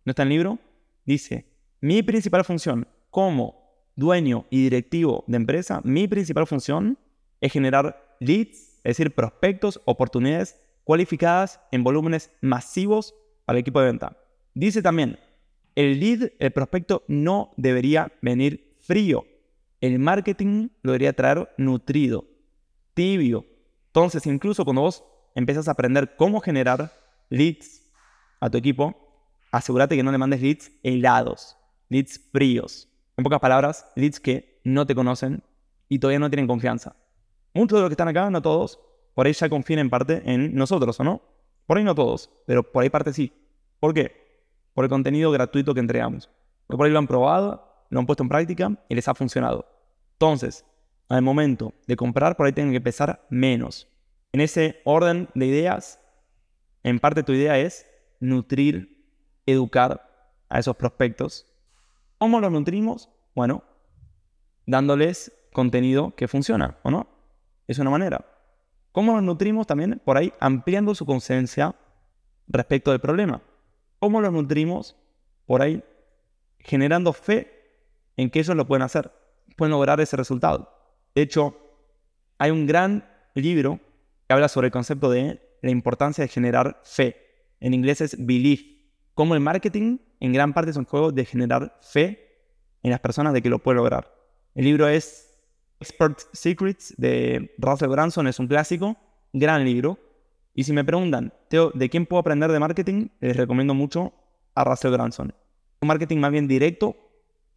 no 0.06 0.10
está 0.10 0.22
en 0.22 0.30
libro. 0.30 0.58
Dice, 1.04 1.44
mi 1.82 2.02
principal 2.02 2.46
función 2.46 2.88
como 3.10 3.90
dueño 3.94 4.46
y 4.48 4.62
directivo 4.62 5.24
de 5.26 5.36
empresa, 5.36 5.82
mi 5.84 6.08
principal 6.08 6.46
función 6.46 6.96
es 7.42 7.52
generar 7.52 8.16
leads, 8.20 8.78
es 8.84 8.96
decir, 8.96 9.14
prospectos, 9.14 9.82
oportunidades 9.84 10.58
cualificadas 10.84 11.60
en 11.72 11.84
volúmenes 11.84 12.30
masivos 12.40 13.14
para 13.44 13.58
el 13.58 13.60
equipo 13.60 13.80
de 13.80 13.86
venta. 13.86 14.16
Dice 14.54 14.80
también, 14.80 15.18
el 15.78 16.00
lead, 16.00 16.32
el 16.40 16.50
prospecto, 16.50 17.04
no 17.06 17.52
debería 17.56 18.10
venir 18.20 18.76
frío. 18.80 19.24
El 19.80 20.00
marketing 20.00 20.70
lo 20.82 20.90
debería 20.90 21.12
traer 21.12 21.50
nutrido, 21.56 22.24
tibio. 22.94 23.46
Entonces, 23.86 24.26
incluso 24.26 24.64
cuando 24.64 24.82
vos 24.82 25.04
empiezas 25.36 25.68
a 25.68 25.70
aprender 25.70 26.16
cómo 26.16 26.40
generar 26.40 26.92
leads 27.28 27.88
a 28.40 28.50
tu 28.50 28.58
equipo, 28.58 28.92
asegúrate 29.52 29.94
que 29.94 30.02
no 30.02 30.10
le 30.10 30.18
mandes 30.18 30.42
leads 30.42 30.72
helados, 30.82 31.56
leads 31.88 32.18
fríos. 32.32 32.88
En 33.16 33.22
pocas 33.22 33.38
palabras, 33.38 33.86
leads 33.94 34.18
que 34.18 34.60
no 34.64 34.84
te 34.84 34.96
conocen 34.96 35.44
y 35.88 36.00
todavía 36.00 36.18
no 36.18 36.28
tienen 36.28 36.48
confianza. 36.48 36.96
Muchos 37.54 37.78
de 37.78 37.82
los 37.82 37.88
que 37.88 37.92
están 37.92 38.08
acá, 38.08 38.28
no 38.30 38.42
todos, 38.42 38.80
por 39.14 39.28
ahí 39.28 39.32
ya 39.32 39.48
confían 39.48 39.78
en 39.78 39.90
parte 39.90 40.22
en 40.24 40.56
nosotros, 40.56 40.98
¿o 40.98 41.04
no? 41.04 41.22
Por 41.66 41.78
ahí 41.78 41.84
no 41.84 41.94
todos, 41.94 42.30
pero 42.46 42.64
por 42.64 42.82
ahí 42.82 42.90
parte 42.90 43.12
sí. 43.12 43.32
¿Por 43.78 43.94
qué? 43.94 44.27
Por 44.78 44.84
el 44.84 44.90
contenido 44.90 45.32
gratuito 45.32 45.74
que 45.74 45.80
entregamos. 45.80 46.30
Por 46.68 46.86
ahí 46.86 46.92
lo 46.92 47.00
han 47.00 47.08
probado, 47.08 47.84
lo 47.90 47.98
han 47.98 48.06
puesto 48.06 48.22
en 48.22 48.28
práctica 48.28 48.78
y 48.88 48.94
les 48.94 49.08
ha 49.08 49.14
funcionado. 49.16 49.66
Entonces, 50.12 50.64
al 51.08 51.20
momento 51.22 51.74
de 51.88 51.96
comprar, 51.96 52.36
por 52.36 52.46
ahí 52.46 52.52
tienen 52.52 52.72
que 52.72 52.80
pesar 52.80 53.26
menos. 53.28 53.88
En 54.30 54.40
ese 54.40 54.80
orden 54.84 55.30
de 55.34 55.46
ideas, 55.46 56.00
en 56.84 57.00
parte 57.00 57.24
tu 57.24 57.32
idea 57.32 57.58
es 57.58 57.86
nutrir, 58.20 59.04
educar 59.46 60.30
a 60.48 60.60
esos 60.60 60.76
prospectos. 60.76 61.52
¿Cómo 62.18 62.38
los 62.38 62.52
nutrimos? 62.52 63.10
Bueno, 63.34 63.64
dándoles 64.64 65.32
contenido 65.52 66.14
que 66.14 66.28
funciona, 66.28 66.78
¿o 66.84 66.92
no? 66.92 67.08
Es 67.66 67.80
una 67.80 67.90
manera. 67.90 68.24
¿Cómo 68.92 69.14
los 69.14 69.24
nutrimos 69.24 69.66
también? 69.66 70.00
Por 70.04 70.16
ahí 70.16 70.32
ampliando 70.38 70.94
su 70.94 71.04
conciencia 71.04 71.74
respecto 72.46 72.92
del 72.92 73.00
problema. 73.00 73.42
¿Cómo 73.98 74.20
los 74.20 74.32
nutrimos? 74.32 74.96
Por 75.46 75.62
ahí 75.62 75.82
generando 76.58 77.12
fe 77.12 77.50
en 78.16 78.30
que 78.30 78.40
ellos 78.40 78.56
lo 78.56 78.66
pueden 78.66 78.82
hacer, 78.82 79.12
pueden 79.56 79.70
lograr 79.70 80.00
ese 80.00 80.16
resultado. 80.16 80.70
De 81.14 81.22
hecho, 81.22 81.56
hay 82.38 82.50
un 82.50 82.66
gran 82.66 83.08
libro 83.34 83.80
que 84.26 84.34
habla 84.34 84.48
sobre 84.48 84.66
el 84.66 84.72
concepto 84.72 85.10
de 85.10 85.40
la 85.62 85.70
importancia 85.70 86.22
de 86.22 86.28
generar 86.28 86.80
fe. 86.84 87.16
En 87.60 87.74
inglés 87.74 88.00
es 88.00 88.16
belief. 88.24 88.62
Cómo 89.14 89.34
el 89.34 89.40
marketing 89.40 89.98
en 90.20 90.32
gran 90.32 90.52
parte 90.52 90.70
es 90.70 90.76
un 90.76 90.84
juego 90.84 91.10
de 91.10 91.24
generar 91.24 91.78
fe 91.80 92.28
en 92.82 92.90
las 92.90 93.00
personas 93.00 93.32
de 93.32 93.42
que 93.42 93.50
lo 93.50 93.58
puede 93.58 93.76
lograr. 93.76 94.14
El 94.54 94.64
libro 94.64 94.88
es 94.88 95.28
Expert 95.80 96.20
Secrets 96.32 96.94
de 96.96 97.54
Russell 97.58 97.88
Branson 97.88 98.26
es 98.26 98.38
un 98.38 98.48
clásico, 98.48 98.96
gran 99.32 99.64
libro. 99.64 99.98
Y 100.58 100.64
si 100.64 100.72
me 100.72 100.82
preguntan, 100.82 101.32
Teo, 101.46 101.70
¿de 101.72 101.88
quién 101.88 102.04
puedo 102.04 102.18
aprender 102.18 102.50
de 102.50 102.58
marketing? 102.58 103.10
Les 103.20 103.36
recomiendo 103.36 103.74
mucho 103.74 104.12
a 104.56 104.64
Russell 104.64 104.90
Branson. 104.90 105.32
Un 105.80 105.86
marketing 105.86 106.16
más 106.16 106.32
bien 106.32 106.48
directo, 106.48 106.96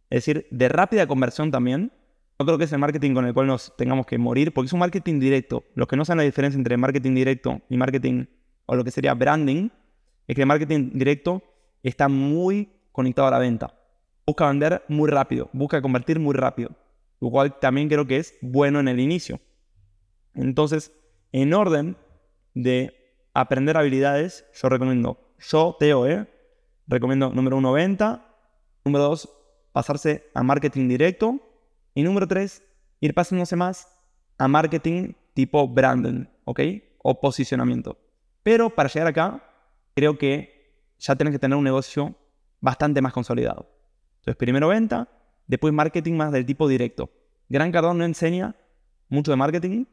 es 0.08 0.18
decir, 0.18 0.46
de 0.52 0.68
rápida 0.68 1.08
conversión 1.08 1.50
también. 1.50 1.90
No 2.38 2.46
creo 2.46 2.58
que 2.58 2.64
es 2.64 2.72
el 2.72 2.78
marketing 2.78 3.12
con 3.12 3.26
el 3.26 3.34
cual 3.34 3.48
nos 3.48 3.76
tengamos 3.76 4.06
que 4.06 4.18
morir, 4.18 4.54
porque 4.54 4.66
es 4.66 4.72
un 4.72 4.78
marketing 4.78 5.18
directo. 5.18 5.64
Los 5.74 5.88
que 5.88 5.96
no 5.96 6.04
saben 6.04 6.18
la 6.18 6.22
diferencia 6.22 6.56
entre 6.56 6.76
marketing 6.76 7.16
directo 7.16 7.60
y 7.68 7.76
marketing, 7.76 8.26
o 8.66 8.76
lo 8.76 8.84
que 8.84 8.92
sería 8.92 9.14
branding, 9.14 9.70
es 10.28 10.36
que 10.36 10.42
el 10.42 10.46
marketing 10.46 10.90
directo 10.94 11.42
está 11.82 12.06
muy 12.06 12.70
conectado 12.92 13.26
a 13.26 13.32
la 13.32 13.40
venta. 13.40 13.74
Busca 14.24 14.46
vender 14.46 14.84
muy 14.86 15.10
rápido, 15.10 15.50
busca 15.52 15.82
convertir 15.82 16.20
muy 16.20 16.34
rápido 16.36 16.70
lo 17.20 17.30
cual 17.30 17.58
también 17.60 17.88
creo 17.88 18.04
que 18.04 18.16
es 18.16 18.34
bueno 18.40 18.80
en 18.80 18.88
el 18.88 18.98
inicio. 18.98 19.40
Entonces, 20.34 20.92
en 21.30 21.54
orden 21.54 21.96
de 22.54 22.92
aprender 23.34 23.76
habilidades, 23.76 24.44
yo 24.54 24.68
recomiendo, 24.68 25.18
yo, 25.38 25.76
Teo, 25.78 26.06
¿eh? 26.06 26.26
recomiendo 26.86 27.30
número 27.30 27.56
uno, 27.56 27.72
venta, 27.72 28.36
número 28.84 29.04
dos, 29.04 29.28
pasarse 29.72 30.30
a 30.34 30.42
marketing 30.42 30.88
directo, 30.88 31.40
y 31.94 32.02
número 32.02 32.26
tres, 32.26 32.62
ir 33.00 33.14
pasándose 33.14 33.56
más 33.56 33.88
a 34.38 34.48
marketing 34.48 35.12
tipo 35.34 35.66
branding, 35.68 36.26
¿ok? 36.44 36.60
O 37.02 37.20
posicionamiento. 37.20 37.98
Pero 38.42 38.70
para 38.70 38.88
llegar 38.88 39.08
acá, 39.08 39.42
creo 39.94 40.18
que 40.18 40.92
ya 40.98 41.16
tienes 41.16 41.32
que 41.32 41.38
tener 41.38 41.56
un 41.56 41.64
negocio 41.64 42.14
bastante 42.60 43.00
más 43.00 43.12
consolidado. 43.12 43.68
Entonces, 44.20 44.36
primero 44.36 44.68
venta, 44.68 45.08
Después 45.46 45.74
marketing 45.74 46.14
más 46.14 46.32
del 46.32 46.46
tipo 46.46 46.68
directo. 46.68 47.10
Gran 47.48 47.72
Cardón 47.72 47.98
no 47.98 48.04
enseña 48.04 48.56
mucho 49.08 49.32
de 49.32 49.36
marketing, 49.36 49.84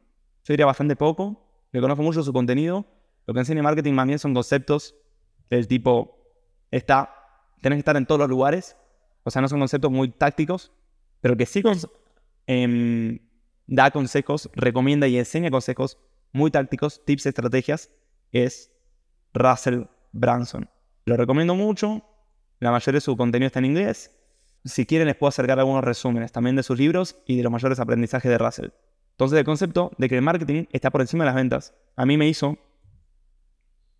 yo 0.44 0.54
diría 0.54 0.66
bastante 0.66 0.96
poco, 0.96 1.49
le 1.72 1.82
conozco 1.82 2.04
mucho 2.04 2.24
su 2.24 2.34
contenido. 2.34 2.86
Lo 3.26 3.34
que 3.34 3.42
enseña 3.42 3.62
marketing 3.62 3.94
más 3.94 4.08
bien 4.08 4.20
son 4.20 4.34
conceptos 4.34 4.96
del 5.50 5.68
tipo, 5.68 6.18
está, 6.72 7.14
tenés 7.62 7.78
que 7.78 7.80
estar 7.80 7.98
en 7.98 8.06
todos 8.06 8.20
los 8.20 8.30
lugares, 8.30 8.76
o 9.24 9.32
sea, 9.32 9.42
no 9.42 9.48
son 9.48 9.60
conceptos 9.60 9.92
muy 9.92 10.10
tácticos, 10.10 10.72
pero 11.22 11.36
que 11.38 11.46
sí 11.46 11.62
em, 12.48 13.20
da 13.68 13.92
consejos, 13.92 14.50
recomienda 14.54 15.08
y 15.08 15.18
enseña 15.18 15.52
consejos 15.52 16.00
muy 16.32 16.52
tácticos, 16.52 17.04
tips, 17.06 17.28
estrategias, 17.28 17.92
es 18.32 18.72
Russell 19.34 19.84
Branson. 20.12 20.70
Lo 21.06 21.18
recomiendo 21.18 21.56
mucho, 21.56 22.04
la 22.60 22.72
mayoría 22.72 22.98
de 22.98 23.02
su 23.02 23.16
contenido 23.18 23.48
está 23.48 23.60
en 23.60 23.66
inglés, 23.66 24.16
si 24.66 24.86
quieren 24.86 25.08
les 25.08 25.16
puedo 25.16 25.30
acercar 25.30 25.60
algunos 25.60 25.84
resúmenes 25.84 26.32
también 26.32 26.56
de 26.56 26.64
sus 26.64 26.78
libros 26.78 27.22
y 27.26 27.38
de 27.38 27.44
los 27.44 27.52
mayores 27.52 27.80
aprendizajes 27.80 28.30
de 28.30 28.38
Russell. 28.38 28.70
Entonces 29.20 29.38
el 29.38 29.44
concepto 29.44 29.92
de 29.98 30.08
que 30.08 30.16
el 30.16 30.22
marketing 30.22 30.64
está 30.72 30.92
por 30.92 31.02
encima 31.02 31.26
de 31.26 31.28
las 31.28 31.36
ventas, 31.36 31.74
a 31.98 32.06
mí 32.06 32.16
me 32.16 32.30
hizo 32.30 32.58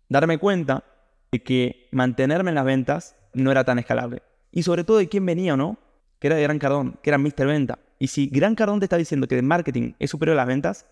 darme 0.08 0.38
cuenta 0.38 0.82
de 1.30 1.42
que 1.42 1.88
mantenerme 1.92 2.50
en 2.50 2.54
las 2.54 2.64
ventas 2.64 3.16
no 3.34 3.50
era 3.50 3.62
tan 3.62 3.78
escalable. 3.78 4.22
Y 4.50 4.62
sobre 4.62 4.82
todo 4.82 4.96
de 4.96 5.10
quién 5.10 5.26
venía 5.26 5.52
o 5.52 5.56
no, 5.58 5.78
que 6.18 6.28
era 6.28 6.36
de 6.36 6.42
Gran 6.42 6.58
Cardón, 6.58 6.98
que 7.02 7.10
era 7.10 7.18
Mr. 7.18 7.46
Venta. 7.46 7.78
Y 7.98 8.06
si 8.06 8.28
Gran 8.28 8.54
Cardón 8.54 8.80
te 8.80 8.86
está 8.86 8.96
diciendo 8.96 9.28
que 9.28 9.36
el 9.36 9.42
marketing 9.42 9.92
es 9.98 10.08
superior 10.08 10.38
a 10.38 10.40
las 10.40 10.46
ventas, 10.46 10.86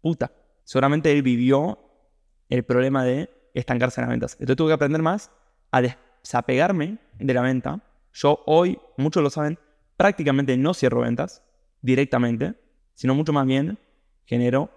puta, 0.00 0.32
seguramente 0.64 1.12
él 1.12 1.22
vivió 1.22 1.78
el 2.48 2.64
problema 2.64 3.04
de 3.04 3.28
estancarse 3.52 4.00
en 4.00 4.06
las 4.06 4.10
ventas. 4.12 4.32
Entonces 4.40 4.56
tuve 4.56 4.70
que 4.70 4.74
aprender 4.74 5.02
más 5.02 5.30
a 5.70 5.82
desapegarme 5.82 6.96
de 7.18 7.34
la 7.34 7.42
venta 7.42 7.82
yo 8.14 8.42
hoy, 8.46 8.78
muchos 8.96 9.22
lo 9.22 9.28
saben, 9.28 9.58
prácticamente 9.98 10.56
no 10.56 10.72
cierro 10.72 11.00
ventas 11.00 11.42
directamente, 11.82 12.54
sino 12.94 13.14
mucho 13.14 13.32
más 13.32 13.46
bien 13.46 13.78
genero 14.24 14.70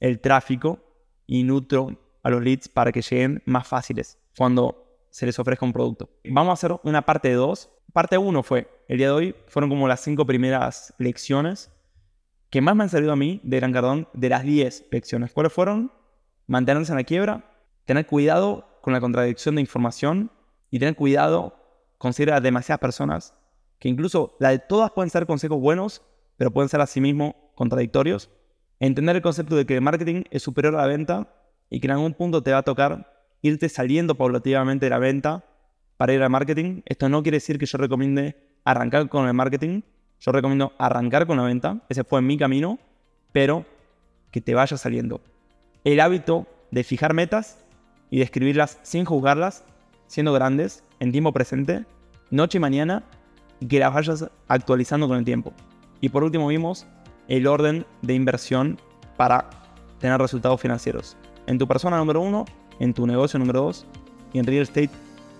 el 0.00 0.20
tráfico 0.20 0.80
y 1.26 1.44
nutro 1.44 1.96
a 2.22 2.30
los 2.30 2.42
leads 2.42 2.68
para 2.68 2.92
que 2.92 3.02
lleguen 3.02 3.42
más 3.46 3.66
fáciles 3.66 4.18
cuando 4.36 5.06
se 5.10 5.26
les 5.26 5.38
ofrezca 5.38 5.64
un 5.64 5.72
producto. 5.72 6.08
Vamos 6.24 6.50
a 6.50 6.54
hacer 6.54 6.76
una 6.84 7.02
parte 7.02 7.28
de 7.28 7.34
dos. 7.34 7.70
Parte 7.92 8.16
uno 8.16 8.42
fue, 8.42 8.68
el 8.88 8.98
día 8.98 9.08
de 9.08 9.12
hoy, 9.12 9.36
fueron 9.46 9.68
como 9.68 9.86
las 9.86 10.00
cinco 10.00 10.26
primeras 10.26 10.94
lecciones 10.98 11.70
que 12.52 12.60
más 12.60 12.76
me 12.76 12.84
han 12.84 12.90
salido 12.90 13.12
a 13.12 13.16
mí 13.16 13.40
de 13.42 13.58
Gran 13.58 13.72
Cardón 13.72 14.08
de 14.12 14.28
las 14.28 14.42
10 14.42 14.88
lecciones. 14.90 15.32
¿Cuáles 15.32 15.54
fueron? 15.54 15.90
Mantenerse 16.46 16.92
en 16.92 16.98
la 16.98 17.04
quiebra, 17.04 17.44
tener 17.86 18.06
cuidado 18.06 18.68
con 18.82 18.92
la 18.92 19.00
contradicción 19.00 19.54
de 19.54 19.62
información 19.62 20.30
y 20.70 20.78
tener 20.78 20.94
cuidado 20.94 21.56
considera 21.96 22.42
demasiadas 22.42 22.80
personas, 22.80 23.34
que 23.78 23.88
incluso 23.88 24.36
la 24.38 24.50
de 24.50 24.58
todas 24.58 24.90
pueden 24.90 25.08
ser 25.08 25.24
consejos 25.24 25.60
buenos, 25.60 26.02
pero 26.42 26.50
pueden 26.50 26.68
ser 26.68 26.80
asimismo 26.80 27.36
contradictorios. 27.54 28.28
Entender 28.80 29.14
el 29.14 29.22
concepto 29.22 29.54
de 29.54 29.64
que 29.64 29.76
el 29.76 29.80
marketing 29.80 30.24
es 30.32 30.42
superior 30.42 30.74
a 30.74 30.78
la 30.78 30.88
venta 30.88 31.32
y 31.70 31.78
que 31.78 31.86
en 31.86 31.92
algún 31.92 32.14
punto 32.14 32.42
te 32.42 32.50
va 32.50 32.58
a 32.58 32.62
tocar 32.64 33.28
irte 33.42 33.68
saliendo 33.68 34.16
paulativamente 34.16 34.86
de 34.86 34.90
la 34.90 34.98
venta 34.98 35.44
para 35.96 36.14
ir 36.14 36.20
al 36.20 36.30
marketing. 36.30 36.82
Esto 36.84 37.08
no 37.08 37.22
quiere 37.22 37.36
decir 37.36 37.60
que 37.60 37.66
yo 37.66 37.78
recomiende 37.78 38.58
arrancar 38.64 39.08
con 39.08 39.28
el 39.28 39.34
marketing. 39.34 39.82
Yo 40.18 40.32
recomiendo 40.32 40.72
arrancar 40.78 41.28
con 41.28 41.36
la 41.36 41.44
venta. 41.44 41.80
Ese 41.88 42.02
fue 42.02 42.20
mi 42.22 42.36
camino, 42.36 42.80
pero 43.30 43.64
que 44.32 44.40
te 44.40 44.52
vaya 44.52 44.76
saliendo. 44.76 45.20
El 45.84 46.00
hábito 46.00 46.48
de 46.72 46.82
fijar 46.82 47.14
metas 47.14 47.64
y 48.10 48.18
de 48.18 48.24
escribirlas 48.24 48.80
sin 48.82 49.04
juzgarlas, 49.04 49.62
siendo 50.08 50.32
grandes, 50.32 50.82
en 50.98 51.12
tiempo 51.12 51.32
presente, 51.32 51.84
noche 52.32 52.58
y 52.58 52.60
mañana, 52.60 53.04
y 53.60 53.68
que 53.68 53.78
las 53.78 53.94
vayas 53.94 54.28
actualizando 54.48 55.06
con 55.06 55.18
el 55.18 55.24
tiempo. 55.24 55.52
Y 56.02 56.10
por 56.10 56.22
último 56.22 56.48
vimos 56.48 56.86
el 57.28 57.46
orden 57.46 57.86
de 58.02 58.12
inversión 58.12 58.78
para 59.16 59.48
tener 59.98 60.20
resultados 60.20 60.60
financieros. 60.60 61.16
En 61.46 61.58
tu 61.58 61.66
persona 61.66 61.96
número 61.96 62.20
uno, 62.20 62.44
en 62.80 62.92
tu 62.92 63.06
negocio 63.06 63.38
número 63.38 63.62
dos 63.62 63.86
y 64.34 64.38
en 64.38 64.44
real 64.46 64.62
estate 64.62 64.90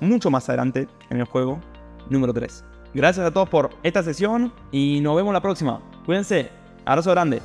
mucho 0.00 0.30
más 0.30 0.48
adelante 0.48 0.88
en 1.10 1.20
el 1.20 1.24
juego 1.24 1.60
número 2.10 2.32
3. 2.32 2.64
Gracias 2.94 3.26
a 3.26 3.30
todos 3.30 3.48
por 3.48 3.70
esta 3.82 4.02
sesión 4.02 4.52
y 4.70 5.00
nos 5.00 5.16
vemos 5.16 5.32
la 5.32 5.40
próxima. 5.40 5.80
Cuídense. 6.04 6.50
Abrazo 6.84 7.10
grande. 7.12 7.40